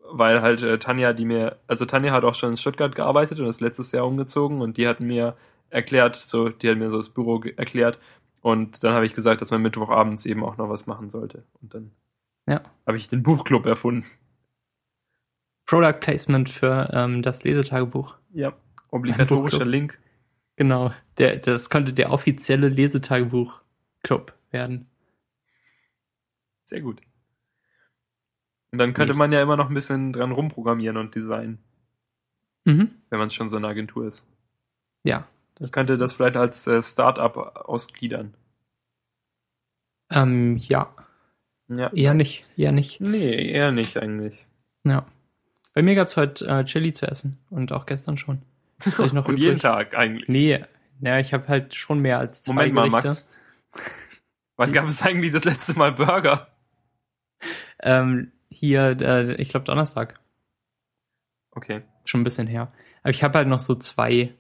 weil 0.09 0.41
halt 0.41 0.63
äh, 0.63 0.79
Tanja, 0.79 1.13
die 1.13 1.25
mir, 1.25 1.57
also 1.67 1.85
Tanja 1.85 2.13
hat 2.13 2.23
auch 2.25 2.35
schon 2.37 2.51
in 2.51 2.57
Stuttgart 2.57 2.95
gearbeitet 2.95 3.41
und 3.41 3.47
ist 3.47 3.61
letztes 3.61 3.91
Jahr 3.93 4.07
umgezogen 4.07 4.61
und 4.61 4.77
die 4.77 4.87
hat 4.87 5.01
mir 5.01 5.37
erklärt, 5.69 6.15
so 6.15 6.49
die 6.49 6.71
hat 6.71 6.79
mir 6.79 6.91
so 6.91 6.97
das 6.99 7.09
Büro 7.09 7.43
erklärt 7.57 7.99
und 8.41 8.83
dann 8.85 8.95
habe 8.95 9.07
ich 9.07 9.15
gesagt, 9.15 9.41
dass 9.41 9.51
man 9.51 9.63
Mittwochabends 9.63 10.27
eben 10.27 10.45
auch 10.45 10.57
noch 10.57 10.69
was 10.69 10.87
machen 10.87 11.11
sollte 11.11 11.45
und 11.63 11.75
dann 11.75 11.91
Ja. 12.47 12.63
habe 12.87 12.97
ich 12.97 13.09
den 13.09 13.23
Buchclub 13.23 13.67
erfunden. 13.67 14.07
Product 15.67 15.99
Placement 16.01 16.49
für 16.49 16.91
ähm, 16.93 17.23
das 17.23 17.43
Lesetagebuch. 17.45 18.17
Ja, 18.33 18.53
obligatorischer. 18.91 19.65
Link. 19.65 19.99
Genau. 20.57 20.93
Der, 21.19 21.37
das 21.37 21.71
konnte 21.71 21.93
der 21.93 22.13
offizielle 22.13 22.69
Lesetagebuch-Club 22.69 24.33
werden. 24.53 24.87
Sehr 26.65 26.81
gut. 26.81 27.01
Und 28.73 28.79
dann 28.79 28.95
könnte 28.95 29.13
Nicht. 29.13 29.19
man 29.19 29.33
ja 29.33 29.43
immer 29.43 29.57
noch 29.57 29.69
ein 29.69 29.75
bisschen 29.75 30.13
dran 30.13 30.33
rumprogrammieren 30.33 30.97
und 30.97 31.15
designen, 31.15 31.59
Mhm. 32.65 32.91
wenn 33.11 33.19
man 33.19 33.31
schon 33.31 33.51
so 33.51 33.57
eine 33.57 33.69
Agentur 33.69 34.07
ist. 34.07 34.29
Ja. 35.05 35.27
Das 35.57 35.73
könnte 35.73 35.99
das 35.99 36.13
vielleicht 36.15 36.37
als 36.37 36.67
äh, 36.67 36.83
Start-up 36.83 37.37
ausgliedern. 37.37 38.35
Ähm, 40.11 40.57
ja. 40.57 40.95
Ja. 41.69 41.93
Eher 41.93 42.15
nicht. 42.15 42.45
Eher 42.57 42.73
nicht. 42.73 43.01
Nee, 43.01 43.51
eher 43.51 43.73
nicht 43.73 43.97
eigentlich. 43.97 44.47
Ja. 44.85 45.07
Bei 45.75 45.83
mir 45.83 45.95
gab's 45.95 46.17
heute 46.17 46.47
äh, 46.47 46.65
Chili 46.65 46.93
zu 46.93 47.07
essen. 47.07 47.39
Und 47.51 47.73
auch 47.73 47.87
gestern 47.87 48.17
schon. 48.17 48.43
Ich 48.85 48.99
noch 48.99 49.13
Und 49.27 49.35
übrig? 49.35 49.39
jeden 49.39 49.59
Tag 49.59 49.97
eigentlich. 49.97 50.29
Nee. 50.29 50.65
Ja, 51.01 51.19
ich 51.19 51.35
habe 51.35 51.49
halt 51.49 51.75
schon 51.75 52.01
mehr 52.01 52.19
als 52.19 52.43
zwei 52.43 52.69
Moment 52.69 52.75
mal, 52.75 52.89
Gerichte. 52.89 53.09
Max. 53.09 53.33
Wann 54.57 54.73
gab 54.73 54.89
es 54.89 55.03
eigentlich 55.03 55.33
das 55.33 55.45
letzte 55.45 55.75
Mal 55.79 55.93
Burger? 55.93 56.49
Ähm, 57.79 58.33
hier, 58.49 58.97
äh, 59.03 59.35
ich 59.35 59.51
glaube 59.51 59.67
Donnerstag. 59.67 60.19
Okay. 61.51 61.83
Schon 62.07 62.23
ein 62.23 62.25
bisschen 62.25 62.47
her. 62.47 62.73
Aber 63.03 63.11
ich 63.11 63.23
habe 63.23 63.37
halt 63.37 63.49
noch 63.49 63.59
so 63.59 63.75
zwei 63.75 64.33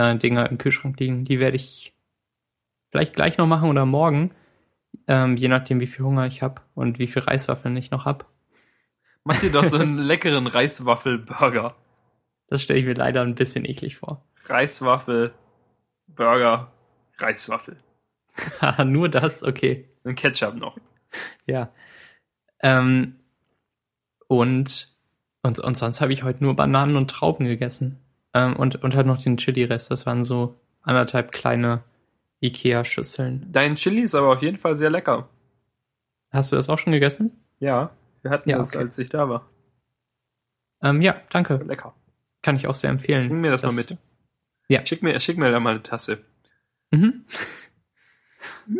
äh, 0.00 0.16
Dinger 0.16 0.48
im 0.50 0.58
Kühlschrank 0.58 0.98
liegen. 0.98 1.24
Die 1.24 1.38
werde 1.38 1.56
ich 1.56 1.94
vielleicht 2.90 3.14
gleich 3.14 3.36
noch 3.38 3.46
machen 3.46 3.68
oder 3.68 3.84
morgen. 3.84 4.30
Ähm, 5.06 5.36
je 5.36 5.48
nachdem, 5.48 5.80
wie 5.80 5.86
viel 5.86 6.04
Hunger 6.04 6.26
ich 6.26 6.42
habe 6.42 6.62
und 6.74 6.98
wie 6.98 7.06
viel 7.06 7.22
Reiswaffeln 7.22 7.76
ich 7.76 7.90
noch 7.90 8.06
hab. 8.06 8.26
Mach 9.24 9.38
dir 9.38 9.52
doch 9.52 9.64
so 9.64 9.76
einen 9.76 9.98
leckeren 10.10 10.46
Reiswaffel-Burger. 10.46 11.76
Das 12.48 12.62
stelle 12.62 12.80
ich 12.80 12.86
mir 12.86 12.94
leider 12.94 13.22
ein 13.22 13.34
bisschen 13.34 13.64
eklig 13.64 13.98
vor. 13.98 14.24
Reiswaffel, 14.46 15.32
Burger, 16.08 16.72
Reiswaffel. 17.18 17.76
Nur 18.84 19.08
das, 19.08 19.42
okay. 19.42 19.88
Und 20.02 20.16
Ketchup 20.16 20.54
noch. 20.56 20.78
Ja. 21.44 21.72
Ähm, 22.62 23.16
und, 24.26 24.96
und, 25.42 25.60
und 25.60 25.76
sonst 25.76 26.00
habe 26.00 26.12
ich 26.12 26.22
heute 26.22 26.42
nur 26.42 26.56
Bananen 26.56 26.96
und 26.96 27.10
Trauben 27.10 27.44
gegessen. 27.44 28.00
Ähm, 28.34 28.56
und, 28.56 28.82
und 28.82 28.94
halt 28.94 29.06
noch 29.06 29.20
den 29.20 29.36
Chili-Rest. 29.36 29.90
Das 29.90 30.06
waren 30.06 30.24
so 30.24 30.60
anderthalb 30.82 31.32
kleine 31.32 31.82
Ikea-Schüsseln. 32.40 33.46
Dein 33.50 33.74
Chili 33.74 34.02
ist 34.02 34.14
aber 34.14 34.32
auf 34.32 34.42
jeden 34.42 34.58
Fall 34.58 34.74
sehr 34.74 34.90
lecker. 34.90 35.28
Hast 36.30 36.52
du 36.52 36.56
das 36.56 36.68
auch 36.68 36.78
schon 36.78 36.92
gegessen? 36.92 37.32
Ja, 37.58 37.90
wir 38.22 38.30
hatten 38.30 38.48
Ja, 38.48 38.58
das, 38.58 38.70
okay. 38.70 38.84
als 38.84 38.98
ich 38.98 39.08
da 39.08 39.28
war. 39.28 39.48
Ähm, 40.82 41.02
ja, 41.02 41.20
danke. 41.30 41.56
Lecker. 41.56 41.94
Kann 42.42 42.56
ich 42.56 42.66
auch 42.66 42.74
sehr 42.74 42.90
empfehlen. 42.90 43.28
Bring 43.28 43.40
mir 43.40 43.50
das, 43.50 43.62
mal 43.62 43.74
mit. 43.74 43.96
Ja. 44.68 44.86
Schick 44.86 45.02
mir, 45.02 45.18
schick 45.20 45.36
mir 45.36 45.50
da 45.50 45.60
mal 45.60 45.70
eine 45.70 45.82
Tasse. 45.82 46.24
Mhm. 46.90 47.24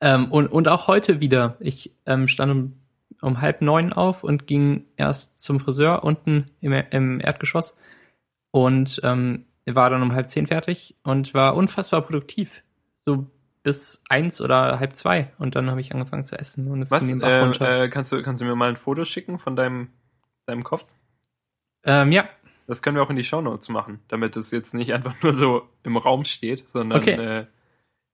ähm, 0.00 0.32
und, 0.32 0.46
und 0.46 0.68
auch 0.68 0.86
heute 0.86 1.20
wieder. 1.20 1.56
Ich 1.60 1.94
ähm, 2.06 2.28
stand 2.28 2.52
um, 2.52 2.80
um 3.20 3.40
halb 3.40 3.60
neun 3.60 3.92
auf 3.92 4.24
und 4.24 4.46
ging 4.46 4.86
erst 4.96 5.40
zum 5.42 5.60
Friseur 5.60 6.04
unten 6.04 6.46
im, 6.60 6.72
im 6.72 7.20
Erdgeschoss 7.20 7.76
und 8.64 9.00
ähm, 9.04 9.44
war 9.66 9.90
dann 9.90 10.02
um 10.02 10.14
halb 10.14 10.30
zehn 10.30 10.46
fertig 10.46 10.96
und 11.02 11.34
war 11.34 11.54
unfassbar 11.56 12.00
produktiv. 12.02 12.62
So 13.04 13.26
bis 13.62 14.02
eins 14.08 14.40
oder 14.40 14.78
halb 14.80 14.94
zwei. 14.94 15.32
Und 15.38 15.56
dann 15.56 15.70
habe 15.70 15.80
ich 15.80 15.92
angefangen 15.92 16.24
zu 16.24 16.38
essen 16.38 16.70
und 16.70 16.80
es 16.80 16.90
Was? 16.90 17.06
ging 17.06 17.18
Bach 17.18 17.42
runter. 17.42 17.68
Äh, 17.68 17.84
äh, 17.84 17.88
kannst, 17.88 18.12
du, 18.12 18.22
kannst 18.22 18.40
du 18.40 18.46
mir 18.46 18.54
mal 18.54 18.68
ein 18.70 18.76
Foto 18.76 19.04
schicken 19.04 19.38
von 19.38 19.56
deinem, 19.56 19.88
deinem 20.46 20.64
Kopf? 20.64 20.94
ähm, 21.84 22.12
ja, 22.12 22.28
Das 22.66 22.80
können 22.82 22.96
wir 22.96 23.02
auch 23.02 23.10
in 23.10 23.16
die 23.16 23.24
Shownotes 23.24 23.68
machen, 23.68 24.00
damit 24.08 24.36
es 24.36 24.50
jetzt 24.52 24.72
nicht 24.74 24.92
einfach 24.94 25.20
nur 25.22 25.32
so 25.32 25.68
im 25.82 25.96
Raum 25.96 26.24
steht, 26.24 26.68
sondern 26.68 27.00
Okay. 27.00 27.14
äh, 27.14 27.46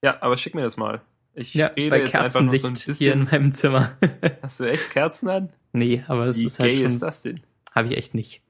ja, 0.05 0.16
aber 0.23 0.36
schick 0.36 0.55
mir 0.55 0.62
das 0.62 0.77
mal. 0.77 1.02
Ich 1.35 1.55
ja 1.55 1.69
rede 1.69 1.97
jetzt 1.98 2.16
einfach 2.16 2.40
nur 2.40 2.56
so 2.56 2.66
ein 2.66 2.74
Kerzenlicht 2.74 2.98
hier 2.98 3.12
in 3.12 3.20
bisschen. 3.27 3.40
meinem 3.40 3.52
Zimmer. 3.55 3.93
Hast 4.43 4.59
du 4.60 4.64
echt 4.64 4.90
Kerzen 4.90 5.28
an? 5.31 5.52
nee, 5.73 6.02
aber 6.09 6.27
es 6.27 6.39
Wie 6.39 6.47
ist 6.47 6.59
halt 6.59 6.70
gay 6.70 6.77
schon 6.78 6.86
ist 6.86 7.02
das 7.02 7.23
denn? 7.23 7.40
Habe 7.74 7.89
ich 7.89 7.97
echt 7.97 8.14
nicht. 8.14 8.43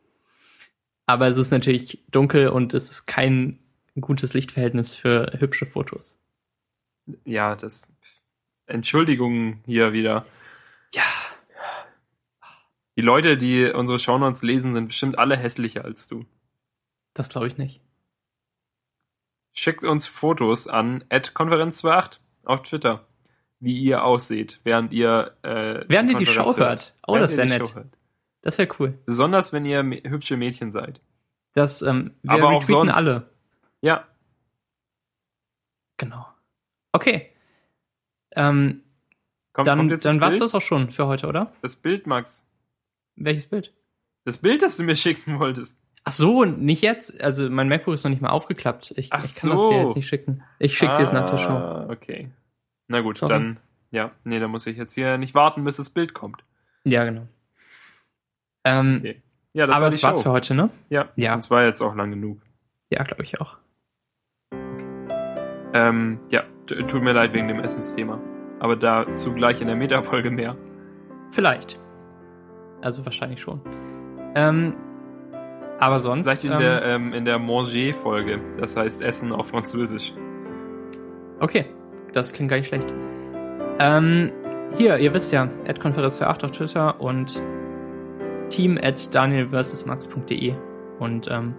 Aber 1.13 1.29
es 1.29 1.37
ist 1.37 1.51
natürlich 1.51 2.03
dunkel 2.11 2.49
und 2.49 2.73
es 2.73 2.91
ist 2.91 3.05
kein 3.05 3.59
gutes 4.01 4.33
Lichtverhältnis 4.33 4.95
für 4.95 5.31
hübsche 5.39 5.67
Fotos. 5.67 6.19
Ja, 7.27 7.55
das. 7.55 7.95
Entschuldigung 8.65 9.61
hier 9.67 9.93
wieder. 9.93 10.25
Ja. 10.95 11.03
Die 12.97 13.03
Leute, 13.03 13.37
die 13.37 13.67
unsere 13.67 13.99
Shownotes 13.99 14.43
lesen, 14.43 14.73
sind 14.73 14.87
bestimmt 14.87 15.19
alle 15.19 15.37
hässlicher 15.37 15.85
als 15.85 16.09
du. 16.09 16.25
Das 17.13 17.29
glaube 17.29 17.49
ich 17.49 17.59
nicht. 17.59 17.83
Schickt 19.53 19.85
uns 19.85 20.07
Fotos 20.07 20.67
an 20.67 21.05
konferenz28 21.11 22.21
auf 22.47 22.63
Twitter, 22.63 23.07
wie 23.61 23.79
ihr 23.79 24.03
ausseht, 24.03 24.61
während 24.65 24.95
ihr 24.95 25.37
äh, 25.43 25.85
Während 25.89 26.09
ihr 26.09 26.17
die 26.17 26.25
Show 26.25 26.57
hört. 26.57 26.95
Oh, 27.07 27.13
Während 27.13 27.25
das 27.25 27.37
wäre 27.37 27.49
nett. 27.49 27.75
Das 28.43 28.59
wäre 28.59 28.69
cool. 28.79 28.99
Besonders 29.07 29.53
wenn 29.53 29.65
ihr 29.65 29.83
hübsche 29.83 30.37
Mädchen 30.37 30.71
seid. 30.73 31.01
Das, 31.55 31.81
ähm, 31.83 32.15
wir 32.23 32.33
Aber 32.33 32.49
auch 32.51 32.65
sonst. 32.65 32.95
alle. 32.95 33.29
Ja, 33.81 34.07
Genau. 35.99 36.27
Okay. 36.93 37.31
Ähm, 38.33 38.83
kommt, 39.53 39.69
dann 39.69 39.79
kommt 39.79 39.91
dann 39.93 39.99
das 40.01 40.21
war's 40.21 40.31
Bild? 40.31 40.43
das 40.43 40.55
auch 40.55 40.61
schon 40.63 40.91
für 40.91 41.07
heute, 41.07 41.27
oder? 41.29 41.53
Das 41.63 41.77
Bild, 41.77 42.07
Max. 42.07 42.51
Welches 43.15 43.47
Bild? 43.47 43.73
Das 44.25 44.39
Bild, 44.39 44.63
das 44.63 44.77
du 44.79 44.83
mir 44.83 44.97
schicken 44.97 45.39
wolltest. 45.39 45.83
Ach 46.05 46.11
so, 46.11 46.45
nicht 46.45 46.83
jetzt. 46.83 47.21
Also 47.21 47.49
mein 47.49 47.69
MacBook 47.69 47.95
ist 47.95 48.03
noch 48.05 48.11
nicht 48.11 48.23
mal 48.23 48.31
aufgeklappt. 48.31 48.95
Ich, 48.97 49.13
Ach 49.13 49.23
ich 49.25 49.37
kann 49.37 49.51
das 49.51 49.61
dir 49.61 49.69
so. 49.69 49.73
jetzt 49.87 49.97
nicht 49.97 50.09
schicken. 50.09 50.43
Ich 50.59 50.77
schicke 50.77 50.95
dir 50.97 51.03
es 51.03 51.13
nach 51.13 51.31
der 51.31 51.39
Show. 51.39 51.51
Ah, 51.51 51.87
Okay. 51.91 52.31
Na 52.89 53.01
gut, 53.01 53.19
Sorry. 53.19 53.33
dann, 53.33 53.61
ja, 53.93 54.11
nee, 54.25 54.41
dann 54.41 54.51
muss 54.51 54.67
ich 54.67 54.77
jetzt 54.77 54.95
hier 54.95 55.17
nicht 55.17 55.35
warten, 55.35 55.63
bis 55.65 55.77
das 55.77 55.91
Bild 55.91 56.13
kommt. 56.15 56.43
Ja, 56.85 57.05
genau. 57.05 57.29
Ähm, 58.65 58.97
Okay. 59.01 59.17
Ja, 59.55 59.67
das 59.67 59.77
aber 59.77 59.85
war 59.85 59.91
das 59.91 60.03
war's 60.03 60.17
Show. 60.19 60.23
für 60.25 60.31
heute, 60.33 60.55
ne? 60.55 60.71
Ja, 60.89 61.09
Ja. 61.17 61.37
das 61.37 61.51
war 61.51 61.65
jetzt 61.65 61.83
auch 61.83 61.95
lang 61.95 62.11
genug. 62.11 62.39
Ja, 62.91 63.03
glaube 63.03 63.23
ich 63.23 63.39
auch. 63.41 63.59
Ähm, 65.75 66.19
ja, 66.31 66.43
tut 66.67 67.03
mir 67.03 67.13
leid 67.13 67.33
wegen 67.35 67.49
dem 67.49 67.61
Essensthema. 67.61 68.19
Aber 68.61 68.77
dazu 68.77 69.35
gleich 69.35 69.61
in 69.61 69.67
der 69.67 69.77
Meta-Folge 69.77 70.31
mehr. 70.31 70.57
Vielleicht. 71.31 71.79
Also 72.81 73.05
wahrscheinlich 73.05 73.41
schon. 73.41 73.61
Ähm, 74.35 74.75
aber 75.79 75.99
sonst. 75.99 76.27
Vielleicht 76.27 76.45
in 76.45 76.53
ähm, 76.53 76.59
der, 76.59 76.85
ähm, 76.85 77.13
in 77.13 77.25
der 77.25 77.39
Manger-Folge. 77.39 78.41
Das 78.59 78.77
heißt 78.77 79.03
Essen 79.03 79.33
auf 79.33 79.49
Französisch. 79.49 80.15
Okay, 81.41 81.67
das 82.13 82.33
klingt 82.33 82.51
gar 82.51 82.57
nicht 82.59 82.69
schlecht. 82.69 82.93
Ähm, 83.81 84.31
hier, 84.77 84.99
ihr 84.99 85.13
wisst 85.13 85.33
ja, 85.33 85.49
Konferenz 85.81 86.19
für 86.19 86.29
8 86.29 86.45
auf 86.45 86.51
Twitter 86.53 87.01
und 87.01 87.43
team 88.53 88.79
at 88.83 89.15
danielversusmax.de 89.15 90.55
und 90.99 91.29
ähm, 91.31 91.55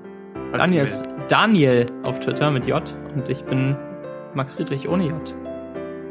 Daniel 0.53 0.83
ist 0.83 1.07
Daniel 1.27 1.85
auf 2.05 2.19
Twitter 2.19 2.51
mit 2.51 2.67
J 2.67 2.81
und 3.15 3.27
ich 3.27 3.43
bin 3.45 3.75
Max 4.35 4.55
Friedrich 4.55 4.87
ohne 4.87 5.07
J. 5.07 5.35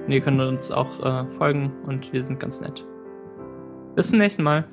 Und 0.05 0.11
ihr 0.11 0.21
könnt 0.21 0.41
uns 0.41 0.73
auch 0.73 1.01
äh, 1.05 1.25
folgen 1.33 1.73
und 1.87 2.13
wir 2.13 2.23
sind 2.23 2.41
ganz 2.41 2.61
nett. 2.61 2.85
Bis 3.95 4.09
zum 4.09 4.19
nächsten 4.19 4.43
Mal. 4.43 4.65